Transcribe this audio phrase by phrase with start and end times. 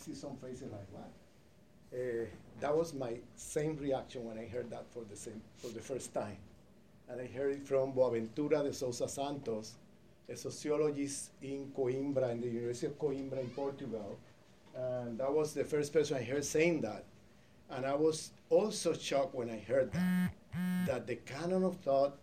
[0.00, 1.10] see some faces like, what?
[1.92, 2.24] Uh,
[2.60, 6.14] that was my same reaction when I heard that for the, same, for the first
[6.14, 6.36] time.
[7.08, 9.74] And I heard it from Boaventura de Sousa Santos,
[10.28, 14.18] a sociologist in Coimbra, in the University of Coimbra in Portugal.
[14.76, 17.04] And that was the first person I heard saying that.
[17.70, 20.30] And I was also shocked when I heard that,
[20.86, 22.16] that the canon of thought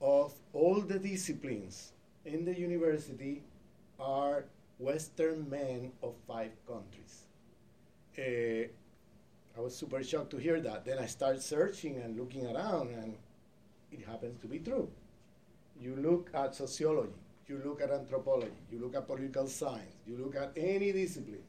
[0.00, 1.92] of all the disciplines
[2.24, 3.42] in the university
[3.98, 4.44] are
[4.78, 7.24] Western men of five countries.
[8.18, 8.68] Uh,
[9.56, 10.84] I was super shocked to hear that.
[10.84, 13.16] Then I started searching and looking around, and
[13.92, 14.90] it happens to be true.
[15.78, 17.12] You look at sociology,
[17.46, 21.42] you look at anthropology, you look at political science, you look at any discipline.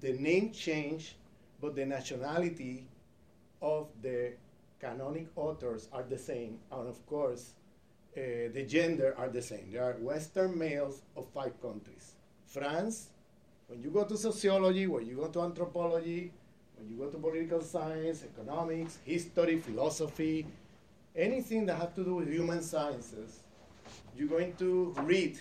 [0.00, 1.16] The name change,
[1.60, 2.86] but the nationality
[3.62, 4.32] of the
[4.80, 7.52] canonic authors are the same, and of course,
[8.16, 8.20] uh,
[8.52, 9.70] the gender are the same.
[9.70, 12.14] There are Western males of five countries.
[12.50, 13.10] France,
[13.68, 16.32] when you go to sociology, when you go to anthropology,
[16.76, 20.44] when you go to political science, economics, history, philosophy,
[21.14, 23.44] anything that has to do with human sciences,
[24.16, 25.38] you're going to read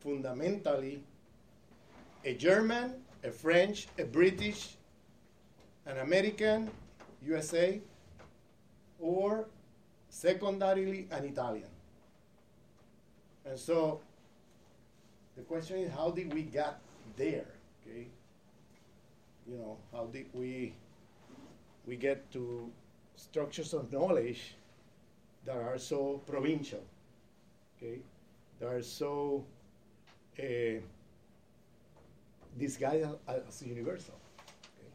[0.00, 1.02] fundamentally
[2.24, 4.76] a German, a French, a British,
[5.84, 6.70] an American,
[7.26, 7.78] USA,
[8.98, 9.46] or
[10.08, 11.68] secondarily an Italian.
[13.44, 14.00] And so
[15.36, 16.78] the question is how did we get
[17.16, 17.46] there?
[17.80, 18.08] Okay?
[19.46, 20.74] You know, how did we
[21.86, 22.70] we get to
[23.16, 24.54] structures of knowledge
[25.44, 26.82] that are so provincial,
[27.76, 27.98] okay,
[28.60, 29.44] that are so
[30.38, 30.80] uh,
[32.58, 34.14] disguised as universal.
[34.78, 34.90] Okay?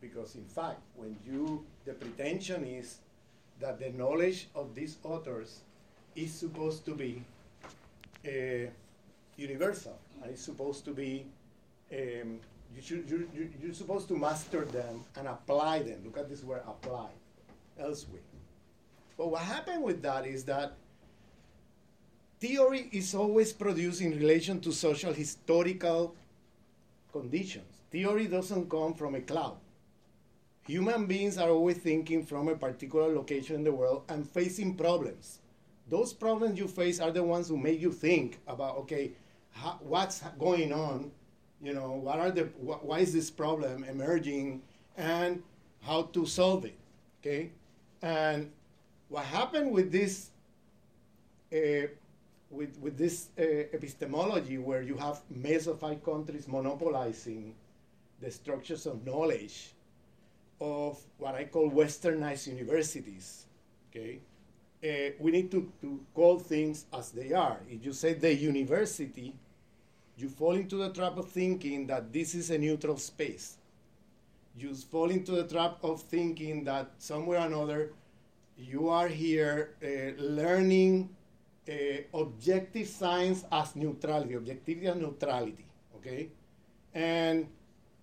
[0.00, 2.98] Because in fact, when you, the pretension is
[3.60, 5.60] that the knowledge of these authors
[6.16, 7.22] is supposed to be
[8.26, 8.70] uh,
[9.40, 11.26] universal and it's supposed to be
[11.92, 12.38] um,
[12.74, 16.02] you should, you, you, you're supposed to master them and apply them.
[16.04, 17.08] Look at this word apply
[17.78, 18.20] elsewhere.
[19.18, 20.74] But what happened with that is that
[22.38, 26.14] theory is always produced in relation to social historical
[27.12, 27.82] conditions.
[27.90, 29.56] Theory doesn't come from a cloud.
[30.66, 35.40] Human beings are always thinking from a particular location in the world and facing problems.
[35.88, 39.10] Those problems you face are the ones who make you think about, okay,
[39.52, 41.10] how, what's going on?
[41.62, 44.62] You know what are the wh- why is this problem emerging?
[44.96, 45.42] And
[45.82, 46.76] how to solve it
[47.20, 47.50] okay?
[48.02, 48.50] And
[49.08, 50.30] what happened with this
[51.52, 51.88] uh,
[52.50, 57.54] with, with this uh, epistemology where you have mesophyte countries monopolizing
[58.20, 59.72] the structures of knowledge
[60.60, 63.46] of what I call westernized universities,
[63.90, 64.18] okay,
[64.82, 67.60] uh, we need to, to call things as they are.
[67.68, 69.34] If you say the university,
[70.16, 73.56] you fall into the trap of thinking that this is a neutral space.
[74.56, 77.92] You fall into the trap of thinking that somewhere or another
[78.56, 81.08] you are here uh, learning
[81.68, 81.72] uh,
[82.12, 85.64] objective science as neutrality, objectivity as neutrality,
[85.96, 86.28] okay?
[86.94, 87.46] And,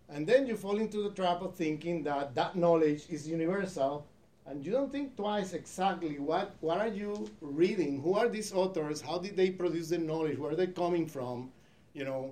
[0.10, 4.08] and then you fall into the trap of thinking that that knowledge is universal
[4.50, 9.02] and you don't think twice exactly what, what are you reading, who are these authors,
[9.02, 11.52] how did they produce the knowledge, where are they coming from,
[11.94, 12.32] you know.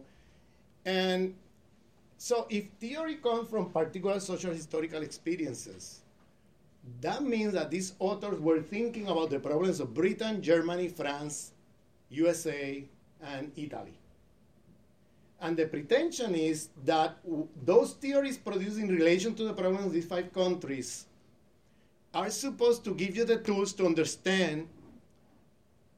[0.86, 1.36] And
[2.18, 6.02] so if theory comes from particular social historical experiences,
[7.02, 11.52] that means that these authors were thinking about the problems of Britain, Germany, France,
[12.10, 12.84] USA,
[13.22, 13.98] and Italy.
[15.42, 17.18] And the pretension is that
[17.66, 21.08] those theories produced in relation to the problems of these five countries
[22.16, 24.68] are supposed to give you the tools to understand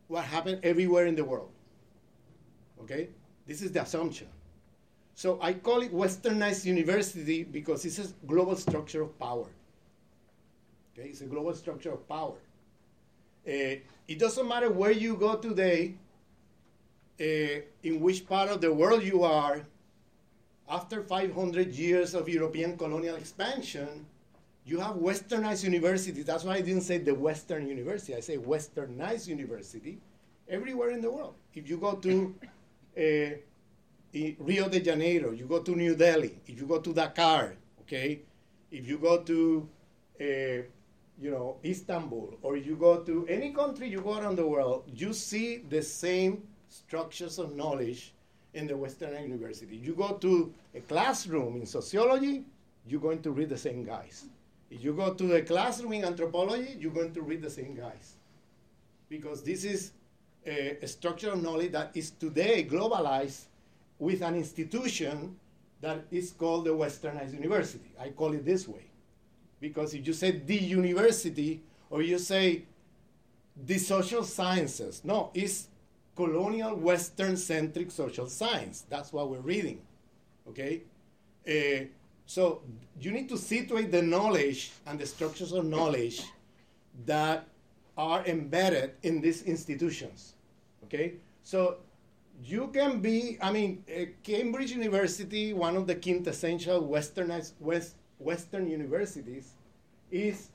[0.07, 1.51] what happened everywhere in the world.
[2.81, 3.09] Okay?
[3.45, 4.27] This is the assumption.
[5.13, 9.47] So I call it westernized university because it's a global structure of power.
[10.93, 12.37] Okay, it's a global structure of power.
[13.47, 15.95] Uh, it doesn't matter where you go today,
[17.19, 19.61] uh, in which part of the world you are,
[20.69, 24.05] after 500 years of European colonial expansion,
[24.67, 26.25] you have westernized universities.
[26.25, 28.13] That's why I didn't say the Western University.
[28.15, 29.97] I say westernized university
[30.49, 31.35] everywhere in the world.
[31.55, 32.35] If you go to
[32.97, 38.19] uh, Rio de Janeiro, you go to New Delhi, if you go to Dakar, okay,
[38.69, 39.69] if you go to,
[40.19, 40.25] uh,
[41.17, 45.13] you know, Istanbul, or you go to any country you go around the world, you
[45.13, 48.13] see the same structures of knowledge
[48.53, 49.77] in the Western University.
[49.77, 52.43] You go to a classroom in sociology,
[52.85, 54.25] you're going to read the same guys.
[54.69, 58.15] If you go to a classroom in anthropology, you're going to read the same guys.
[59.09, 59.91] Because this is
[60.45, 63.45] a, a structure of knowledge that is today globalized
[63.99, 65.37] with an institution
[65.81, 67.91] that is called the Westernized University.
[67.99, 68.85] I call it this way.
[69.59, 72.63] Because if you say the university or you say
[73.55, 75.67] the social sciences, no, it's
[76.15, 78.83] colonial Western centric social science.
[78.89, 79.81] That's what we're reading.
[80.49, 80.81] Okay?
[81.47, 81.85] Uh,
[82.27, 82.61] so
[82.99, 86.23] you need to situate the knowledge and the structures of knowledge
[87.05, 87.47] that
[87.97, 90.33] are embedded in these institutions.
[90.83, 91.13] Okay?
[91.43, 91.77] So
[92.43, 98.67] you can be, I mean, uh, Cambridge University, one of the quintessential Westernized, West, Western
[98.67, 99.53] universities,
[100.11, 100.49] is,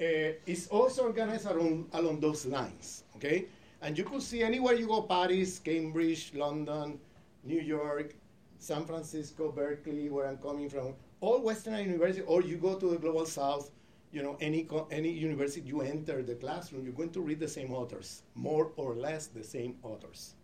[0.00, 3.04] uh, is also organized along, along those lines.
[3.16, 3.44] Okay?
[3.82, 6.98] And you could see anywhere you go Paris, Cambridge, London,
[7.44, 8.14] New York,
[8.58, 12.96] San Francisco, Berkeley, where I'm coming from, all Western universities, or you go to the
[12.96, 13.70] global south,
[14.12, 17.72] you know, any, any university you enter the classroom, you're going to read the same
[17.72, 20.34] authors, more or less the same authors.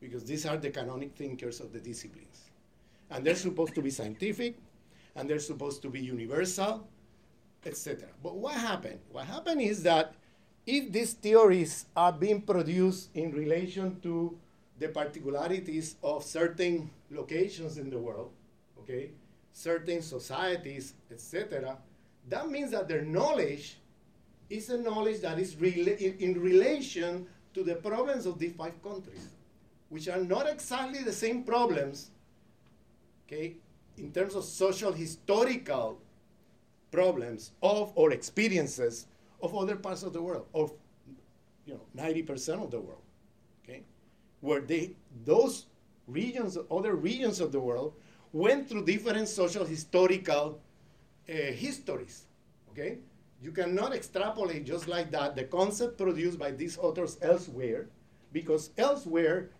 [0.00, 2.50] Because these are the canonic thinkers of the disciplines.
[3.10, 4.56] And they're supposed to be scientific,
[5.16, 6.86] and they're supposed to be universal,
[7.64, 8.08] etc.
[8.22, 9.00] But what happened?
[9.10, 10.14] What happened is that
[10.66, 14.38] if these theories are being produced in relation to
[14.78, 18.32] the particularities of certain locations in the world,
[18.80, 19.10] okay,
[19.54, 21.78] certain societies, etc.,
[22.28, 23.78] that means that their knowledge
[24.50, 29.28] is a knowledge that is rela- in, relation to the problems of these five countries,
[29.88, 32.10] which are not exactly the same problems,
[33.26, 33.54] okay,
[33.96, 36.00] in terms of social historical
[36.90, 39.06] problems of or experiences
[39.40, 40.72] of other parts of the world, of
[41.64, 43.02] you know, 90% of the world,
[43.62, 43.82] okay?
[44.40, 45.66] Where they, those
[46.08, 47.94] regions, other regions of the world,
[48.34, 50.60] went through different social historical
[51.28, 52.26] uh, histories,
[52.70, 52.98] okay?
[53.40, 57.86] You cannot extrapolate just like that the concept produced by these authors elsewhere,
[58.32, 59.50] because elsewhere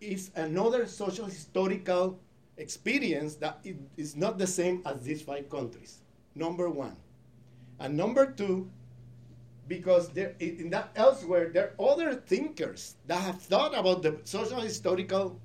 [0.00, 2.18] is another social historical
[2.56, 3.64] experience that
[3.96, 6.00] is not the same as these five countries.
[6.34, 6.96] Number one.
[7.78, 8.68] And number two,
[9.68, 14.60] because there, in that elsewhere there are other thinkers that have thought about the social
[14.60, 15.38] historical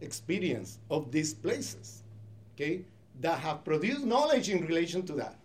[0.00, 1.97] experience of these places
[2.58, 2.84] okay
[3.20, 5.36] that have produced knowledge in relation to that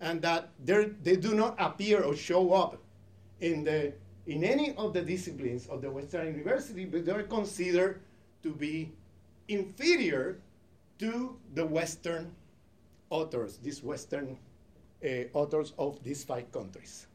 [0.00, 2.78] and that they do not appear or show up
[3.40, 3.92] in the
[4.26, 8.00] in any of the disciplines of the western university but they're considered
[8.42, 8.92] to be
[9.48, 10.38] inferior
[10.98, 12.30] to the western
[13.08, 14.36] authors these western
[15.04, 17.06] uh, authors of these five countries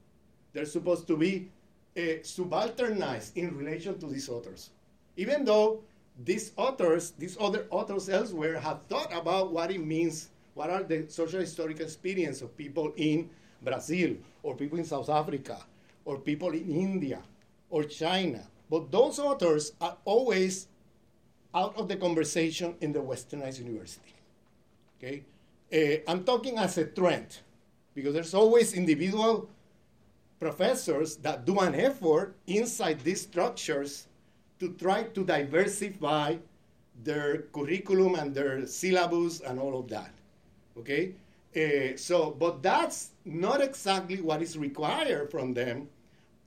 [0.55, 1.51] they're supposed to be
[1.97, 4.69] uh, subalternized in relation to these authors.
[5.17, 5.83] Even though
[6.23, 11.05] these authors, these other authors elsewhere, have thought about what it means, what are the
[11.09, 13.29] social historical experience of people in
[13.61, 15.57] Brazil, or people in South Africa,
[16.05, 17.21] or people in India,
[17.69, 18.43] or China.
[18.69, 20.67] But those authors are always
[21.53, 24.13] out of the conversation in the westernized university.
[24.97, 25.23] Okay?
[25.73, 27.39] Uh, I'm talking as a trend,
[27.93, 29.49] because there's always individual
[30.39, 34.07] professors that do an effort inside these structures
[34.59, 36.37] to try to diversify
[37.03, 40.11] their curriculum and their syllabus and all of that.
[40.77, 41.13] Okay?
[41.55, 45.87] Uh, so, but that's not exactly what is required from them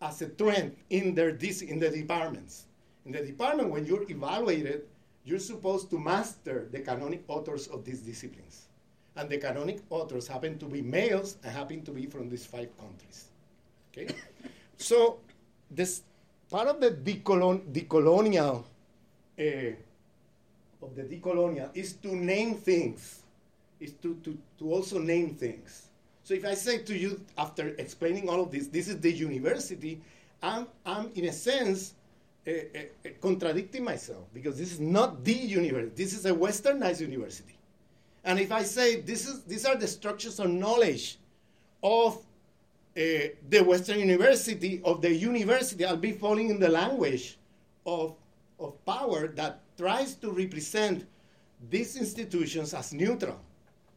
[0.03, 2.65] as a trend in their in the departments.
[3.07, 4.87] In the department, when you're evaluated,
[5.25, 8.69] you're supposed to master the canonic authors of these disciplines.
[9.17, 12.69] And the canonic authors happen to be males and happen to be from these five
[12.79, 13.27] countries.
[13.93, 14.15] Okay?
[14.81, 15.19] So,
[15.73, 16.03] this
[16.51, 18.65] part of the decolon, decolonial,
[19.39, 19.43] uh,
[20.81, 23.23] of the decolonial is to name things,
[23.81, 25.89] is to, to, to also name things.
[26.23, 30.01] So if I say to you, after explaining all of this, this is the university,
[30.43, 31.95] I'm, I'm in a sense
[32.47, 36.05] uh, uh, contradicting myself because this is not the university.
[36.05, 37.57] This is a westernized university.
[38.25, 41.19] And if I say this is, these are the structures of knowledge
[41.83, 42.23] of
[42.99, 47.39] uh, the Western University of the university, I'll be falling in the language
[47.87, 48.17] of,
[48.59, 51.07] of power that tries to represent
[51.71, 53.39] these institutions as neutral.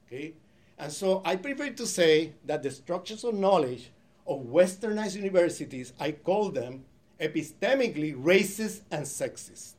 [0.05, 0.34] Okay?
[0.77, 3.91] And so I prefer to say that the structures of knowledge
[4.27, 6.86] of westernized universities, I call them
[7.20, 9.74] epistemically racist and sexist.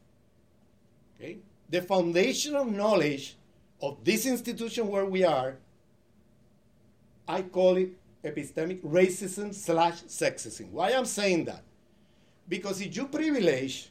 [1.17, 1.39] Okay?
[1.71, 3.37] The foundation of knowledge
[3.81, 5.59] of this institution where we are,
[7.29, 7.91] I call it
[8.25, 10.71] epistemic racism slash sexism.
[10.71, 11.63] Why I'm saying that?
[12.49, 13.91] Because if you privilege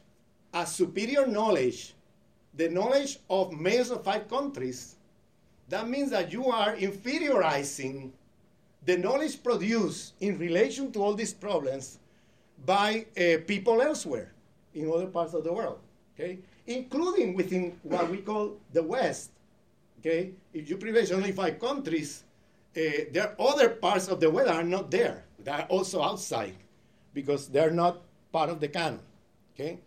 [0.52, 1.94] as superior knowledge
[2.54, 4.96] the knowledge of males of five countries,
[5.70, 8.10] that means that you are inferiorizing
[8.84, 11.98] the knowledge produced in relation to all these problems
[12.66, 14.34] by uh, people elsewhere
[14.74, 15.78] in other parts of the world,
[16.14, 16.40] okay?
[16.66, 19.30] Including within what we call the West,
[20.02, 22.24] Okay, if you privilege only five countries,
[22.76, 22.80] uh,
[23.12, 25.24] there are other parts of the world that are not there.
[25.44, 26.54] That are also outside
[27.14, 28.00] because they're not
[28.32, 29.00] part of the canon.
[29.54, 29.78] Okay,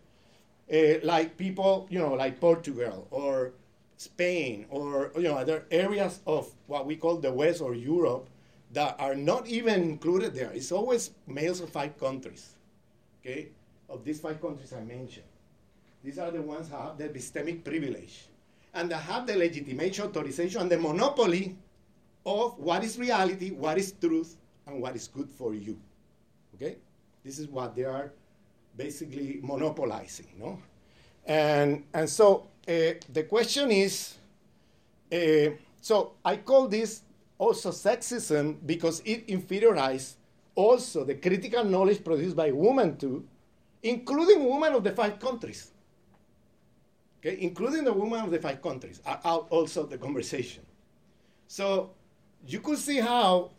[0.72, 3.54] uh, like people, you know, like Portugal or
[3.98, 8.28] Spain or you know other areas of what we call the West or Europe
[8.74, 10.52] that are not even included there.
[10.54, 12.56] It's always males of five countries.
[13.22, 13.48] Okay,
[13.90, 15.26] of these five countries I mentioned,
[16.04, 18.28] these are the ones that have the epistemic privilege
[18.74, 21.56] and that have the legitimation, authorization, and the monopoly
[22.26, 25.78] of what is reality, what is truth, and what is good for you.
[26.56, 26.78] Okay?
[27.24, 28.12] This is what they are
[28.76, 30.60] basically monopolizing, no?
[31.26, 34.16] And, and so uh, the question is
[35.12, 35.52] uh,
[35.82, 37.02] so I call this
[37.38, 40.16] also sexism because it inferiorizes
[40.56, 43.26] also the critical knowledge produced by women too,
[43.84, 45.72] including women of the five countries
[47.26, 50.64] okay, including the women of the five countries, are out also the conversation.
[51.48, 51.92] So
[52.48, 53.52] you could see how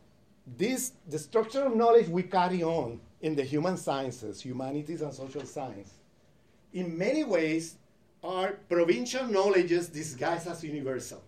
[0.46, 5.44] this, the structure of knowledge we carry on in the human sciences, humanities and social
[5.44, 5.94] science,
[6.72, 7.76] in many ways
[8.22, 11.22] are provincial knowledges disguised as universal.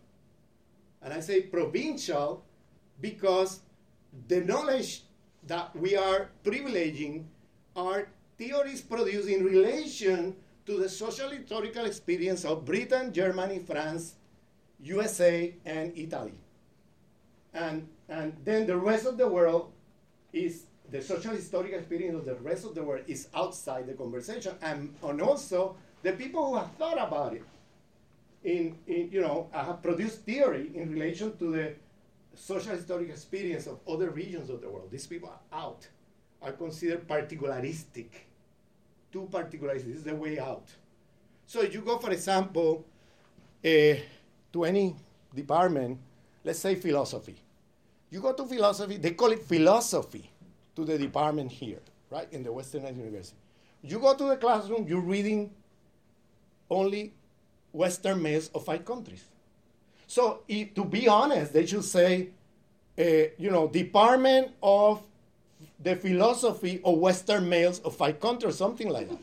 [1.02, 2.44] And I say provincial
[3.00, 3.60] because
[4.26, 5.02] the knowledge
[5.46, 7.24] that we are privileging
[7.76, 10.36] are theories produced in relation
[10.66, 14.14] to the social historical experience of Britain, Germany, France,
[14.80, 16.34] USA, and Italy.
[17.58, 19.72] And, and then the rest of the world
[20.32, 24.54] is the social historical experience of the rest of the world is outside the conversation.
[24.62, 27.44] And, and also the people who have thought about it
[28.44, 31.74] in, in you know, have produced theory in relation to the
[32.34, 34.88] social historical experience of other regions of the world.
[34.90, 35.86] These people are out,
[36.40, 38.06] are considered particularistic
[39.12, 39.86] too particularized.
[39.86, 40.68] This is the way out.
[41.46, 42.84] So if you go, for example,
[43.64, 43.68] uh,
[44.52, 44.94] to any
[45.34, 45.98] department,
[46.44, 47.36] let's say philosophy.
[48.10, 50.30] You go to philosophy, they call it philosophy
[50.76, 53.36] to the department here, right, in the Western University.
[53.82, 55.50] You go to the classroom, you're reading
[56.70, 57.12] only
[57.72, 59.24] Western males of five countries.
[60.06, 62.30] So, to be honest, they should say,
[62.98, 63.02] uh,
[63.36, 65.02] you know, Department of
[65.78, 69.18] the philosophy of Western males of five countries, something like that.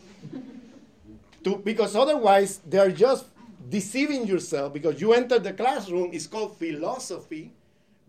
[1.44, 3.25] to, because otherwise, they're just
[3.70, 7.51] deceiving yourself because you enter the classroom, it's called philosophy,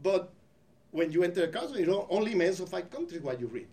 [0.02, 0.30] but
[0.96, 3.68] when you enter a you know, only of five countries what you read.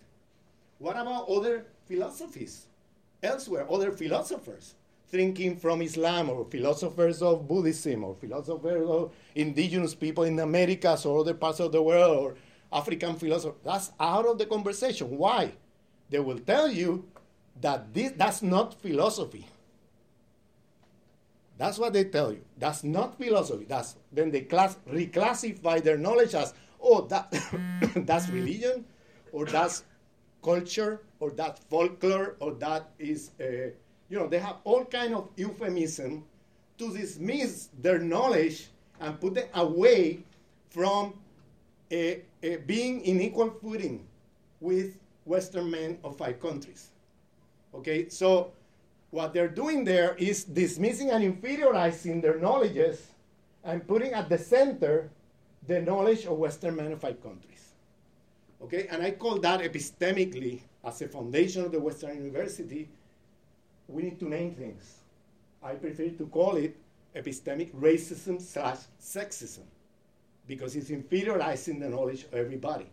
[0.78, 2.66] What about other philosophies
[3.22, 4.74] elsewhere, other philosophers?
[5.08, 11.20] Thinking from Islam, or philosophers of Buddhism, or philosophers of indigenous people in Americas or
[11.20, 12.34] other parts of the world, or
[12.72, 13.60] African philosophers.
[13.64, 15.16] That's out of the conversation.
[15.16, 15.52] Why?
[16.10, 17.06] They will tell you
[17.60, 19.46] that this, that's not philosophy.
[21.56, 22.44] That's what they tell you.
[22.58, 23.64] That's not philosophy.
[23.68, 26.52] That's then they class, reclassify their knowledge as
[26.84, 27.32] oh that
[28.06, 28.84] that's religion,
[29.32, 29.84] or that's
[30.42, 33.72] culture, or that folklore, or that is uh,
[34.08, 36.24] you know they have all kind of euphemism
[36.78, 38.68] to dismiss their knowledge
[39.00, 40.22] and put them away
[40.70, 41.14] from
[41.92, 44.06] uh, uh, being in equal footing
[44.60, 46.90] with Western men of five countries.
[47.74, 48.52] Okay, so
[49.10, 53.06] what they're doing there is dismissing and inferiorizing their knowledges
[53.64, 55.10] and putting at the center
[55.66, 57.72] the knowledge of Western five countries.
[58.62, 62.88] Okay, and I call that epistemically, as a foundation of the Western University,
[63.88, 65.00] we need to name things.
[65.62, 66.76] I prefer to call it
[67.14, 69.64] epistemic racism slash sexism
[70.46, 72.86] because it's inferiorizing the knowledge of everybody.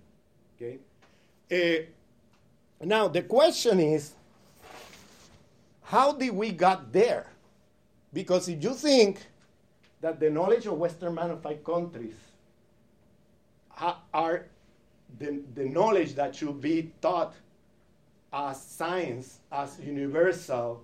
[0.56, 0.80] Okay.
[1.51, 4.13] Uh, now the question is,
[5.84, 7.28] how did we got there?
[8.13, 9.22] Because if you think
[10.00, 12.16] that the knowledge of Western manufactured countries
[14.14, 14.46] are
[15.20, 17.34] the, the knowledge that should be taught
[18.32, 20.84] as science, as universal,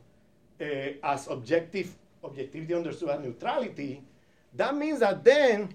[0.60, 0.64] uh,
[1.04, 4.04] as objective, objectivity understood as neutrality,
[4.54, 5.74] that means that then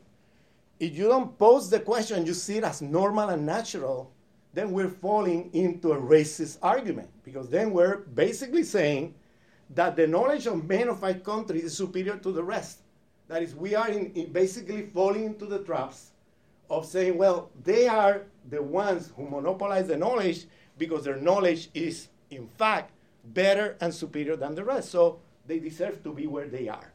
[0.79, 4.13] if you don't pose the question, you see it as normal and natural,
[4.53, 9.15] then we're falling into a racist argument because then we're basically saying
[9.71, 12.81] that the knowledge of men of five countries is superior to the rest.
[13.29, 16.12] That is, we are in, in basically falling into the traps
[16.73, 20.47] of saying, well, they are the ones who monopolize the knowledge
[20.79, 22.93] because their knowledge is, in fact,
[23.25, 24.91] better and superior than the rest.
[24.91, 26.91] So they deserve to be where they are.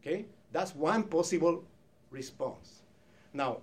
[0.00, 0.24] Okay?
[0.50, 1.62] That's one possible
[2.10, 2.82] response.
[3.34, 3.58] Now,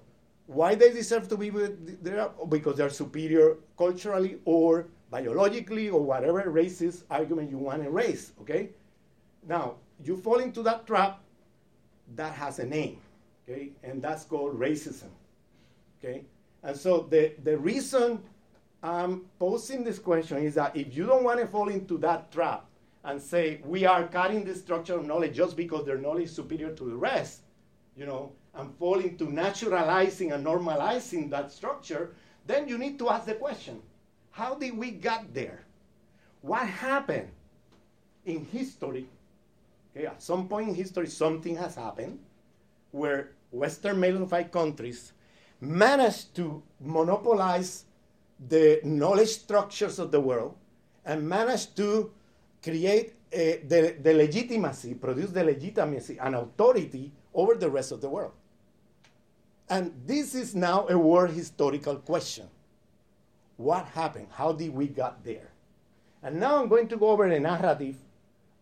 [0.46, 2.30] why they deserve to be there?
[2.48, 8.70] Because they're superior culturally or biologically or whatever racist argument you want to raise, okay?
[9.48, 11.22] Now, you fall into that trap
[12.16, 12.98] that has a name,
[13.48, 15.10] Okay, and that's called racism.
[16.00, 16.24] Okay,
[16.64, 18.24] and so the, the reason
[18.82, 22.66] I'm posing this question is that if you don't want to fall into that trap
[23.04, 26.74] and say we are cutting the structure of knowledge just because their knowledge is superior
[26.74, 27.42] to the rest,
[27.98, 32.16] you know, and fall into naturalizing and normalizing that structure,
[32.48, 33.82] then you need to ask the question,
[34.32, 35.66] how did we get there?
[36.42, 37.30] What happened
[38.26, 39.08] in history?
[39.96, 42.20] Okay, at some point in history, something has happened
[42.92, 45.14] where Western male-unified countries
[45.62, 47.86] managed to monopolize
[48.48, 50.56] the knowledge structures of the world
[51.06, 52.12] and managed to
[52.64, 53.38] create uh,
[53.68, 58.32] the, the legitimacy, produce the legitimacy and authority over the rest of the world.
[59.70, 62.48] And this is now a world historical question.
[63.58, 64.28] What happened?
[64.32, 65.52] How did we get there?
[66.24, 67.98] And now I'm going to go over a narrative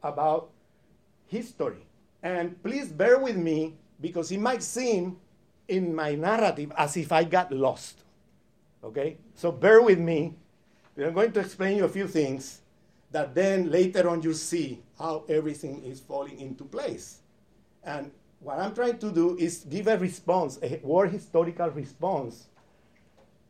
[0.03, 0.49] about
[1.27, 1.85] history.
[2.23, 5.17] And please bear with me because it might seem
[5.67, 8.03] in my narrative as if I got lost.
[8.83, 9.17] Okay?
[9.36, 10.36] So bear with me.
[10.97, 12.62] I'm going to explain you a few things
[13.12, 17.19] that then later on you see how everything is falling into place.
[17.83, 22.47] And what I'm trying to do is give a response, a world historical response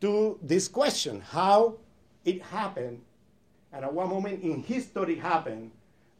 [0.01, 1.75] to this question how
[2.23, 3.01] it happened,
[3.73, 5.71] and at one moment in history happened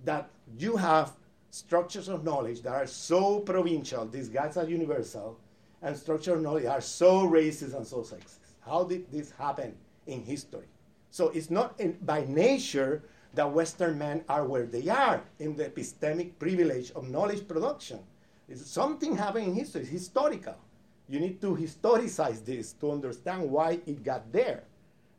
[0.04, 1.12] that you have
[1.52, 5.38] structures of knowledge that are so provincial, these guys are universal,
[5.82, 8.40] and structural knowledge are so racist and so sexist.
[8.62, 9.76] How did this happen
[10.08, 10.68] in history?
[11.12, 13.04] So it's not in, by nature
[13.34, 18.00] that Western men are where they are in the epistemic privilege of knowledge production.
[18.50, 20.56] It's something happened in history, it's historical.
[21.10, 24.64] You need to historicize this to understand why it got there.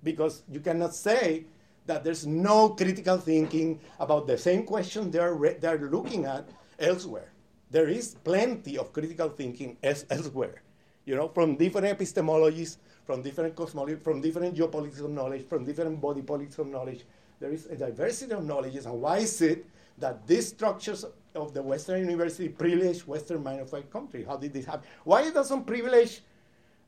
[0.02, 1.44] Because you cannot say
[1.86, 6.48] that there's no critical thinking about the same question they're, re- they're looking at
[6.78, 7.30] elsewhere.
[7.70, 10.62] There is plenty of critical thinking es- elsewhere,
[11.04, 16.00] you know, from different epistemologies, from different cosmology, from different geopolitics of knowledge, from different
[16.00, 17.04] body politics of knowledge.
[17.40, 19.66] There is a diversity of knowledges, and why is it
[19.98, 24.24] that these structures of the Western University privilege Western minofied country?
[24.24, 24.88] How did this happen?
[25.04, 26.22] Why it doesn't privilege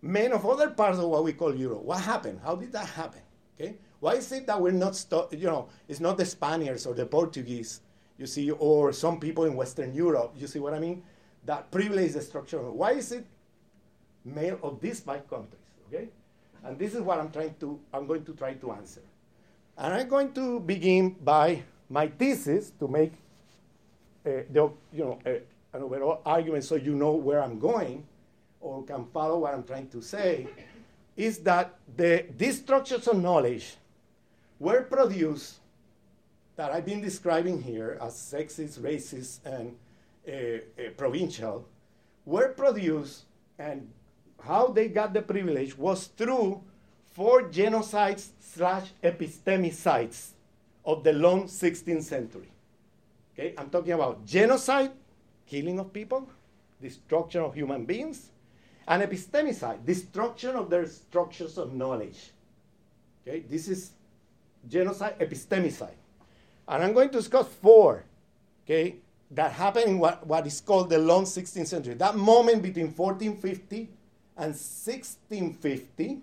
[0.03, 1.83] men of other parts of what we call Europe?
[1.83, 2.41] What happened?
[2.43, 3.21] How did that happen?
[3.61, 7.05] Okay, why is it that we're not, you know, it's not the Spaniards or the
[7.05, 7.83] Portuguese,
[8.21, 11.03] you see, or some people in Western Europe, you see what I mean?
[11.47, 12.61] That privilege the structure.
[12.61, 13.25] Why is it
[14.27, 15.63] male of these five countries?
[15.89, 16.09] Okay,
[16.63, 19.01] and this is what I'm trying to, I'm going to try to answer.
[19.79, 23.15] And I'm going to begin by my thesis to make
[24.27, 25.31] uh, the, you know, uh,
[25.73, 28.05] an overall argument so you know where I'm going
[28.61, 30.47] or can follow what I'm trying to say
[31.17, 33.77] is that the, these structures of knowledge
[34.59, 35.60] were produced
[36.61, 39.75] that I've been describing here as sexist, racist, and
[40.29, 41.67] uh, uh, provincial
[42.27, 43.23] were produced
[43.59, 43.89] and
[44.45, 46.63] how they got the privilege was through
[47.13, 50.33] four genocides slash epistemicides
[50.85, 52.53] of the long 16th century.
[53.33, 54.93] Okay, I'm talking about genocide,
[55.47, 56.29] killing of people,
[56.83, 58.29] destruction of human beings,
[58.87, 62.33] and epistemicide, destruction of their structures of knowledge.
[63.27, 63.93] Okay, this is
[64.69, 66.00] genocide, epistemicide.
[66.71, 68.05] And I'm going to discuss four,
[68.65, 68.95] okay,
[69.33, 71.95] that happened in what, what is called the long 16th century.
[71.95, 73.89] That moment between 1450
[74.37, 76.21] and 1650,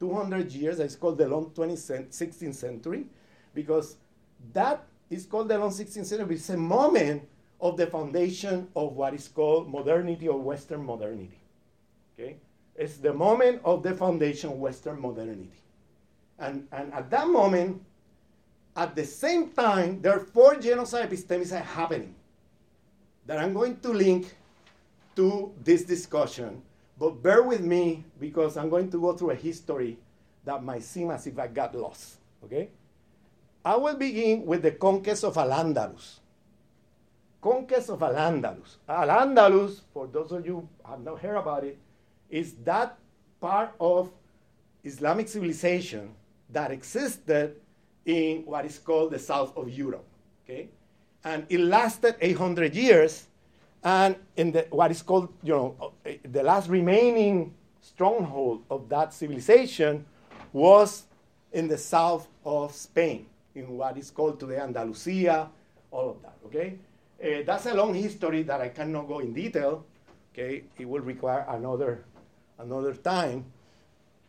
[0.00, 3.06] 200 years, is called the long 20th, 16th century,
[3.54, 3.96] because
[4.52, 6.34] that is called the long 16th century.
[6.34, 7.22] It's a moment
[7.60, 11.38] of the foundation of what is called modernity or Western modernity.
[12.18, 12.36] Okay?
[12.74, 15.52] It's the moment of the foundation of Western modernity.
[16.40, 17.80] And, and at that moment,
[18.76, 22.14] at the same time, there are four genocide epistemicides happening
[23.26, 24.34] that I'm going to link
[25.16, 26.62] to this discussion.
[26.98, 29.98] But bear with me because I'm going to go through a history
[30.44, 32.16] that might seem as if I got lost.
[32.44, 32.68] Okay?
[33.64, 36.18] I will begin with the conquest of Al-Andalus.
[37.40, 38.76] Conquest of Al-Andalus.
[38.88, 41.78] Al-Andalus, for those of you who have not heard about it,
[42.28, 42.98] is that
[43.40, 44.10] part of
[44.82, 46.14] Islamic civilization
[46.50, 47.56] that existed
[48.06, 50.04] in what is called the south of Europe.
[50.44, 50.68] Okay?
[51.24, 53.26] And it lasted 800 years.
[53.82, 55.92] And in the, what is called, you know,
[56.30, 60.06] the last remaining stronghold of that civilization
[60.52, 61.04] was
[61.52, 65.48] in the south of Spain, in what is called today Andalusia,
[65.90, 66.36] all of that.
[66.46, 66.78] Okay?
[67.22, 69.84] Uh, that's a long history that I cannot go in detail.
[70.32, 70.64] Okay?
[70.78, 72.04] It will require another,
[72.58, 73.44] another time.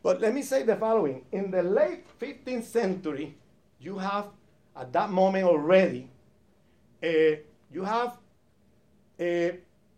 [0.04, 1.26] But let me say the following.
[1.32, 3.36] In the late 15th century,
[3.80, 4.28] you have,
[4.76, 6.10] at that moment already,
[7.04, 7.08] uh,
[7.72, 8.18] you have
[9.20, 9.58] a,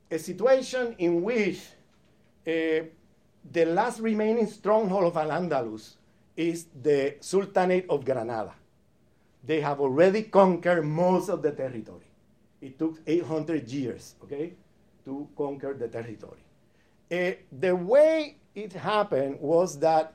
[0.10, 1.60] a situation in which
[2.48, 2.86] uh,
[3.52, 5.96] the last remaining stronghold of Al-Andalus
[6.36, 8.54] is the Sultanate of Granada.
[9.44, 12.06] They have already conquered most of the territory.
[12.62, 14.54] It took 800 years, okay,
[15.06, 16.42] to conquer the territory.
[17.10, 20.13] Uh, the way it happened was that,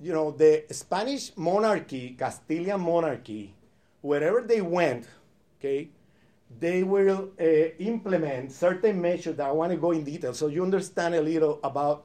[0.00, 3.54] you know, the Spanish monarchy, Castilian monarchy,
[4.02, 5.06] wherever they went,
[5.58, 5.88] okay,
[6.60, 7.44] they will uh,
[7.78, 11.58] implement certain measures that I want to go in detail so you understand a little
[11.64, 12.04] about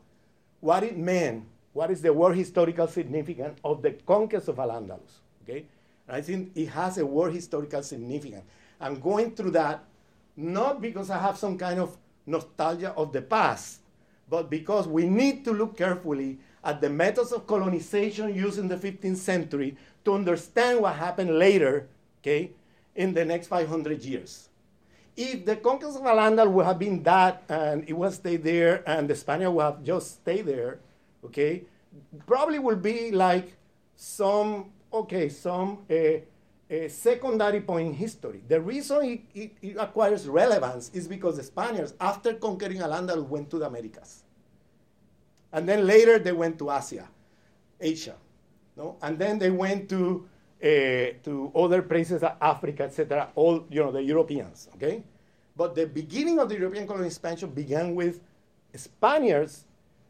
[0.61, 5.65] what it meant, what is the world historical significance of the conquest of Al-Andalus, okay?
[6.07, 8.43] And I think it has a world historical significance.
[8.79, 9.83] I'm going through that
[10.35, 13.81] not because I have some kind of nostalgia of the past,
[14.29, 18.75] but because we need to look carefully at the methods of colonization used in the
[18.75, 21.87] 15th century to understand what happened later,
[22.21, 22.51] okay,
[22.95, 24.49] in the next 500 years.
[25.15, 29.09] If the conquest of Al-Andalus would have been that and it would stay there and
[29.09, 30.79] the Spaniards would have just stayed there,
[31.25, 31.63] okay,
[32.25, 33.53] probably would be like
[33.95, 36.21] some, okay, some uh,
[36.71, 38.41] a secondary point in history.
[38.47, 43.49] The reason it, it, it, acquires relevance is because the Spaniards, after conquering Al-Andalus, went
[43.51, 44.23] to the Americas.
[45.53, 47.07] And then later they went to Asia,
[47.79, 48.15] Asia.
[48.75, 48.97] No?
[49.01, 50.27] And then they went to,
[50.63, 50.67] uh,
[51.23, 55.03] to other places, Africa, etc., all, you know, the Europeans, okay?
[55.55, 58.21] But the beginning of the European colonial expansion began with
[58.75, 59.65] Spaniards,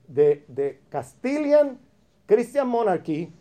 [0.07, 1.79] the, the Castilian
[2.27, 3.31] Christian monarchy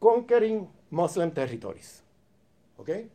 [0.00, 2.02] conquering Muslim territories.
[2.78, 3.06] Okay?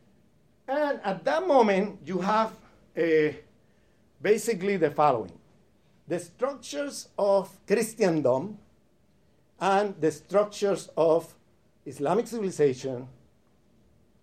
[0.68, 2.52] And at that moment, you have
[2.96, 3.32] uh,
[4.20, 5.32] basically the following
[6.08, 8.58] the structures of Christendom
[9.60, 11.34] and the structures of
[11.84, 13.08] Islamic civilization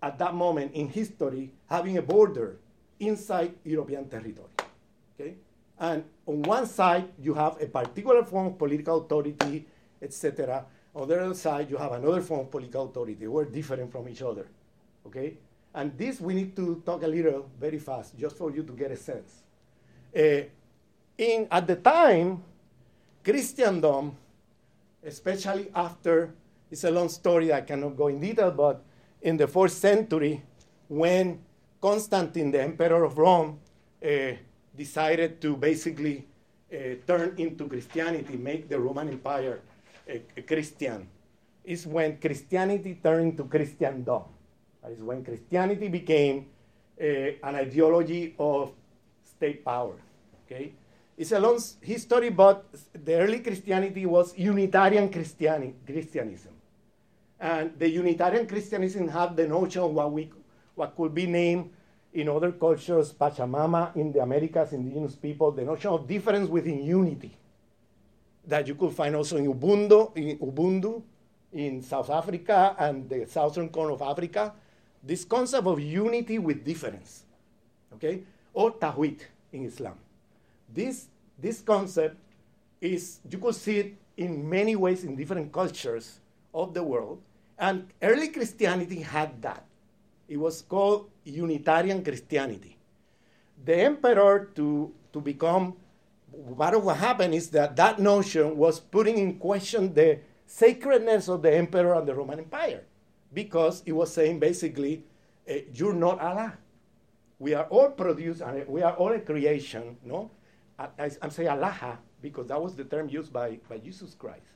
[0.02, 2.56] at that moment in history having a border
[3.00, 4.50] inside European territory.
[5.14, 5.34] Okay?
[5.78, 9.66] And on one side, you have a particular form of political authority,
[10.00, 10.64] etc.
[10.94, 13.14] On the other side, you have another form of political authority.
[13.14, 14.46] They were different from each other.
[15.06, 15.36] Okay?
[15.74, 18.92] And this we need to talk a little very fast, just for you to get
[18.92, 19.42] a sense.
[20.16, 20.46] Uh,
[21.18, 22.42] in, at the time,
[23.22, 24.16] Christendom,
[25.04, 26.34] especially after,
[26.70, 28.82] it's a long story, I cannot go in detail, but
[29.22, 30.42] in the fourth century,
[30.88, 31.40] when
[31.80, 33.58] Constantine, the emperor of Rome,
[34.04, 34.08] uh,
[34.76, 36.26] decided to basically
[36.72, 39.60] uh, turn into Christianity, make the Roman Empire
[40.08, 41.08] a, a Christian,
[41.64, 44.22] is when Christianity turned into Christendom.
[44.82, 46.46] That is when Christianity became
[47.00, 48.72] uh, an ideology of
[49.24, 49.96] state power.
[50.44, 50.72] Okay,
[51.16, 56.52] it's a long history, but the early Christianity was Unitarian Christiani- Christianism,
[57.38, 60.30] and the Unitarian Christianism had the notion of what we
[60.74, 61.70] what could be named
[62.12, 67.36] in other cultures, Pachamama in the Americas, indigenous people, the notion of difference within unity
[68.46, 71.02] that you could find also in Ubuntu, in Ubuntu
[71.52, 74.52] in South Africa and the southern corner of Africa,
[75.02, 77.22] this concept of unity with difference,
[77.94, 78.22] okay,
[78.52, 79.20] or tawhid
[79.52, 79.94] in Islam.
[80.74, 81.06] This,
[81.38, 82.16] this concept
[82.80, 86.20] is, you could see it in many ways in different cultures
[86.52, 87.22] of the world,
[87.58, 89.64] and early Christianity had that.
[90.28, 92.76] It was called Unitarian Christianity.
[93.64, 95.76] The emperor, to, to become,
[96.58, 101.42] part of what happened is that that notion was putting in question the sacredness of
[101.42, 102.82] the emperor and the Roman Empire
[103.32, 105.04] because it was saying basically,
[105.48, 106.54] uh, you're not Allah.
[107.38, 110.30] We are all produced, and we are all a creation, no?
[110.78, 114.46] I, am saying Allah because that was the term used by, by Jesus Christ.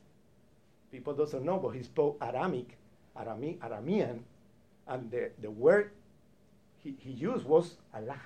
[0.90, 2.76] People doesn't know, but he spoke Aramic,
[3.16, 4.20] Arami, Aramean,
[4.86, 5.90] and the, the word
[6.82, 8.18] he, he used was Allah.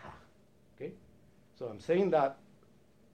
[0.76, 0.92] Okay?
[1.58, 2.36] So I'm saying that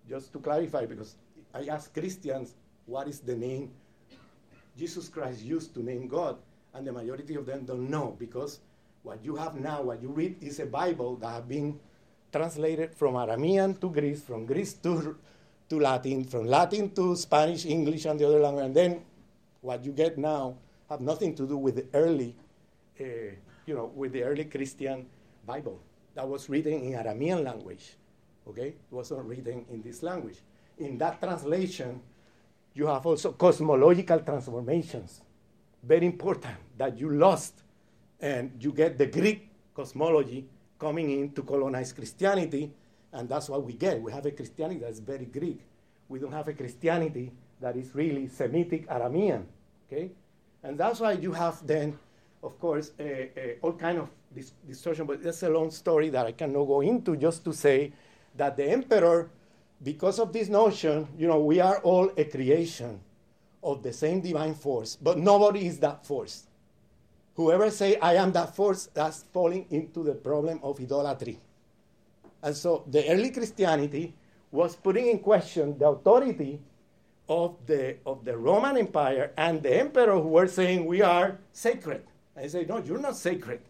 [0.08, 1.16] just to clarify, because
[1.54, 2.54] I ask Christians,
[2.86, 3.70] what is the name
[4.76, 6.36] Jesus Christ used to name God?
[6.74, 8.60] and the majority of them don't know because
[9.02, 11.78] what you have now, what you read, is a Bible that have been
[12.32, 15.16] translated from Aramean to Greek, from Greek to,
[15.68, 18.64] to Latin, from Latin to Spanish, English, and the other language.
[18.66, 19.04] And then
[19.60, 20.56] what you get now
[20.88, 22.34] have nothing to do with the early,
[23.00, 23.04] uh,
[23.66, 25.06] you know, with the early Christian
[25.46, 25.80] Bible
[26.14, 27.96] that was written in Aramean language.
[28.48, 30.38] Okay, it wasn't written in this language.
[30.78, 32.00] In that translation,
[32.74, 35.22] you have also cosmological transformations
[35.82, 37.62] very important that you lost
[38.20, 40.44] and you get the Greek cosmology
[40.78, 42.70] coming in to colonize Christianity,
[43.12, 44.00] and that's what we get.
[44.00, 45.60] We have a Christianity that's very Greek.
[46.08, 49.44] We don't have a Christianity that is really Semitic Aramean,
[49.86, 50.10] okay?
[50.62, 51.98] And that's why you have then,
[52.42, 52.92] of course,
[53.62, 57.16] all kind of dis- distortion, but that's a long story that I cannot go into
[57.16, 57.92] just to say
[58.36, 59.30] that the emperor
[59.82, 63.00] because of this notion, you know, we are all a creation
[63.62, 66.47] of the same divine force, but nobody is that force.
[67.38, 71.38] Whoever say I am that force, that's falling into the problem of idolatry.
[72.42, 74.12] And so the early Christianity
[74.51, 76.59] was putting in question the authority
[77.29, 82.03] of the, of the Roman Empire and the emperor who were saying we are sacred.
[82.37, 83.61] I say, no, you're not sacred.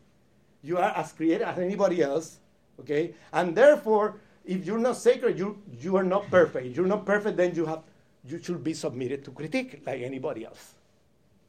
[0.62, 2.38] You are as created as anybody else,
[2.80, 3.12] okay?
[3.34, 6.68] And therefore, if you're not sacred, you, you are not perfect.
[6.68, 7.82] If you're not perfect, then you, have,
[8.24, 10.72] you should be submitted to critique like anybody else.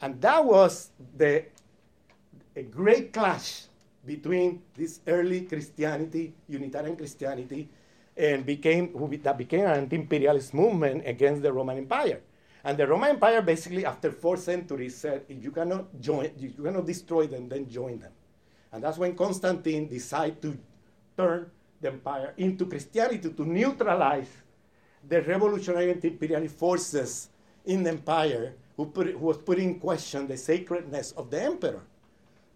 [0.02, 1.46] And that was the,
[2.56, 3.64] a great clash
[4.06, 7.70] between this early Christianity, Unitarian Christianity,
[8.18, 8.92] and became,
[9.24, 12.22] that became an anti-imperialist movement against the Roman Empire.
[12.64, 16.86] And the Roman Empire basically, after four centuries, said, if you cannot join, you cannot
[16.86, 18.12] destroy them, then join them.
[18.72, 20.58] And that's when Constantine decided to
[21.18, 24.30] turn the empire into Christianity to neutralize
[25.08, 27.30] the revolutionary anti-imperialist forces
[27.66, 31.82] in the empire who, put, who was putting in question the sacredness of the emperor.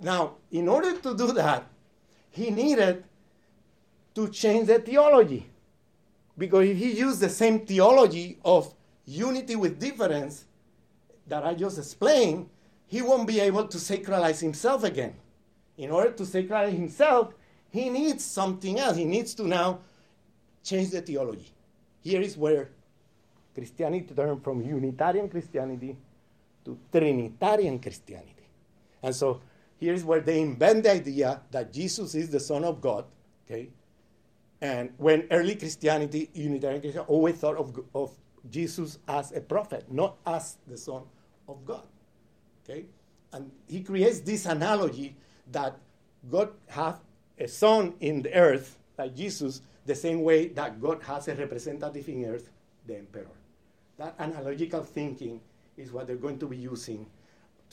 [0.04, 1.66] Now, in order to do that,
[2.30, 3.04] he needed
[4.16, 5.50] to change the theology.
[6.38, 8.74] Because if he used the same theology of
[9.06, 10.46] unity with difference
[11.28, 12.50] that I just explained,
[12.88, 15.16] he won't be able to sacralize himself again.
[15.78, 17.34] In order to sacralize himself,
[17.72, 18.98] he needs something else.
[18.98, 19.80] He needs to now
[20.64, 21.50] change the theology.
[22.02, 22.70] Here is where
[23.56, 25.96] Christianity turned from Unitarian Christianity
[26.66, 28.48] to Trinitarian Christianity.
[29.02, 29.42] And so
[29.80, 33.06] here is where they invent the idea that Jesus is the Son of God,
[33.46, 33.70] okay?
[34.62, 38.12] And when early Christianity, Unitarian Christianity, always thought of, of
[38.50, 41.04] Jesus as a prophet, not as the Son
[41.48, 41.84] of God,
[42.64, 42.86] okay?
[43.34, 45.16] And he creates this analogy
[45.52, 45.78] that
[46.30, 46.96] God has
[47.38, 52.08] a son in the earth, like Jesus, the same way that God has a representative
[52.08, 52.50] in earth,
[52.86, 53.28] the emperor.
[53.98, 55.42] That analogical thinking
[55.78, 57.06] is what they're going to be using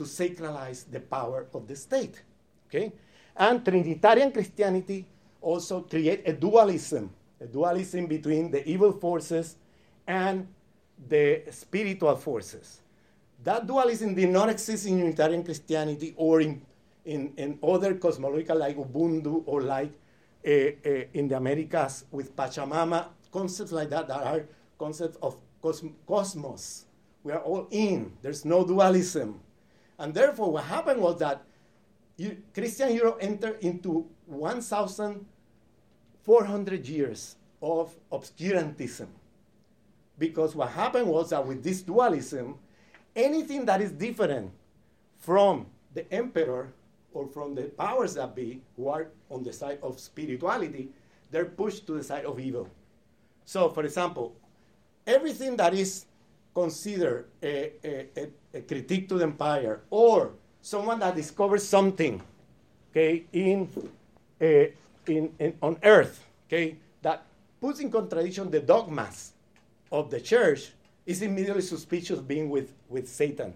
[0.01, 2.23] to sacralize the power of the state.
[2.67, 2.91] Okay?
[3.37, 5.07] And Trinitarian Christianity
[5.43, 9.57] also create a dualism, a dualism between the evil forces
[10.07, 10.49] and
[11.09, 12.81] the spiritual forces.
[13.45, 16.63] That dualism did not exist in Unitarian Christianity or in
[17.05, 19.93] in, in other cosmological like Ubuntu or like
[20.47, 24.45] uh, uh, in the Americas with Pachamama, concepts like that that are
[24.79, 26.85] concepts of cos- cosmos.
[27.25, 28.13] We are all in.
[28.23, 29.41] There's no dualism.
[30.01, 31.43] And therefore, what happened was that
[32.55, 39.09] Christian Europe entered into 1,400 years of obscurantism.
[40.19, 42.59] Because what happened was that with this dualism,
[43.15, 44.51] anything that is different
[45.19, 46.73] from the emperor
[47.13, 50.89] or from the powers that be who are on the side of spirituality,
[51.31, 52.67] they're pushed to the side of evil.
[53.45, 54.35] So, for example,
[55.07, 56.07] everything that is
[56.55, 62.21] considered a, a, a, a critique to the empire or someone that discovers something,
[62.91, 63.69] okay, in,
[64.41, 64.45] uh,
[65.07, 67.25] in, in, on earth, okay, that
[67.61, 69.33] puts in contradiction the dogmas
[69.93, 70.73] of the church
[71.07, 73.55] is immediately suspicious of being with, with Satan,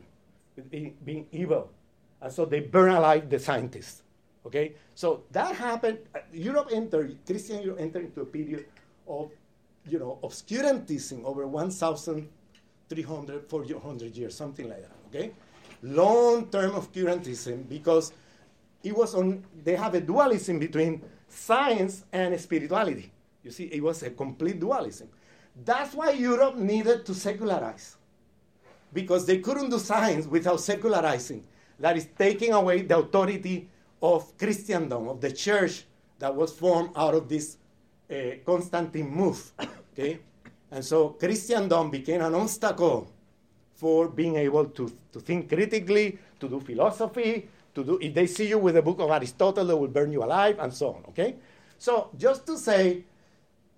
[0.70, 1.70] being, being evil
[2.24, 4.02] and so they burn alive the scientists.
[4.46, 5.98] Okay, so that happened.
[6.14, 8.66] Uh, Europe entered, Christian Europe entered into a period
[9.06, 9.30] of,
[9.86, 11.46] you know, obscurantism over
[12.88, 14.92] 1,300, 400 years, something like that.
[15.08, 15.32] Okay,
[15.82, 18.12] long-term obscurantism because
[18.82, 19.44] it was on.
[19.62, 23.10] They have a dualism between science and spirituality.
[23.42, 25.08] You see, it was a complete dualism.
[25.64, 27.96] That's why Europe needed to secularize
[28.92, 31.44] because they couldn't do science without secularizing
[31.78, 33.68] that is taking away the authority
[34.00, 35.84] of Christendom, of the church
[36.18, 37.56] that was formed out of this
[38.10, 39.52] uh, Constantine move.
[39.96, 40.18] Okay?
[40.74, 43.06] And so Christendom became an obstacle
[43.74, 48.48] for being able to, to think critically, to do philosophy, to do, if they see
[48.48, 51.04] you with the book of Aristotle, they will burn you alive, and so on.
[51.10, 51.36] Okay?
[51.78, 53.04] So just to say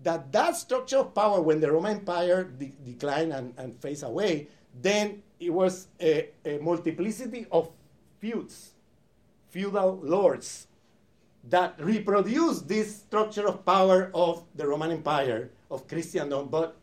[0.03, 4.49] that that structure of power, when the Roman Empire de- declined and, and phased away,
[4.81, 7.69] then it was a, a multiplicity of
[8.21, 8.73] feuds,
[9.51, 10.67] feudal lords
[11.51, 16.77] that reproduce this structure of power of the Roman Empire, of Christendom, but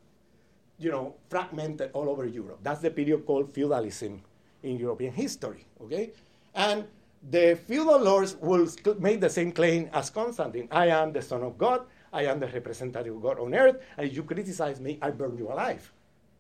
[0.80, 2.60] you know, fragmented all over Europe.
[2.64, 4.22] That's the period called feudalism
[4.64, 5.66] in European history.
[5.82, 6.12] Okay,
[6.56, 6.86] and
[7.30, 8.68] the feudal lords will
[9.00, 11.86] make the same claim as Constantine: "I am the son of God.
[12.12, 13.82] I am the representative of God on earth.
[13.98, 15.92] And if you criticize me, I burn you alive."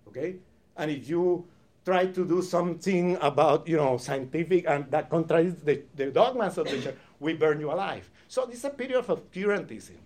[0.07, 0.35] Okay,
[0.77, 1.45] and if you
[1.85, 6.65] try to do something about, you know, scientific and that contradicts the, the dogmas of
[6.67, 8.09] the church, we burn you alive.
[8.27, 9.97] So this is a period of obscurantism.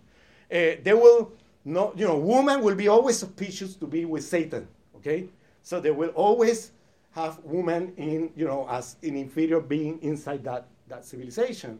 [0.49, 1.33] Uh, they will
[1.67, 4.67] no, you know, woman will be always suspicious to be with Satan.
[4.95, 5.27] Okay,
[5.63, 6.71] so they will always
[7.11, 11.79] have women in, you know, as an inferior being inside that, that civilization.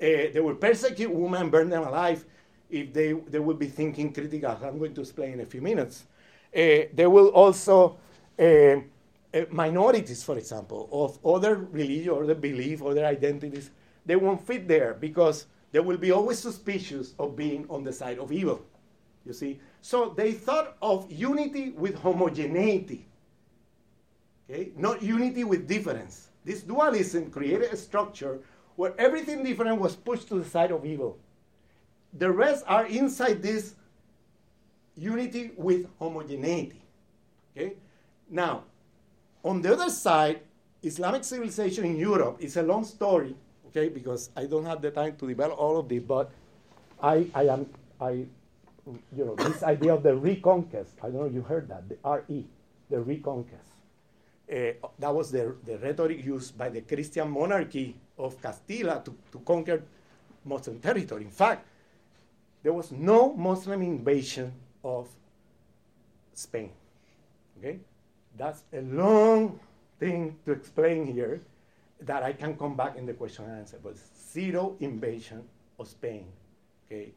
[0.00, 2.24] Uh, they will persecute women, burn them alive
[2.70, 4.56] if they, they will be thinking critical.
[4.62, 6.04] I'm going to explain in a few minutes.
[6.54, 7.96] Uh, they will also,
[8.38, 8.76] uh,
[9.50, 13.70] minorities, for example, of other religion, other belief, other identities,
[14.06, 18.18] they won't fit there because they will be always suspicious of being on the side
[18.18, 18.64] of evil.
[19.24, 19.60] You see?
[19.80, 23.06] So they thought of unity with homogeneity.
[24.48, 24.72] Okay?
[24.76, 26.28] Not unity with difference.
[26.44, 28.40] This dualism created a structure
[28.76, 31.18] where everything different was pushed to the side of evil.
[32.12, 33.74] The rest are inside this
[34.96, 36.82] unity with homogeneity.
[37.56, 37.74] Okay?
[38.28, 38.64] Now,
[39.42, 40.40] on the other side,
[40.82, 43.34] Islamic civilization in Europe is a long story,
[43.68, 46.30] okay, because I don't have the time to develop all of this, but
[47.02, 47.66] I, I am,
[48.00, 48.26] I,
[48.86, 51.96] you know, this idea of the reconquest, I don't know if you heard that, the
[52.04, 52.46] RE,
[52.90, 53.68] the reconquest.
[54.50, 59.38] Uh, that was the, the rhetoric used by the Christian monarchy of Castilla to, to
[59.38, 59.82] conquer
[60.44, 61.24] Muslim territory.
[61.24, 61.66] In fact,
[62.62, 65.08] there was no Muslim invasion of
[66.34, 66.70] Spain.
[67.58, 67.78] Okay?
[68.36, 69.58] That's a long
[69.98, 71.40] thing to explain here
[72.00, 73.94] that I can come back in the question and answer, but
[74.32, 75.44] zero invasion
[75.78, 76.26] of Spain,
[76.86, 77.12] okay,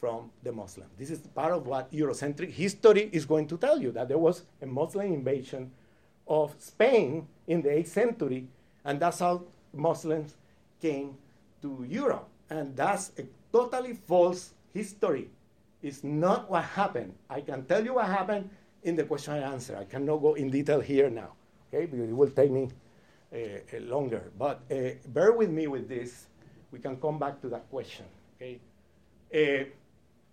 [0.00, 0.88] from the Muslim.
[0.98, 4.42] This is part of what Eurocentric history is going to tell you, that there was
[4.62, 5.70] a Muslim invasion
[6.26, 8.48] of Spain in the 8th century,
[8.84, 9.42] and that's how
[9.74, 10.34] Muslims
[10.80, 11.16] came
[11.60, 12.26] to Europe.
[12.48, 15.28] And that's a totally false history.
[15.82, 17.14] It's not what happened.
[17.28, 18.48] I can tell you what happened
[18.82, 19.76] in the question and answer.
[19.76, 21.32] I cannot go in detail here now,
[21.68, 22.70] okay, because it will take me
[23.32, 23.36] uh,
[23.80, 24.30] longer.
[24.38, 26.26] But uh, bear with me with this.
[26.72, 28.60] We can come back to that question, okay?
[29.34, 29.64] Uh,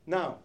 [0.08, 0.38] now,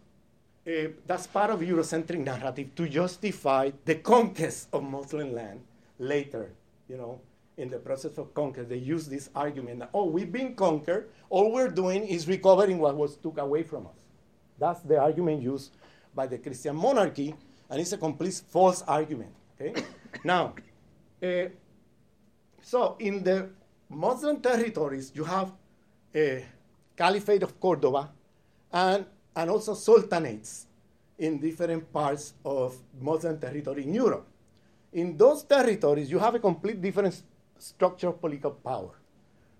[0.67, 5.61] uh, that's part of the Eurocentric narrative to justify the conquest of Muslim land
[5.99, 6.51] later,
[6.89, 7.19] you know,
[7.57, 8.69] in the process of conquest.
[8.69, 12.95] They use this argument that, oh, we've been conquered, all we're doing is recovering what
[12.95, 13.93] was took away from us.
[14.59, 15.71] That's the argument used
[16.13, 17.33] by the Christian monarchy,
[17.69, 19.83] and it's a complete false argument, okay?
[20.23, 20.55] now,
[21.21, 21.45] uh,
[22.61, 23.49] so in the
[23.89, 25.51] Muslim territories, you have
[26.13, 26.45] a
[26.95, 28.11] Caliphate of Cordoba
[28.71, 30.65] and and also sultanates
[31.17, 34.27] in different parts of Muslim territory in Europe.
[34.91, 37.21] In those territories, you have a complete different
[37.57, 38.91] structure of political power,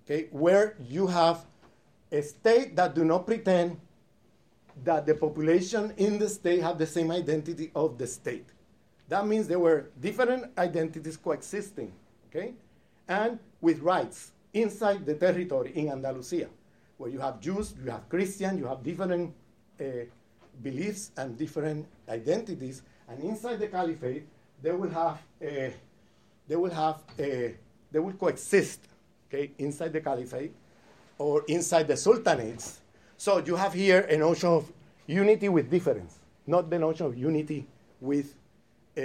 [0.06, 1.46] okay, where you have
[2.12, 3.80] a state that do not pretend
[4.84, 8.46] that the population in the state have the same identity of the state.
[9.08, 11.92] That means there were different identities coexisting,
[12.30, 12.54] okay,
[13.08, 16.50] and with rights inside the territory in Andalusia,
[16.98, 19.34] where you have Jews, you have Christians, you have different
[20.62, 24.26] beliefs and different identities, and inside the caliphate,
[24.62, 25.70] they will have uh,
[26.48, 27.52] they will have uh,
[27.92, 28.80] they will coexist,
[29.28, 30.54] okay, inside the caliphate
[31.18, 32.78] or inside the sultanates.
[33.18, 34.72] So you have here a notion of
[35.08, 37.66] unity with difference, not the notion of unity
[38.02, 38.36] with
[38.98, 39.02] uh,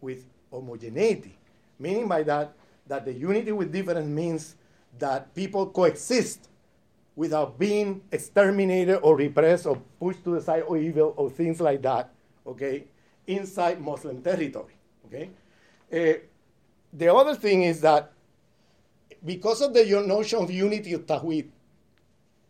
[0.00, 1.36] with homogeneity.
[1.78, 2.52] Meaning by that
[2.86, 4.56] that the unity with difference means
[4.98, 6.48] that people coexist
[7.16, 11.80] without being exterminated or repressed or pushed to the side or evil or things like
[11.82, 12.12] that,
[12.46, 12.84] okay,
[13.26, 14.74] inside Muslim territory,
[15.06, 15.30] okay?
[15.92, 16.18] Uh,
[16.92, 18.12] the other thing is that
[19.24, 21.48] because of the notion of unity of Tawhid,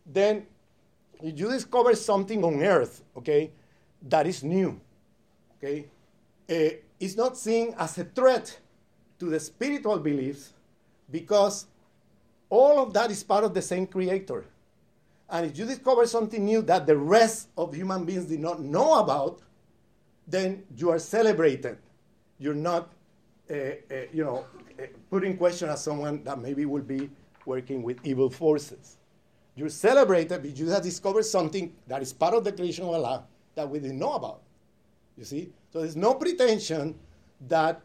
[0.05, 0.45] then
[1.23, 3.51] you discover something on earth, okay,
[4.01, 4.79] that is new,
[5.57, 5.85] okay?
[6.49, 8.59] Uh, it's not seen as a threat
[9.19, 10.53] to the spiritual beliefs
[11.09, 11.67] because
[12.49, 14.45] all of that is part of the same creator.
[15.29, 18.99] And if you discover something new that the rest of human beings did not know
[18.99, 19.41] about,
[20.27, 21.77] then you are celebrated.
[22.39, 22.89] You're not,
[23.49, 23.75] uh, uh,
[24.13, 24.45] you know,
[24.79, 27.09] uh, put in question as someone that maybe will be
[27.45, 28.97] working with evil forces.
[29.55, 33.23] You're celebrated because you have discovered something that is part of the creation of Allah
[33.55, 34.41] that we didn't know about.
[35.17, 35.49] You see?
[35.73, 36.95] So there's no pretension
[37.47, 37.81] that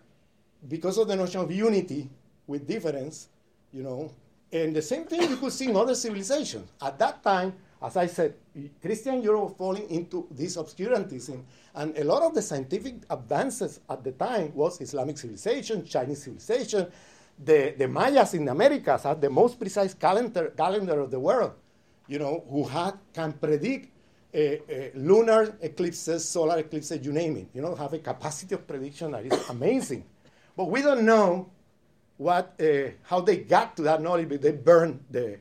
[0.68, 2.10] because of the notion of unity
[2.46, 3.28] with difference,
[3.72, 4.12] you know,
[4.52, 6.68] and the same thing you could see in other civilizations.
[6.80, 8.34] At that time, as I said,
[8.80, 11.42] Christian Europe falling into this obscurantism,
[11.74, 16.86] and a lot of the scientific advances at the time was Islamic civilization, Chinese civilization.
[17.42, 21.54] The, the Mayas in the Americas had the most precise calendar, calendar of the world,
[22.06, 23.88] you know, who had, can predict
[24.34, 24.54] uh, uh,
[24.94, 27.48] lunar eclipses, solar eclipses, you name it.
[27.54, 30.04] You know, have a capacity of prediction that is amazing.
[30.56, 31.50] But we don't know
[32.22, 35.38] what, uh, how they got to that knowledge, but they burned the,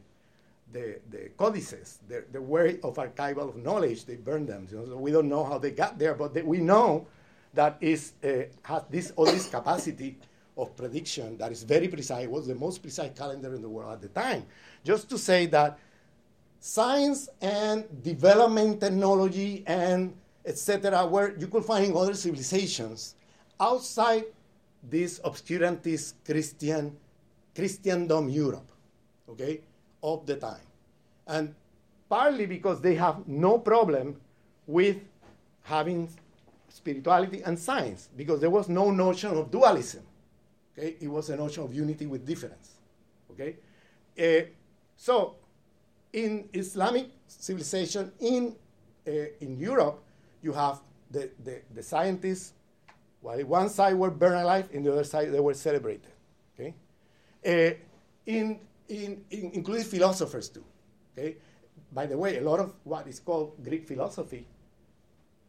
[0.71, 4.67] the, the codices, the, the way of archival of knowledge, they burned them.
[4.71, 7.07] You know, so we don't know how they got there, but they, we know
[7.53, 10.17] that is uh, has this all this capacity
[10.57, 12.27] of prediction that is very precise.
[12.27, 14.45] Was the most precise calendar in the world at the time.
[14.84, 15.77] Just to say that
[16.59, 20.13] science and development technology and
[20.45, 23.15] etc., where you could find in other civilizations
[23.59, 24.25] outside
[24.84, 26.97] this obscurantist Christian
[27.53, 28.71] Christendom Europe,
[29.29, 29.61] okay,
[30.01, 30.65] of the time.
[31.27, 31.53] And
[32.09, 34.19] partly because they have no problem
[34.67, 34.97] with
[35.63, 36.09] having
[36.69, 40.03] spirituality and science, because there was no notion of dualism.
[40.77, 40.95] Okay?
[40.99, 42.75] It was a notion of unity with difference.
[43.32, 43.57] Okay?
[44.17, 44.47] Uh,
[44.95, 45.36] so,
[46.13, 48.55] in Islamic civilization in,
[49.07, 50.01] uh, in Europe,
[50.41, 50.79] you have
[51.09, 52.53] the, the, the scientists,
[53.22, 56.07] while one side were burned alive, in the other side they were celebrated.
[56.59, 56.74] Okay?
[57.45, 57.76] Uh,
[58.26, 58.59] in,
[58.89, 60.63] in, in, including philosophers too.
[61.17, 61.38] Okay?
[61.91, 64.47] By the way, a lot of what is called Greek philosophy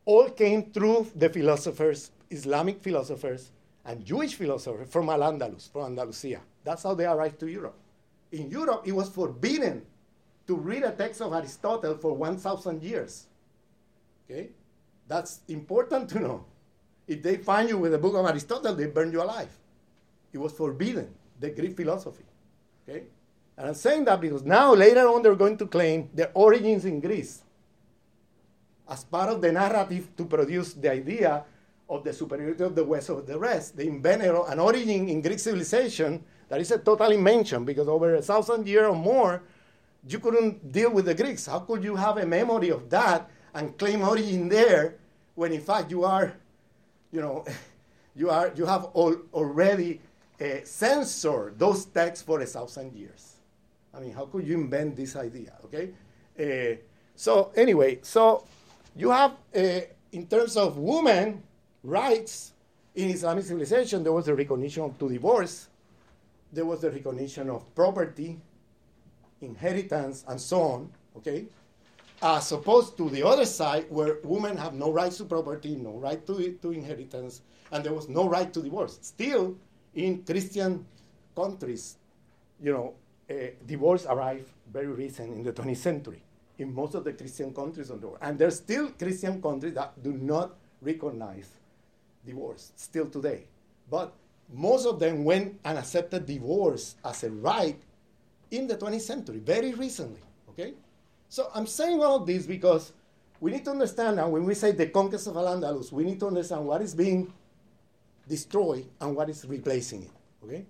[0.05, 3.53] all came through the philosophers, Islamic philosophers,
[3.85, 6.41] and Jewish philosophers from Al-Andalus, from Andalusia.
[6.65, 7.77] That's how they arrived to Europe.
[8.33, 9.83] In Europe, it was forbidden
[10.47, 13.27] to read a text of Aristotle for 1,000 years.
[14.29, 14.51] Okay?
[15.09, 16.45] That's important to know.
[17.07, 19.51] If they find you with a book of Aristotle, they burn you alive.
[20.33, 22.25] It was forbidden, the Greek philosophy.
[22.89, 23.05] Okay?
[23.57, 27.01] And I'm saying that because now, later on, they're going to claim their origins in
[27.01, 27.43] Greece
[28.89, 31.45] as part of the narrative to produce the idea
[31.89, 33.77] of the superiority of the West over the rest.
[33.77, 38.23] They invented an origin in Greek civilization that is a totally mentioned because over a
[38.23, 39.43] thousand years or more,
[40.09, 41.47] you couldn't deal with the Greeks.
[41.47, 44.97] How could you have a memory of that and claim origin there
[45.35, 46.35] when in fact you are,
[47.13, 47.45] you know,
[48.17, 50.01] you are you have all, already
[50.41, 53.37] uh, censored those texts for a thousand years?
[53.95, 55.53] I mean, how could you invent this idea?
[55.67, 55.91] Okay,
[56.41, 56.77] uh,
[57.15, 58.45] so anyway, so
[58.97, 59.81] you have uh,
[60.13, 61.43] in terms of women
[61.85, 62.53] rights
[62.95, 65.69] in Islamic civilization, there was the recognition of to divorce,
[66.53, 68.39] there was the recognition of property,
[69.41, 70.91] inheritance, and so on.
[71.17, 71.47] Okay,
[72.23, 76.25] as opposed to the other side where women have no rights to property, no right
[76.27, 77.43] to, to inheritance,
[77.73, 78.99] and there was no right to divorce.
[79.03, 79.57] Still,
[79.95, 80.87] in Christian
[81.35, 81.97] countries,
[82.63, 82.95] you know,
[83.29, 86.23] uh, divorce arrived very recent in the 20th century
[86.59, 88.19] in most of the Christian countries on the world.
[88.23, 91.49] And there's still Christian countries that do not recognize
[92.25, 93.45] divorce, still today.
[93.91, 94.13] But
[94.53, 97.81] most of them went and accepted divorce as a right
[98.51, 100.21] in the 20th century, very recently,
[100.51, 100.75] okay?
[101.33, 102.93] So I'm saying all of this because
[103.41, 106.27] we need to understand now when we say the conquest of Al-Andalus, we need to
[106.27, 107.33] understand what is being
[108.29, 110.11] destroyed and what is replacing it,
[110.45, 110.67] okay?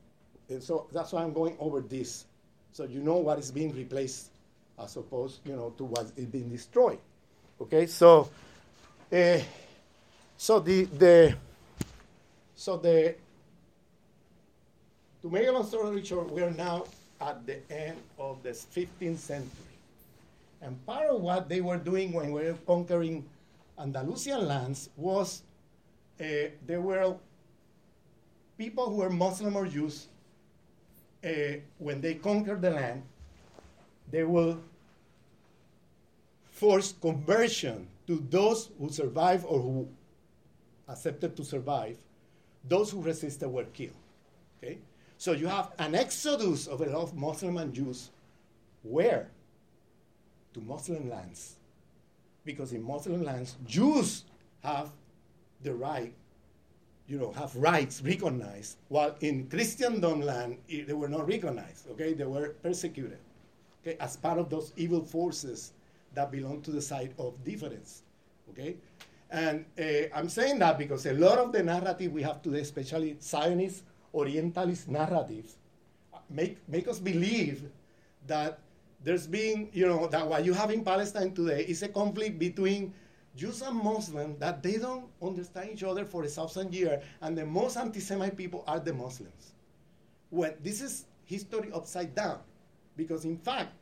[0.48, 2.26] And so that's why I'm going over this,
[2.70, 4.30] so you know what is being replaced
[4.80, 7.00] as opposed, you know, to what is being destroyed,
[7.60, 7.86] okay?
[7.86, 8.30] So,
[9.12, 9.38] uh,
[10.36, 11.34] so the, the,
[12.54, 13.16] so the,
[15.22, 16.84] to make a long story short, we are now
[17.20, 19.71] at the end of the 15th century.
[20.62, 23.28] And part of what they were doing when we were conquering
[23.78, 25.42] Andalusian lands was
[26.20, 26.24] uh,
[26.64, 27.16] there were
[28.56, 30.06] people who were Muslim or Jews,
[31.24, 33.02] uh, when they conquered the land,
[34.10, 34.60] they will
[36.50, 39.88] force conversion to those who survived or who
[40.88, 41.96] accepted to survive.
[42.68, 43.96] Those who resisted were killed.
[44.62, 44.78] Okay?
[45.18, 48.10] So you have an exodus of a lot of Muslim and Jews.
[48.82, 49.28] Where?
[50.54, 51.56] To Muslim lands.
[52.44, 54.24] Because in Muslim lands, Jews
[54.62, 54.90] have
[55.62, 56.12] the right,
[57.06, 62.14] you know, have rights recognized, while in Christendom land, they were not recognized, okay?
[62.14, 63.18] They were persecuted,
[63.82, 65.72] okay, as part of those evil forces
[66.14, 68.02] that belong to the side of difference,
[68.50, 68.76] okay?
[69.30, 73.16] And uh, I'm saying that because a lot of the narrative we have today, especially
[73.20, 73.84] Zionist,
[74.14, 75.56] Orientalist narratives,
[76.28, 77.62] make, make us believe
[78.26, 78.58] that
[79.04, 82.94] there's been, you know, that what you have in Palestine today is a conflict between
[83.36, 87.46] Jews and Muslims that they don't understand each other for a thousand years, and the
[87.46, 89.54] most anti-Semite people are the Muslims.
[90.30, 92.40] When this is history upside down,
[92.96, 93.72] because in fact,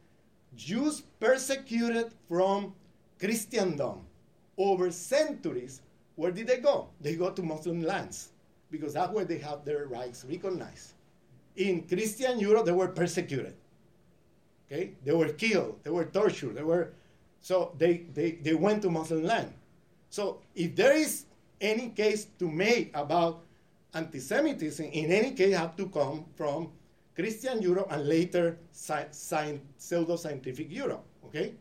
[0.57, 2.75] Jews persecuted from
[3.19, 4.07] Christendom
[4.57, 5.83] over centuries.
[6.17, 6.89] Where did they go?
[7.01, 8.31] They go to Muslim lands
[8.71, 10.93] because that's where they have their rights recognized.
[11.57, 13.55] In Christian Europe, they were persecuted.
[14.71, 14.93] Okay?
[15.05, 16.93] They were killed, they were tortured, they were
[17.41, 19.53] so they, they, they went to Muslim land.
[20.11, 21.25] So if there is
[21.61, 23.43] any case to make about
[23.95, 26.71] anti-Semitism, in any case have to come from
[27.15, 31.55] Christian Europe and later sci- pseudo-scientific Europe, okay?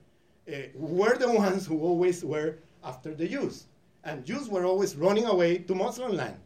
[0.47, 3.65] Uh, were the ones who always were after the Jews.
[4.03, 6.37] And Jews were always running away to Muslim land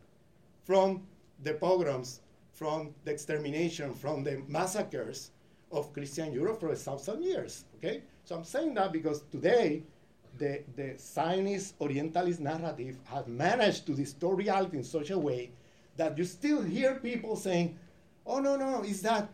[0.64, 1.04] from
[1.44, 5.32] the pogroms, from the extermination, from the massacres
[5.74, 8.04] of Christian Europe for a thousand years, okay?
[8.24, 9.84] So I'm saying that because today,
[10.38, 15.52] the, the Zionist Orientalist narrative has managed to distort reality in such a way
[15.98, 17.78] that you still hear people saying,
[18.26, 19.30] oh, no, no, is that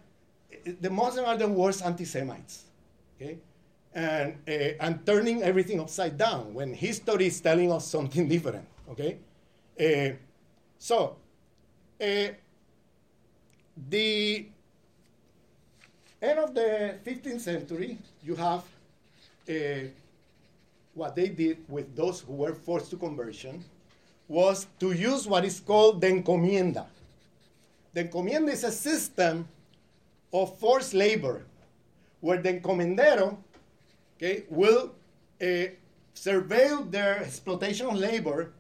[0.82, 2.66] the Muslims are the worst anti Semites.
[3.16, 3.38] Okay?
[3.94, 4.52] And, uh,
[4.86, 8.66] and turning everything upside down when history is telling us something different.
[8.92, 9.18] Okay?
[9.80, 10.16] Uh,
[10.78, 11.16] so,
[12.02, 12.28] uh,
[13.90, 14.48] the
[16.22, 18.64] end of the 15th century, you have
[20.94, 23.64] what they did with those who were forced to conversion
[24.28, 26.86] was to use what is called the encomienda.
[27.94, 29.48] The encomienda is a system
[30.32, 31.42] of forced labor
[32.22, 33.38] where the encomendero
[34.18, 34.92] okay, will
[35.42, 35.46] uh,
[36.14, 38.52] surveil their exploitation of labor,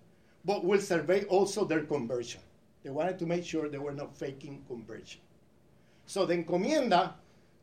[0.45, 2.41] but will survey also their conversion.
[2.83, 5.19] They wanted to make sure they were not faking conversion.
[6.07, 7.13] So the encomienda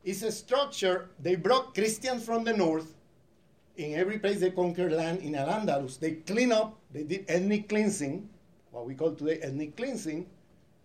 [0.07, 1.11] is a structure.
[1.21, 2.95] They brought Christians from the north.
[3.77, 8.27] In every place they conquered land in Al-Andalus, they clean up, they did ethnic cleansing,
[8.71, 10.27] what we call today ethnic cleansing,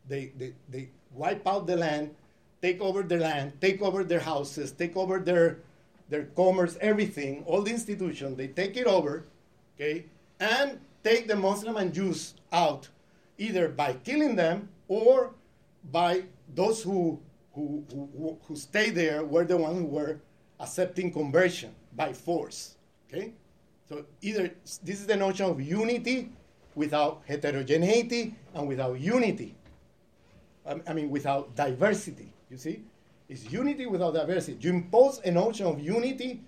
[0.09, 2.13] they, they, they wipe out the land,
[2.61, 5.59] take over the land, take over their houses, take over their,
[6.09, 9.24] their commerce, everything, all the institutions, they take it over,
[9.76, 10.05] okay,
[10.41, 12.89] and take the Muslim and Jews out,
[13.38, 15.32] either by killing them or
[15.91, 17.19] by those who,
[17.53, 20.19] who, who, who stay there were the ones who were
[20.59, 22.75] accepting conversion by force,
[23.07, 23.33] okay?
[23.89, 24.51] So either
[24.83, 26.29] this is the notion of unity
[26.75, 29.55] without heterogeneity and without unity.
[30.65, 32.83] I mean, without diversity, you see?
[33.27, 34.57] It's unity without diversity.
[34.61, 36.41] You impose a notion of unity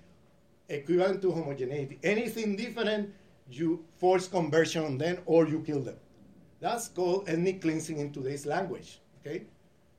[0.69, 1.99] equivalent to homogeneity.
[2.03, 3.13] Anything different,
[3.49, 5.95] you force conversion on them or you kill them.
[6.59, 9.43] That's called ethnic cleansing in today's language, okay?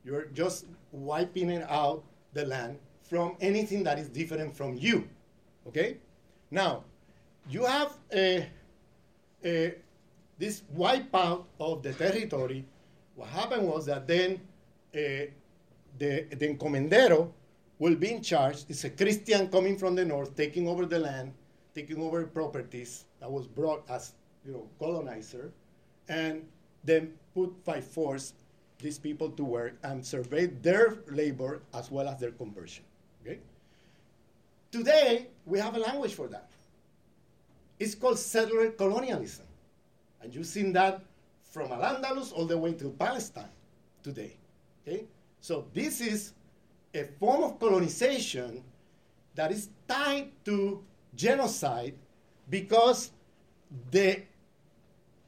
[0.04, 5.08] You're just wiping out the land from anything that is different from you,
[5.66, 5.98] okay?
[6.50, 6.84] Now,
[7.48, 8.48] you have a,
[9.44, 9.74] a,
[10.38, 12.64] this wipeout of the territory
[13.14, 14.40] what happened was that then
[14.94, 15.30] uh,
[15.98, 17.30] the, the encomendero
[17.78, 18.64] will be in charge.
[18.68, 21.32] It's a Christian coming from the north, taking over the land,
[21.74, 24.12] taking over properties that was brought as
[24.44, 25.52] you know colonizer,
[26.08, 26.44] and
[26.82, 28.34] then put by force
[28.84, 32.84] these people to work and survey their labor as well as their conversion.
[33.22, 33.40] Okay?
[34.70, 36.50] Today we have a language for that.
[37.80, 39.46] It's called settler colonialism,
[40.20, 41.00] and you've seen that
[41.42, 43.54] from Al-Andalus all the way to Palestine
[44.02, 44.36] today.
[44.86, 45.06] Okay?
[45.40, 46.34] So this is
[46.92, 48.62] a form of colonization
[49.34, 50.84] that is tied to
[51.16, 51.94] genocide
[52.50, 53.12] because
[53.90, 54.22] the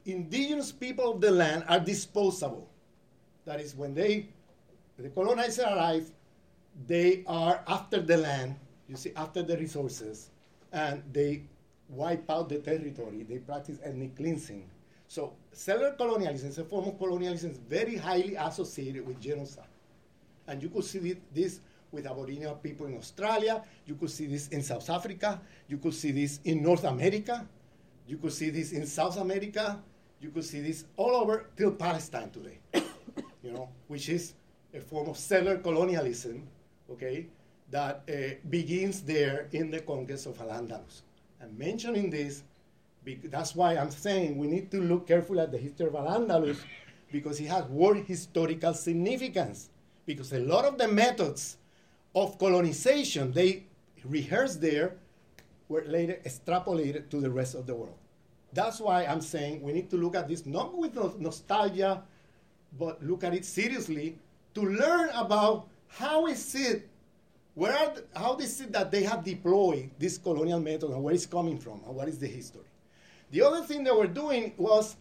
[0.04, 2.65] indigenous people of the land are disposable.
[3.46, 4.26] That is, when they,
[4.98, 6.10] the colonizer arrive,
[6.86, 8.56] they are after the land,
[8.88, 10.30] you see, after the resources,
[10.72, 11.42] and they
[11.88, 13.22] wipe out the territory.
[13.22, 14.68] They practice ethnic cleansing.
[15.08, 19.64] So settler colonialism is a form of colonialism very highly associated with genocide.
[20.48, 21.60] And you could see this
[21.92, 23.62] with Aboriginal people in Australia.
[23.86, 25.40] You could see this in South Africa.
[25.68, 27.46] You could see this in North America.
[28.08, 29.80] You could see this in South America.
[30.20, 32.58] You could see this all over till Palestine today,
[33.46, 34.34] you know, which is
[34.74, 36.42] a form of settler colonialism,
[36.90, 37.26] okay,
[37.70, 41.02] that uh, begins there in the conquest of Al-Andalus.
[41.40, 42.42] I'm mentioning this
[43.04, 46.58] because that's why I'm saying we need to look carefully at the history of Al-Andalus
[47.12, 49.70] because it has world historical significance.
[50.06, 51.56] Because a lot of the methods
[52.14, 53.64] of colonization they
[54.04, 54.96] rehearsed there
[55.68, 57.98] were later extrapolated to the rest of the world.
[58.52, 62.02] That's why I'm saying we need to look at this not with nostalgia,
[62.78, 64.18] but look at it seriously
[64.54, 66.88] to learn about how is it,
[67.54, 71.14] where are the, how is it that they have deployed this colonial method and where
[71.14, 72.62] it's coming from and what is the history.
[73.30, 74.96] The other thing they were doing was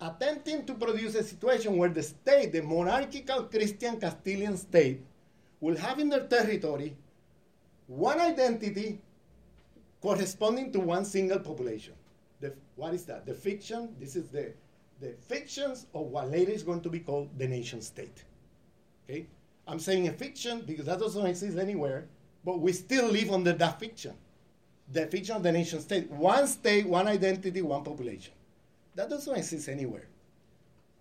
[0.00, 5.00] attempting to produce a situation where the state, the monarchical Christian Castilian state,
[5.60, 6.96] will have in their territory
[7.86, 8.98] one identity
[10.00, 11.92] corresponding to one single population.
[12.40, 13.26] The, what is that?
[13.26, 14.52] The fiction, this is the,
[15.00, 18.24] the fictions of what later is going to be called the nation state.
[19.08, 19.26] Okay?
[19.66, 22.06] I'm saying a fiction because that doesn't exist anywhere,
[22.44, 24.14] but we still live under that fiction
[24.92, 26.10] the fiction of the nation state.
[26.10, 28.34] One state, one identity, one population.
[28.94, 30.06] That doesn't exist anywhere.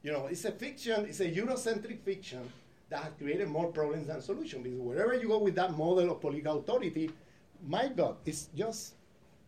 [0.03, 2.51] You know, it's a fiction, it's a Eurocentric fiction
[2.89, 4.63] that has created more problems than solutions.
[4.63, 7.11] Because wherever you go with that model of political authority,
[7.67, 8.93] my God, it's just,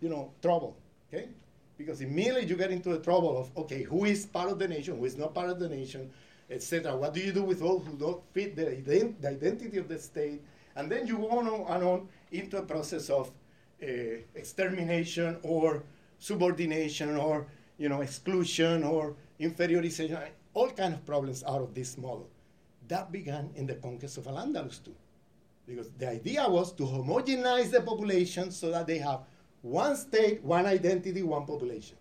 [0.01, 0.75] you know, trouble,
[1.07, 1.29] okay?
[1.77, 4.97] Because immediately you get into the trouble of, okay, who is part of the nation,
[4.97, 6.11] who is not part of the nation,
[6.49, 6.95] etc.
[6.95, 9.97] What do you do with those who don't fit the, ident- the identity of the
[9.97, 10.41] state?
[10.75, 13.31] And then you go on and on into a process of
[13.81, 13.85] uh,
[14.35, 15.83] extermination or
[16.19, 17.47] subordination or
[17.77, 20.21] you know exclusion or inferiorization,
[20.53, 22.29] all kind of problems out of this model.
[22.87, 24.95] That began in the conquest of Al-Andalus too.
[25.65, 29.21] Because the idea was to homogenize the population so that they have
[29.61, 31.97] one state, one identity, one population.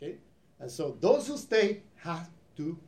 [0.00, 0.16] Okay?
[0.60, 2.78] And so those who stay have to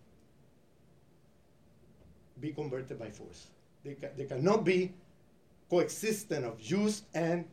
[2.40, 3.48] be converted by force.
[3.84, 4.92] They, ca- they cannot be
[5.68, 7.44] coexistent of Jews and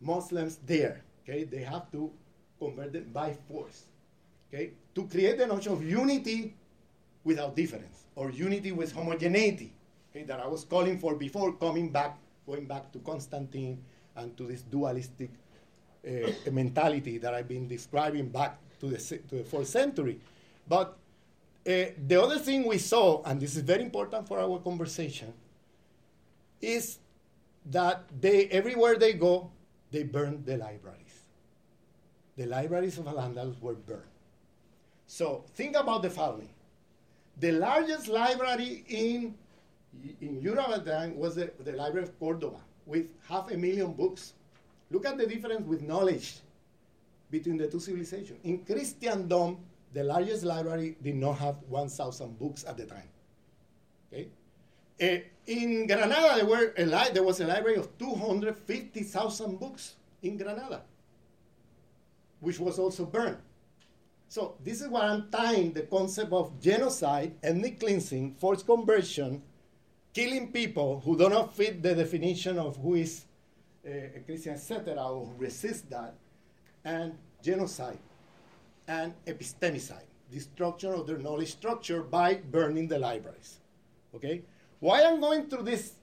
[0.00, 1.02] Muslims there.
[1.22, 2.10] Okay, they have to
[2.58, 3.84] convert them by force.
[4.52, 6.54] Okay, to create the notion of unity
[7.22, 9.72] without difference or unity with homogeneity.
[10.10, 13.84] Okay, that I was calling for before, coming back, going back to Constantine
[14.16, 15.30] and to this dualistic
[16.06, 20.20] uh, mentality that I've been describing back to the to the fourth century.
[20.68, 20.96] But
[21.66, 25.32] uh, the other thing we saw, and this is very important for our conversation,
[26.60, 26.98] is
[27.66, 29.50] that they everywhere they go,
[29.90, 31.24] they burn the libraries.
[32.36, 34.02] The libraries of Al-Andalus were burned.
[35.06, 36.48] So think about the following:
[37.38, 39.34] the largest library in
[40.20, 43.92] in Europe at the time was the, the Library of Cordoba with half a million
[43.92, 44.34] books.
[44.90, 46.38] Look at the difference with knowledge
[47.30, 48.38] between the two civilizations.
[48.42, 49.58] In Christendom,
[49.92, 53.08] the largest library did not have 1,000 books at the time.
[54.12, 54.28] Okay?
[55.00, 60.36] Uh, in Granada, there, were a li- there was a library of 250,000 books in
[60.36, 60.82] Granada,
[62.40, 63.38] which was also burned.
[64.28, 69.42] So this is what I'm tying the concept of genocide, ethnic cleansing, forced conversion,
[70.12, 73.24] killing people who do not fit the definition of who is
[73.84, 76.14] Eh, a Christian, etc., who resist that,
[76.84, 77.98] and genocide
[78.86, 83.60] and epistemicide, destruction of their knowledge structure by burning the libraries.
[84.14, 84.42] Okay?
[84.80, 85.94] Why I'm going through this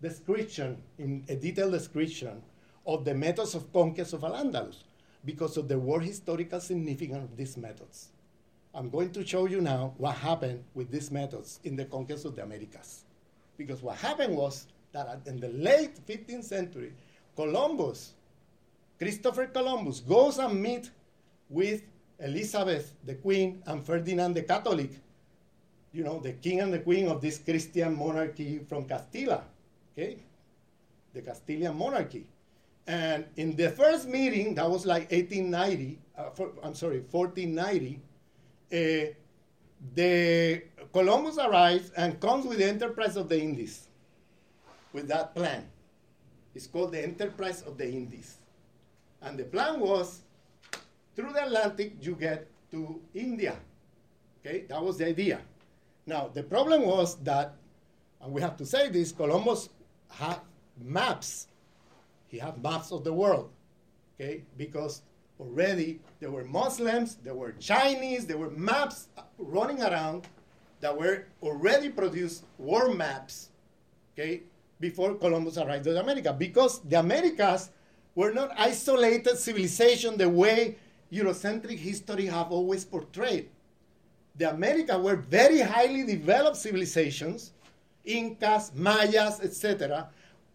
[0.00, 2.42] description, in a detailed description
[2.86, 4.84] of the methods of conquest of Al-Andalus,
[5.24, 8.10] because of the world historical significance of these methods.
[8.72, 12.36] I'm going to show you now what happened with these methods in the conquest of
[12.36, 13.04] the Americas.
[13.56, 16.92] Because what happened was that in the late 15th century,
[17.36, 18.14] Columbus,
[18.98, 20.90] Christopher Columbus, goes and meet
[21.50, 21.82] with
[22.20, 24.90] Elizabeth, the queen, and Ferdinand the Catholic,
[25.92, 29.42] you know, the king and the queen of this Christian monarchy from Castilla,
[29.92, 30.18] okay?
[31.12, 32.26] The Castilian monarchy.
[32.86, 38.00] And in the first meeting, that was like 1890, uh, for, I'm sorry, 1490,
[38.72, 39.12] uh,
[39.94, 43.83] the Columbus arrives and comes with the enterprise of the Indies,
[44.94, 45.66] with that plan.
[46.54, 48.38] It's called the Enterprise of the Indies.
[49.20, 50.20] And the plan was
[51.14, 53.56] through the Atlantic, you get to India.
[54.40, 55.40] Okay, that was the idea.
[56.06, 57.54] Now, the problem was that,
[58.22, 59.68] and we have to say this, Columbus
[60.10, 60.38] had
[60.80, 61.48] maps.
[62.28, 63.50] He had maps of the world,
[64.14, 65.02] okay, because
[65.40, 70.26] already there were Muslims, there were Chinese, there were maps running around
[70.80, 73.50] that were already produced war maps,
[74.12, 74.42] okay,
[74.84, 77.70] before Columbus arrived in America, because the Americas
[78.14, 80.76] were not isolated civilization the way
[81.10, 83.48] Eurocentric history have always portrayed.
[84.36, 87.52] The Americas were very highly developed civilizations,
[88.04, 90.10] Incas, Mayas, etc.,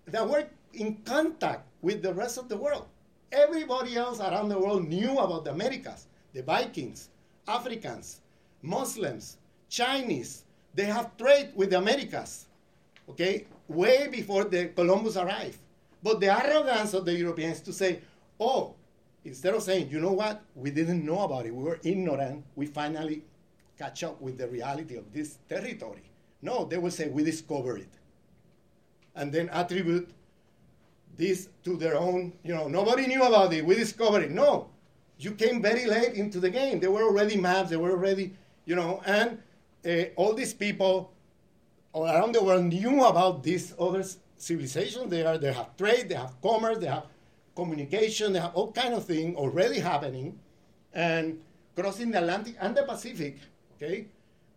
[0.05, 2.85] that were in contact with the rest of the world.
[3.31, 7.09] Everybody else around the world knew about the Americas, the Vikings,
[7.47, 8.21] Africans,
[8.61, 9.37] Muslims,
[9.69, 10.43] Chinese.
[10.75, 12.45] They have trade with the Americas,
[13.09, 15.59] okay, way before the Columbus arrived.
[16.03, 17.99] But the arrogance of the Europeans to say,
[18.39, 18.75] oh,
[19.23, 22.65] instead of saying, you know what, we didn't know about it, we were ignorant, we
[22.65, 23.23] finally
[23.77, 26.03] catch up with the reality of this territory.
[26.41, 27.93] No, they will say, we discovered it.
[29.15, 30.09] And then attribute
[31.17, 34.31] this to their own, you know, nobody knew about it, we discovered it.
[34.31, 34.69] No,
[35.17, 36.79] you came very late into the game.
[36.79, 38.33] There were already maps, there were already,
[38.65, 39.37] you know, and
[39.85, 41.11] uh, all these people
[42.05, 44.03] around the world knew about these other
[44.37, 45.09] civilizations.
[45.09, 47.05] They, are, they have trade, they have commerce, they have
[47.55, 50.39] communication, they have all kind of things already happening,
[50.93, 51.39] and
[51.75, 53.37] crossing the Atlantic and the Pacific,
[53.75, 54.07] okay,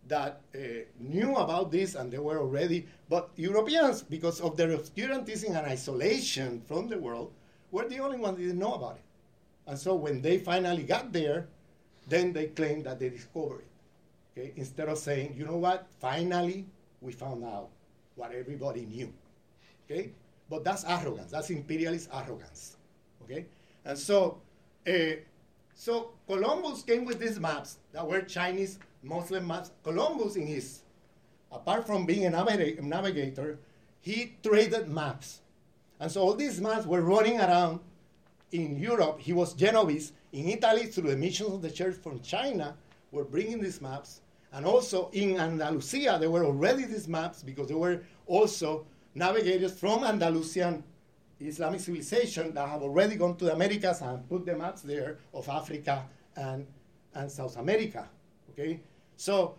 [0.08, 0.58] that uh,
[0.98, 6.60] knew about this and they were already, but Europeans, because of their obscurantism and isolation
[6.66, 7.32] from the world,
[7.70, 9.04] were the only ones that didn't know about it.
[9.66, 11.46] And so when they finally got there,
[12.08, 14.40] then they claimed that they discovered it.
[14.40, 14.52] Okay?
[14.56, 16.66] Instead of saying, you know what, finally,
[17.02, 17.68] we found out
[18.14, 19.12] what everybody knew.
[19.84, 20.10] Okay?
[20.48, 21.30] But that's arrogance.
[21.30, 22.76] That's imperialist arrogance.
[23.24, 23.46] Okay?
[23.84, 24.40] And so,
[24.86, 25.16] uh,
[25.74, 29.72] so Columbus came with these maps that were Chinese Muslim maps.
[29.82, 30.80] Columbus, in his,
[31.50, 33.58] apart from being a navigator,
[34.00, 35.40] he traded maps.
[36.00, 37.80] And so all these maps were running around
[38.52, 39.20] in Europe.
[39.20, 40.12] He was Genovese.
[40.32, 42.74] In Italy, through the missions of the church from China,
[43.10, 44.21] were bringing these maps.
[44.52, 50.04] And also in Andalusia, there were already these maps because there were also navigators from
[50.04, 50.84] Andalusian
[51.40, 55.48] Islamic civilization that have already gone to the Americas and put the maps there of
[55.48, 56.04] Africa
[56.36, 56.66] and,
[57.14, 58.08] and South America.
[58.50, 58.80] Okay?
[59.16, 59.54] So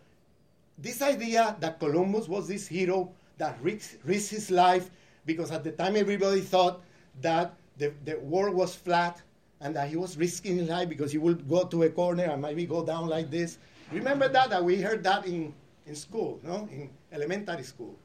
[0.77, 4.89] this idea that Columbus was this hero that risked, risked his life
[5.25, 6.81] because at the time everybody thought
[7.21, 9.21] that the, the world was flat
[9.61, 12.41] and that he was risking his life because he would go to a corner and
[12.41, 13.57] maybe go down like this.
[13.93, 14.49] Remember that?
[14.49, 15.53] That we heard that in,
[15.85, 16.67] in school, no?
[16.71, 17.95] In elementary school.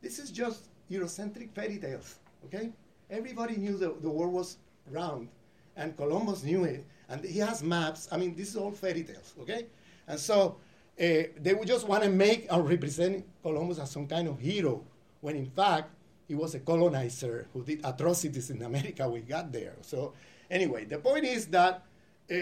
[0.00, 2.16] This is just Eurocentric fairy tales,
[2.46, 2.70] okay?
[3.10, 4.58] Everybody knew the, the world was
[4.90, 5.28] round,
[5.76, 8.08] and Columbus knew it, and he has maps.
[8.10, 9.66] I mean, this is all fairy tales, okay?
[10.06, 10.56] And so
[11.00, 14.82] uh, they would just want to make or represent Columbus as some kind of hero,
[15.20, 15.90] when in fact,
[16.28, 19.74] he was a colonizer who did atrocities in America we got there.
[19.82, 20.14] So,
[20.50, 21.82] anyway, the point is that
[22.30, 22.36] uh,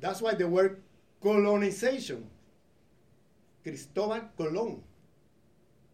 [0.00, 0.80] that's why the word
[1.22, 2.28] colonization,
[3.62, 4.80] Cristobal Colón,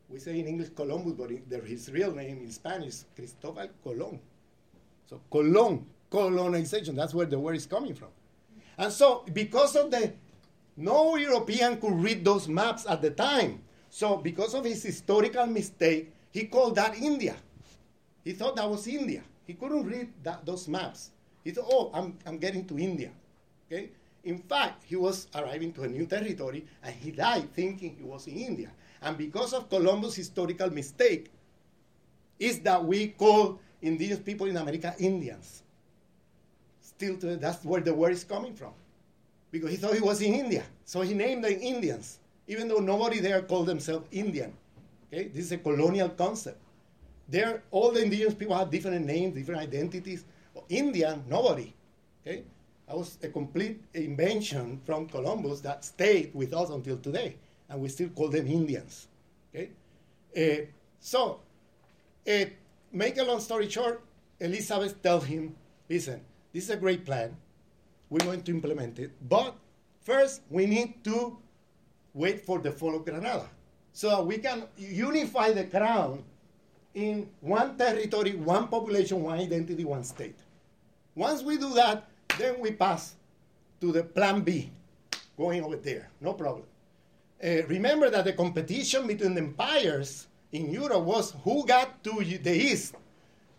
[0.08, 1.30] we say in English Columbus, but
[1.66, 4.18] his real name in Spanish, is Cristobal Colón.
[5.06, 8.08] So Colón, colonization, that's where the word is coming from.
[8.78, 10.12] And so because of the,
[10.76, 13.60] no European could read those maps at the time.
[13.90, 17.36] So because of his historical mistake, he called that India.
[18.24, 19.22] He thought that was India.
[19.46, 21.10] He couldn't read that, those maps.
[21.42, 23.10] He thought, oh, I'm, I'm getting to India.
[23.66, 23.90] Okay?
[24.24, 28.26] In fact, he was arriving to a new territory and he died thinking he was
[28.26, 28.70] in India.
[29.00, 31.30] And because of Columbus' historical mistake,
[32.38, 35.62] is that we call indigenous people in America Indians.
[36.80, 38.72] Still, today, that's where the word is coming from.
[39.50, 40.64] Because he thought he was in India.
[40.84, 44.52] So he named them Indians, even though nobody there called themselves Indian.
[45.12, 45.28] Okay?
[45.28, 46.58] This is a colonial concept.
[47.28, 50.24] There, all the indigenous people have different names, different identities.
[50.68, 51.72] Indian, nobody.
[52.26, 52.42] Okay?
[52.88, 57.36] That was a complete invention from Columbus that stayed with us until today
[57.68, 59.08] and we still call them Indians.
[59.54, 59.70] Okay?
[60.34, 60.64] Uh,
[60.98, 61.40] so,
[62.26, 62.44] uh,
[62.90, 64.00] make a long story short,
[64.40, 65.54] Elizabeth tells him,
[65.88, 66.22] listen,
[66.54, 67.36] this is a great plan.
[68.08, 69.12] We're going to implement it.
[69.28, 69.54] But
[70.00, 71.36] first, we need to
[72.14, 73.46] wait for the fall of Granada.
[73.92, 76.24] So we can unify the crown
[76.94, 80.38] in one territory, one population, one identity, one state.
[81.14, 82.08] Once we do that,
[82.38, 83.16] then we pass
[83.80, 84.70] to the plan B,
[85.36, 86.64] going over there, no problem.
[87.42, 92.52] Uh, remember that the competition between the empires in Europe was who got to the
[92.52, 92.94] east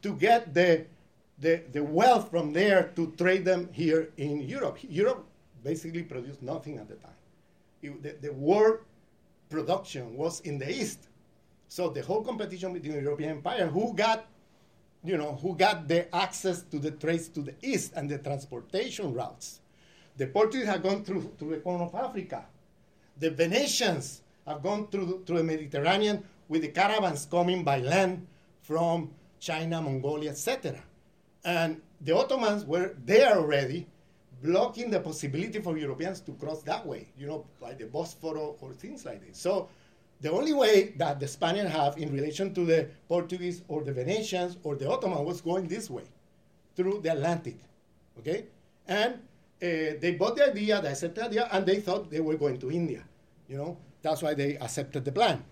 [0.01, 0.85] to get the,
[1.39, 4.79] the, the wealth from there to trade them here in Europe.
[4.81, 5.25] Europe
[5.63, 7.11] basically produced nothing at the time.
[7.81, 8.79] It, the, the world
[9.49, 11.07] production was in the east.
[11.67, 14.25] So the whole competition between the European empire, who got,
[15.03, 19.13] you know, who got the access to the trades to the east and the transportation
[19.13, 19.59] routes.
[20.17, 22.45] The Portuguese had gone through, through the Horn of Africa
[23.19, 28.25] the Venetians have gone through, through the Mediterranean with the caravans coming by land
[28.61, 30.81] from China, Mongolia, etc.
[31.43, 33.87] And the Ottomans were there already,
[34.41, 38.73] blocking the possibility for Europeans to cross that way, you know, by the Bosphorus or
[38.73, 39.37] things like this.
[39.37, 39.69] So
[40.21, 44.57] the only way that the Spaniards have in relation to the Portuguese or the Venetians
[44.63, 46.03] or the Ottoman was going this way,
[46.75, 47.57] through the Atlantic,
[48.19, 48.45] okay?
[48.87, 52.35] And uh, they bought the idea, they accepted the idea, and they thought they were
[52.35, 53.03] going to India.
[53.47, 55.43] You know, that's why they accepted the plan.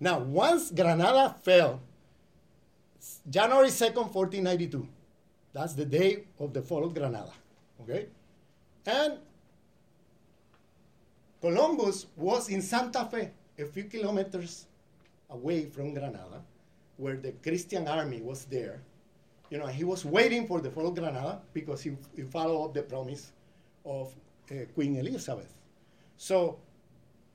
[0.00, 1.80] Now, once Granada fell,
[3.28, 4.88] January 2nd, 1492,
[5.52, 7.32] that's the day of the fall of Granada.
[7.82, 8.06] Okay?
[8.86, 9.18] And
[11.40, 14.66] Columbus was in Santa Fe, a few kilometers
[15.30, 16.42] away from Granada,
[16.96, 18.80] where the Christian army was there.
[19.50, 22.74] You know, he was waiting for the fall of Granada because he, he followed up
[22.74, 23.32] the promise
[23.84, 24.14] of
[24.50, 25.52] uh, Queen Elizabeth.
[26.16, 26.58] So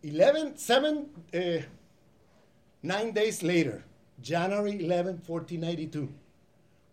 [0.03, 1.61] 11, seven, uh,
[2.83, 3.83] nine days later,
[4.21, 6.09] January 11, 1492,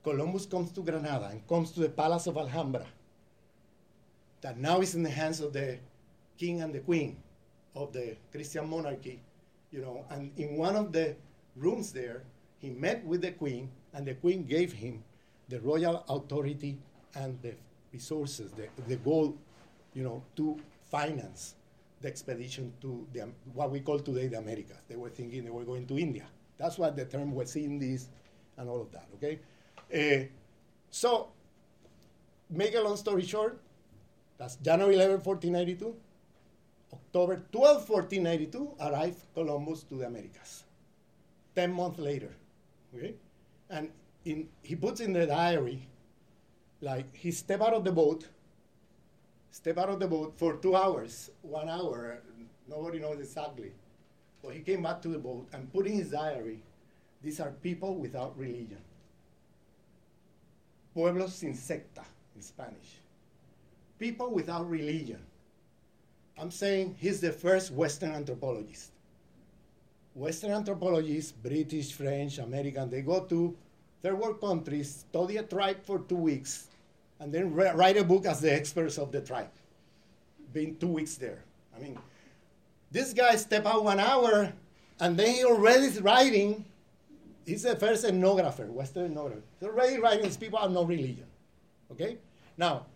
[0.05, 2.87] Columbus comes to Granada and comes to the Palace of Alhambra,
[4.41, 5.79] that now is in the hands of the
[6.39, 7.17] king and the queen
[7.77, 9.21] of the Christian monarchy,
[9.71, 11.15] you know, and in one of the
[11.55, 12.23] rooms there,
[12.59, 15.05] he met with the queen, and the queen gave him
[15.49, 16.79] the royal authority
[17.15, 17.55] and the
[17.93, 19.39] resources, the, the gold,
[19.95, 20.59] you know, to
[20.91, 21.55] finance
[22.01, 24.79] the expedition to the, what we call today the Americas.
[24.89, 26.25] They were thinking they were going to India.
[26.59, 28.09] That's what the term West Indies
[28.57, 29.39] and all of that, okay?
[29.93, 30.27] Uh,
[30.91, 31.29] so,
[32.49, 33.61] make a long story short,
[34.39, 35.95] that's January 11, 1492.
[37.17, 40.65] October 12, 1492, arrived Columbus to the Americas.
[41.55, 42.29] Ten months later,
[42.95, 43.15] okay?
[43.71, 43.89] And
[44.27, 45.81] in, he puts in the diary,
[46.83, 48.27] like he stepped out of the boat,
[49.51, 52.19] step out of the boat for two hours, one hour,
[52.69, 53.73] nobody knows exactly.
[54.45, 56.61] But he came back to the boat and put in his diary,
[57.23, 58.83] these are people without religion.
[60.93, 62.05] Pueblos sin secta
[62.35, 63.01] in Spanish.
[63.99, 65.26] People without religion.
[66.39, 68.93] I'm saying he's the first Western anthropologist.
[70.15, 73.57] Western anthropologists, British, French, American, they go to
[74.03, 76.69] third world countries, study a tribe for two weeks,
[77.21, 79.51] and then write a book as the experts of the tribe.
[80.53, 81.43] Being two weeks there.
[81.77, 81.99] I mean,
[82.91, 84.53] this guy step out one hour,
[85.01, 86.65] and then he already is writing.
[87.45, 89.43] He's the first ethnographer, Western ethnographer.
[89.59, 90.25] He's already writing.
[90.25, 91.27] These people have no religion.
[91.93, 92.19] Okay.
[92.57, 92.87] Now,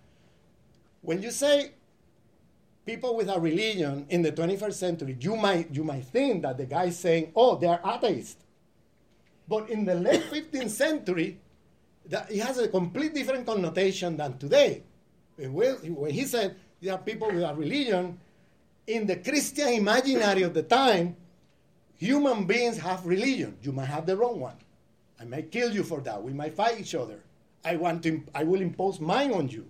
[1.02, 1.72] when you say
[2.86, 6.84] people without religion in the 21st century, you might you might think that the guy
[6.84, 8.44] is saying, "Oh, they are atheists."
[9.48, 11.38] But in the late 15th century,
[12.06, 14.82] that it has a complete different connotation than today.
[15.36, 18.18] When he said there are people without religion,
[18.86, 21.16] in the Christian imaginary of the time,
[21.96, 23.56] human beings have religion.
[23.62, 24.56] You might have the wrong one.
[25.20, 26.22] I might kill you for that.
[26.22, 27.20] We might fight each other.
[27.64, 28.22] I want to.
[28.34, 29.66] I will impose mine on you,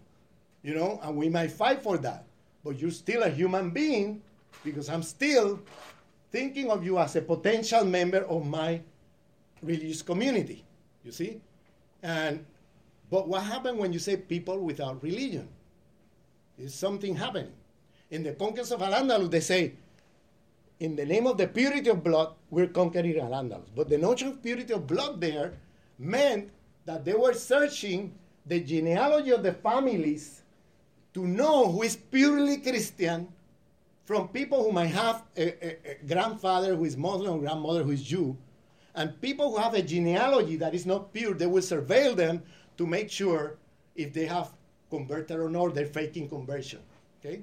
[0.62, 2.24] you know, and we might fight for that.
[2.64, 4.22] But you're still a human being
[4.64, 5.60] because I'm still
[6.30, 8.80] thinking of you as a potential member of my
[9.62, 10.64] religious community.
[11.04, 11.40] You see,
[12.02, 12.44] and
[13.10, 15.48] but what happened when you say people without religion?
[16.58, 17.52] Is something happening?
[18.10, 19.72] In the conquest of Al-Andalus, they say,
[20.78, 23.68] in the name of the purity of blood, we're conquering Al-Andalus.
[23.74, 25.54] But the notion of purity of blood there
[25.98, 26.50] meant
[26.84, 28.12] that they were searching
[28.46, 30.42] the genealogy of the families
[31.14, 33.28] to know who is purely Christian
[34.04, 37.90] from people who might have a, a, a grandfather who is Muslim or grandmother who
[37.90, 38.36] is Jew
[38.94, 42.42] and people who have a genealogy that is not pure, they will surveil them
[42.76, 43.56] to make sure
[43.94, 44.50] if they have
[44.90, 46.80] converted or not, they're faking conversion.
[47.20, 47.42] Okay?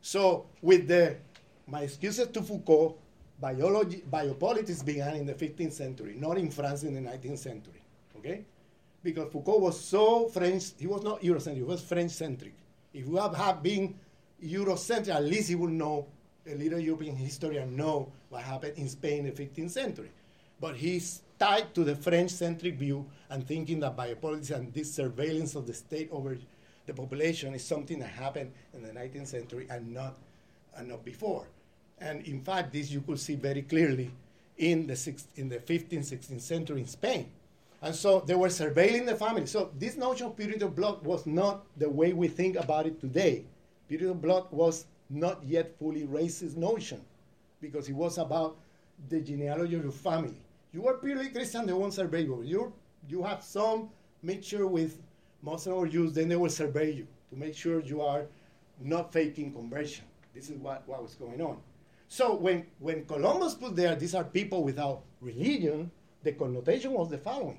[0.00, 1.16] So with the
[1.66, 2.98] my excuses to Foucault,
[3.40, 7.82] biology, biopolitics began in the 15th century, not in France in the 19th century.
[8.18, 8.44] Okay?
[9.02, 12.54] Because Foucault was so French, he was not Eurocentric, he was French centric.
[12.92, 13.94] If you have, have been
[14.44, 16.06] Eurocentric, at least he will know,
[16.46, 20.10] a little European historian know what happened in Spain in the 15th century
[20.62, 25.66] but he's tied to the French-centric view and thinking that biopolitics and this surveillance of
[25.66, 26.38] the state over
[26.86, 30.14] the population is something that happened in the 19th century and not,
[30.76, 31.48] and not before.
[31.98, 34.12] And in fact, this you could see very clearly
[34.56, 37.28] in the, in the 15th, 16th century in Spain.
[37.82, 39.46] And so they were surveilling the family.
[39.46, 43.00] So this notion of purity of blood was not the way we think about it
[43.00, 43.44] today.
[43.88, 47.00] Purity of blood was not yet fully racist notion
[47.60, 48.56] because it was about
[49.08, 50.40] the genealogy of your family.
[50.72, 52.42] You are purely Christian, they won't survey you.
[52.42, 52.72] You
[53.08, 53.90] you have some
[54.22, 54.98] mixture with
[55.42, 58.26] Muslim or Jews, then they will survey you to make sure you are
[58.80, 60.04] not faking conversion.
[60.34, 61.58] This is what, what was going on.
[62.08, 65.90] So when, when Columbus put there, these are people without religion,
[66.22, 67.58] the connotation was the following.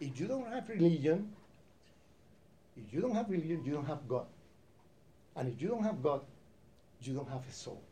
[0.00, 1.32] If you don't have religion,
[2.76, 4.26] if you don't have religion, you don't have God.
[5.34, 6.22] And if you don't have God,
[7.02, 7.82] you don't have a soul.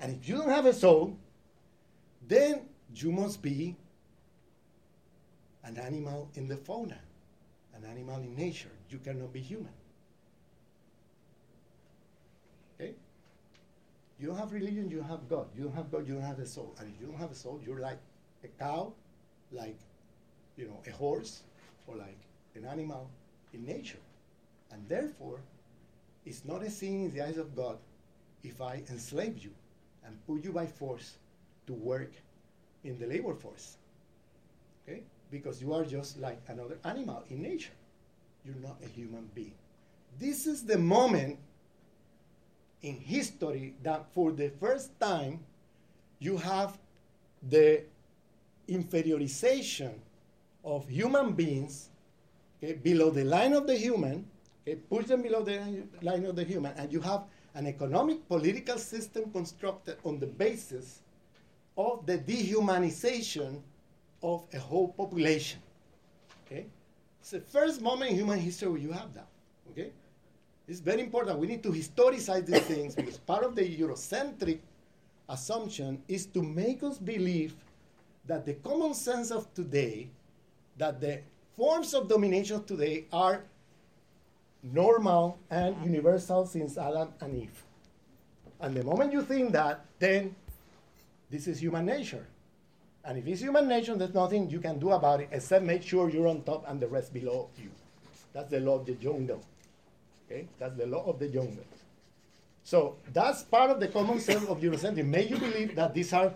[0.00, 1.16] And if you don't have a soul,
[2.26, 2.62] then
[2.94, 3.76] you must be
[5.64, 6.98] an animal in the fauna,
[7.74, 8.70] an animal in nature.
[8.90, 9.72] You cannot be human.
[12.74, 12.94] Okay?
[14.18, 15.46] You don't have religion, you have God.
[15.56, 16.74] You don't have God, you don't have a soul.
[16.78, 17.98] And if you don't have a soul, you're like
[18.44, 18.92] a cow,
[19.52, 19.78] like
[20.58, 21.42] you know, a horse,
[21.86, 22.18] or like
[22.54, 23.08] an animal
[23.54, 24.02] in nature.
[24.70, 25.40] And therefore,
[26.26, 27.78] it's not a sin in the eyes of God
[28.44, 29.52] if I enslave you
[30.04, 31.16] and put you by force
[31.66, 32.12] to work
[32.84, 33.78] in the labor force.
[34.86, 35.02] Okay?
[35.30, 37.72] because you are just like another animal in nature.
[38.44, 39.54] You're not a human being.
[40.18, 41.38] This is the moment
[42.82, 45.40] in history that for the first time
[46.18, 46.78] you have
[47.48, 47.82] the
[48.68, 49.92] inferiorization
[50.64, 51.90] of human beings
[52.62, 54.26] okay, below the line of the human,
[54.62, 58.78] okay, push them below the line of the human, and you have an economic political
[58.78, 61.02] system constructed on the basis
[61.76, 63.60] of the dehumanization
[64.22, 65.60] of a whole population.
[66.46, 66.66] Okay?
[67.20, 69.28] It's the first moment in human history where you have that.
[69.70, 69.90] Okay?
[70.66, 71.38] It's very important.
[71.38, 74.58] We need to historicize these things because part of the Eurocentric
[75.28, 77.54] assumption is to make us believe
[78.26, 80.10] that the common sense of today,
[80.78, 81.20] that the
[81.56, 83.44] forms of domination today are
[84.62, 87.62] normal and universal since Adam and Eve.
[88.60, 90.34] And the moment you think that, then
[91.30, 92.26] this is human nature.
[93.04, 96.10] And if it's human nature, there's nothing you can do about it except make sure
[96.10, 97.70] you're on top and the rest below you.
[98.32, 99.42] That's the law of the jungle.
[100.26, 100.46] Okay?
[100.58, 101.64] That's the law of the jungle.
[102.64, 105.06] So that's part of the common sense of Eurocentrism.
[105.06, 106.34] May you believe that these are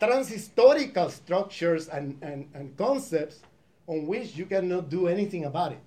[0.00, 3.40] transhistorical structures and, and, and concepts
[3.86, 5.80] on which you cannot do anything about it.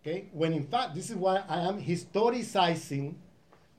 [0.00, 0.28] Okay?
[0.32, 3.14] When in fact, this is why I am historicizing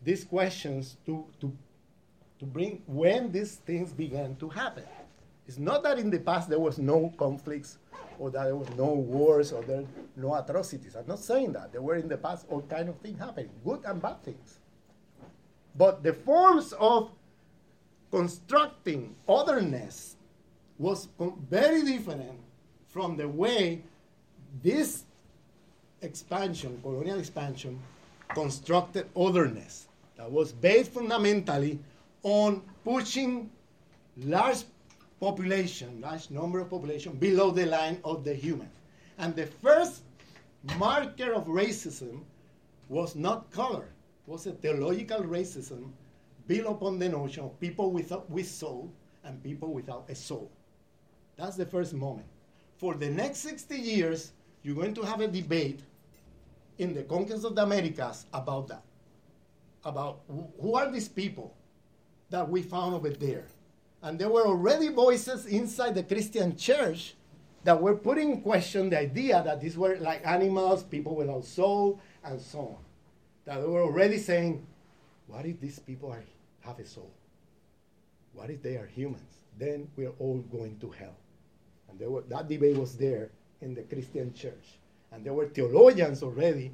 [0.04, 1.52] these questions to, to,
[2.40, 4.84] to bring when these things began to happen.
[5.48, 7.78] It's not that in the past there was no conflicts
[8.20, 9.86] or that there was no wars or there
[10.16, 10.96] no atrocities.
[10.96, 11.72] I'm not saying that.
[11.72, 14.60] There were in the past all kind of things happening, good and bad things.
[15.76, 17.12] But the forms of
[18.12, 20.16] constructing otherness
[20.78, 21.08] was
[21.50, 22.24] very different
[22.88, 23.82] from the way
[24.64, 25.04] this
[26.02, 27.80] expansion, colonial expansion,
[28.30, 31.80] constructed otherness that was based fundamentally
[32.24, 33.50] on pushing
[34.18, 34.64] large
[35.20, 38.70] population, large number of population below the line of the human.
[39.18, 40.02] And the first
[40.78, 42.22] marker of racism
[42.90, 43.86] was not color,
[44.28, 45.92] it was a theological racism
[46.48, 48.92] built upon the notion of people without, with soul
[49.24, 50.50] and people without a soul.
[51.36, 52.28] That's the first moment.
[52.78, 54.32] For the next 60 years,
[54.64, 55.82] you're going to have a debate
[56.78, 58.84] in the conquest of the Americas about that.
[59.84, 60.20] About
[60.62, 61.56] who are these people
[62.30, 63.46] that we found over there?
[64.04, 67.16] And there were already voices inside the Christian church
[67.64, 72.00] that were putting in question the idea that these were like animals, people without soul,
[72.24, 72.78] and so on.
[73.46, 74.66] That they were already saying,
[75.26, 76.24] what if these people are,
[76.62, 77.12] have a soul?
[78.34, 79.40] What if they are humans?
[79.58, 81.16] Then we're all going to hell.
[81.90, 83.30] And were, that debate was there
[83.62, 84.78] in the Christian church.
[85.12, 86.72] And there were theologians already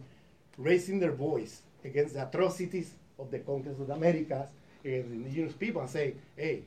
[0.58, 4.50] raising their voice against the atrocities of the conquest of the Americas,
[4.84, 6.64] against the indigenous people, and say, hey,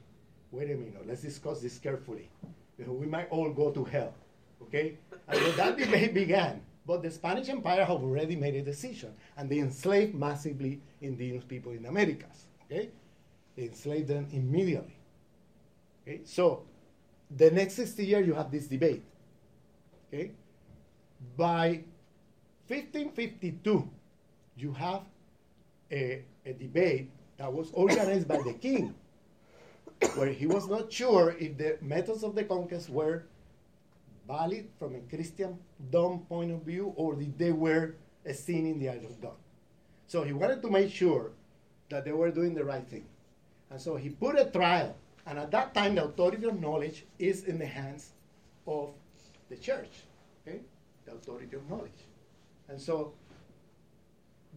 [0.52, 2.28] wait a minute, let's discuss this carefully.
[2.78, 4.14] We might all go to hell.
[4.62, 4.96] Okay?
[5.28, 6.60] And so that debate began.
[6.86, 11.72] But the Spanish Empire had already made a decision, and they enslaved massively indigenous people
[11.72, 12.46] in the Americas.
[12.64, 12.90] Okay?
[13.56, 14.96] They enslaved them immediately.
[16.06, 16.20] Okay?
[16.24, 16.62] So
[17.30, 19.02] the next 60 years, you have this debate.
[20.08, 20.32] Okay?
[21.36, 21.84] By
[22.68, 23.88] 1552,
[24.56, 25.02] you have
[25.90, 28.94] a, a debate that was organized by the king
[30.14, 33.24] where he was not sure if the methods of the conquest were
[34.26, 35.58] valid from a Christian
[35.90, 39.36] dumb point of view or if they were a sin in the eyes of God.
[40.06, 41.32] So he wanted to make sure
[41.88, 43.06] that they were doing the right thing.
[43.70, 44.96] And so he put a trial.
[45.26, 48.12] And at that time, the authority of knowledge is in the hands
[48.66, 48.90] of
[49.48, 50.04] the church.
[50.46, 50.60] Okay?
[51.04, 52.06] The authority of knowledge.
[52.68, 53.12] And so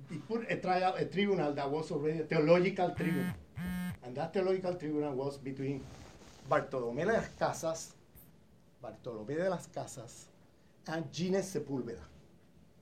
[0.10, 3.34] he put a trial, a tribunal that was already a theological tribunal.
[4.04, 5.84] And that theological tribunal was between
[6.50, 7.94] Bartolomé de las Casas,
[8.84, 10.26] Bartolomé de las Casas,
[10.88, 12.02] and Gines Sepúlveda.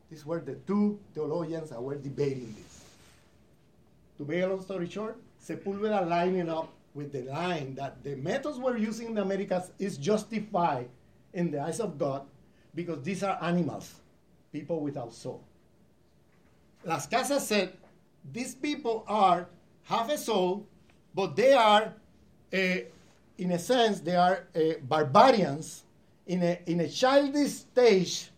[0.09, 2.85] These were the two theologians that were debating this.
[4.17, 8.57] To make a long story short, Sepúlveda lining up with the line that the methods
[8.57, 10.89] we're using in the Americas is justified
[11.33, 12.23] in the eyes of God
[12.73, 13.93] because these are animals,
[14.51, 15.43] people without soul.
[16.83, 17.71] Las Casas said
[18.33, 19.47] these people are
[19.83, 20.65] have a soul
[21.17, 21.95] but they are,
[22.53, 22.77] uh,
[23.39, 25.83] in a sense, they are uh, barbarians
[26.27, 28.29] in a, in a childish stage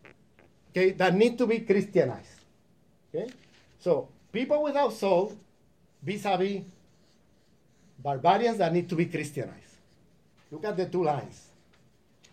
[0.71, 2.39] okay, that need to be Christianized.
[3.13, 3.29] Okay?
[3.79, 5.37] So, people without soul
[6.01, 6.61] vis a vis
[8.01, 9.55] barbarians that need to be Christianized.
[10.51, 11.47] Look at the two lines.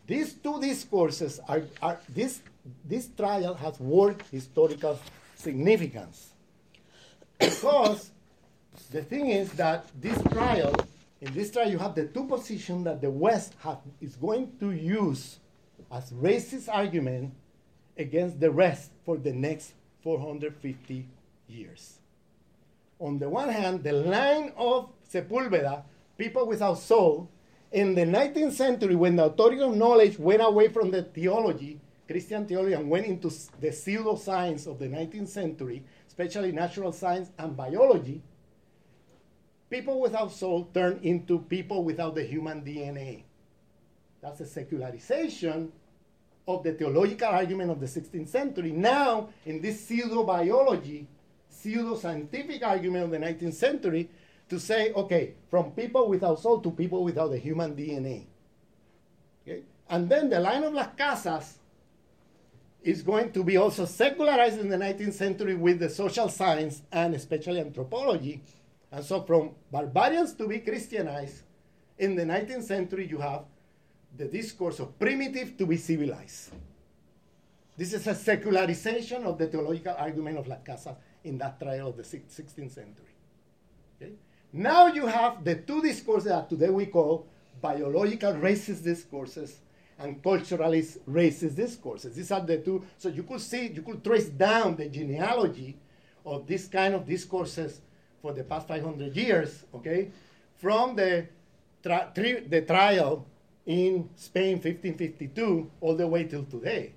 [0.07, 2.41] These two discourses are, are this,
[2.85, 4.99] this trial has world historical
[5.35, 6.31] significance
[7.39, 8.11] because
[8.91, 10.75] the thing is that this trial,
[11.21, 14.71] in this trial, you have the two positions that the West have, is going to
[14.71, 15.39] use
[15.91, 17.35] as racist argument
[17.99, 21.07] against the rest for the next 450
[21.49, 21.99] years.
[22.99, 25.83] On the one hand, the line of Sepúlveda,
[26.17, 27.31] people without soul,
[27.73, 32.47] in the 19th century, when the authority of knowledge went away from the theology, Christian
[32.47, 33.29] theology, and went into
[33.61, 38.23] the pseudoscience of the 19th century, especially natural science and biology,
[39.69, 43.25] people without soul turned into people without the human DNA.
[44.23, 45.73] That's a secularization
[46.49, 48.71] of the theological argument of the 16th century.
[48.71, 51.09] Now, in this pseudo biology,
[51.49, 54.09] pseudo-scientific argument of the 19th century
[54.49, 58.27] to say, okay, from people without soul to people without the human DNA.
[59.43, 59.63] Okay?
[59.89, 61.59] And then the line of Las Casas
[62.83, 67.15] is going to be also secularized in the 19th century with the social science and
[67.15, 68.43] especially anthropology.
[68.93, 71.43] And so from barbarians to be Christianized,
[71.99, 73.45] in the 19th century you have
[74.17, 76.53] the discourse of primitive to be civilized.
[77.77, 81.97] This is a secularization of the theological argument of Las Casas in that trial of
[81.97, 83.16] the 16th century.
[84.53, 87.27] Now you have the two discourses that today we call
[87.61, 89.61] biological racist discourses
[89.99, 92.15] and culturalist racist discourses.
[92.15, 92.85] These are the two.
[92.99, 95.77] So you could see, you could trace down the genealogy
[96.25, 97.81] of this kind of discourses
[98.21, 100.11] for the past 500 years, okay,
[100.57, 101.29] from the,
[101.83, 103.27] tri- tri- the trial
[103.65, 106.93] in Spain 1552 all the way till today.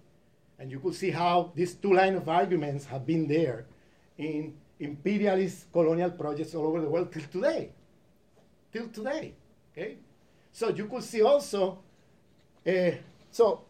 [0.57, 3.65] And you could see how these two lines of arguments have been there
[4.17, 7.69] in imperialist colonial projects all over the world till today.
[8.71, 9.33] Till today.
[9.71, 9.97] Okay?
[10.51, 11.79] So you could see also,
[12.65, 12.91] uh,
[13.31, 13.61] so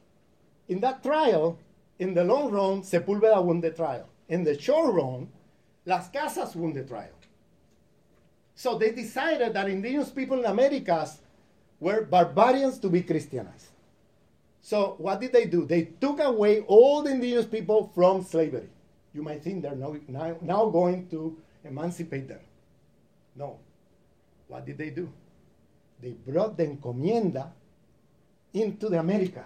[0.68, 1.58] in that trial,
[1.98, 4.08] in the long run, Sepúlveda won the trial.
[4.30, 5.28] In the short run,
[5.86, 7.12] Las Casas won the trial.
[8.56, 11.20] So they decided that indigenous people in Americas
[11.80, 13.70] were barbarians to be Christianized.
[14.62, 15.66] So what did they do?
[15.66, 18.70] They took away all the indigenous people from slavery.
[19.14, 19.96] You might think they're now,
[20.42, 22.40] now, going to emancipate them.
[23.36, 23.60] No.
[24.48, 25.12] What did they do?
[26.02, 27.52] They brought the encomienda
[28.54, 29.44] into the Americas.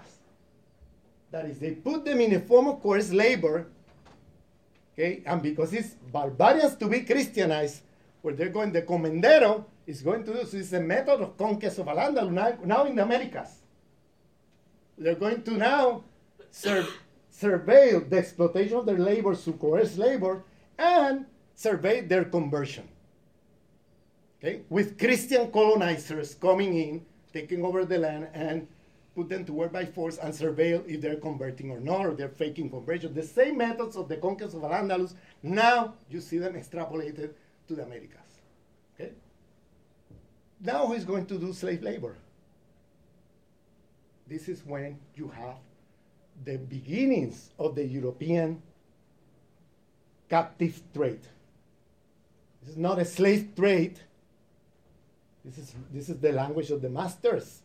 [1.31, 3.67] That is, they put them in a form of coerced labor,
[4.93, 7.81] okay, and because it's barbarians to be Christianized,
[8.21, 11.79] where they're going, the encomendero is going to do, so it's a method of conquest
[11.79, 13.49] of al now, now in the Americas.
[14.97, 16.03] They're going to now
[16.51, 16.87] serve
[17.33, 20.43] surveil the exploitation of their labor through coerced labor
[20.77, 21.25] and
[21.55, 22.87] survey their conversion.
[24.39, 24.61] Okay?
[24.69, 28.67] With Christian colonizers coming in, taking over the land, and
[29.15, 32.29] put them to work by force and surveil if they're converting or not, or they're
[32.29, 33.13] faking conversion.
[33.13, 37.31] The same methods of the conquest of Al-Andalus, now you see them extrapolated
[37.67, 38.41] to the Americas.
[38.95, 39.11] Okay?
[40.61, 42.17] Now who's going to do slave labor?
[44.27, 45.57] This is when you have
[46.43, 48.61] the beginnings of the European
[50.29, 51.21] captive trade.
[52.61, 53.99] This is not a slave trade.
[55.43, 57.61] This is, this is the language of the masters.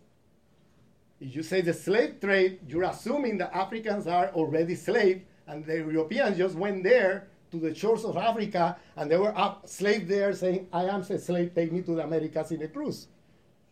[1.21, 5.77] If you say the slave trade, you're assuming that Africans are already slaves, and the
[5.77, 10.69] Europeans just went there to the shores of Africa, and they were slaves there saying,
[10.73, 13.09] I am a slave, take me to the Americas in a cruise.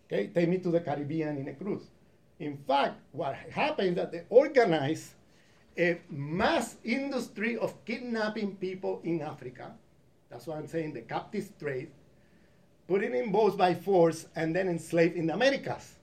[0.06, 1.90] Okay, take me to the Caribbean in a cruise.
[2.38, 5.14] In fact, what happened is that they organized
[5.78, 9.72] a mass industry of kidnapping people in Africa.
[10.30, 11.90] That's why I'm saying the captive trade,
[12.88, 15.94] putting in boats by force, and then enslaved in the Americas.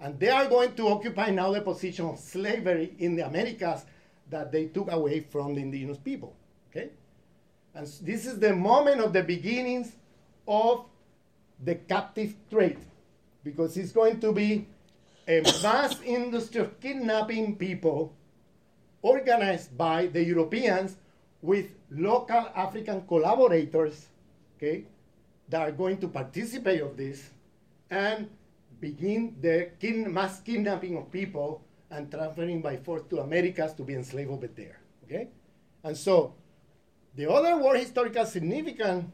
[0.00, 3.84] And they are going to occupy now the position of slavery in the Americas
[4.30, 6.34] that they took away from the indigenous people.
[6.70, 6.90] Okay?
[7.74, 9.92] And this is the moment of the beginnings
[10.46, 10.84] of
[11.62, 12.78] the captive trade,
[13.42, 14.66] because it's going to be
[15.28, 18.16] a vast industry of kidnapping people
[19.02, 20.96] organized by the Europeans
[21.42, 24.06] with local African collaborators,
[24.56, 24.84] okay,
[25.50, 27.30] that are going to participate of this
[27.90, 28.28] and
[28.80, 33.94] begin the kin mass kidnapping of people and transferring by force to Americas to be
[33.94, 35.28] enslaved over there, okay?
[35.84, 36.34] And so
[37.14, 39.04] the other war historical significance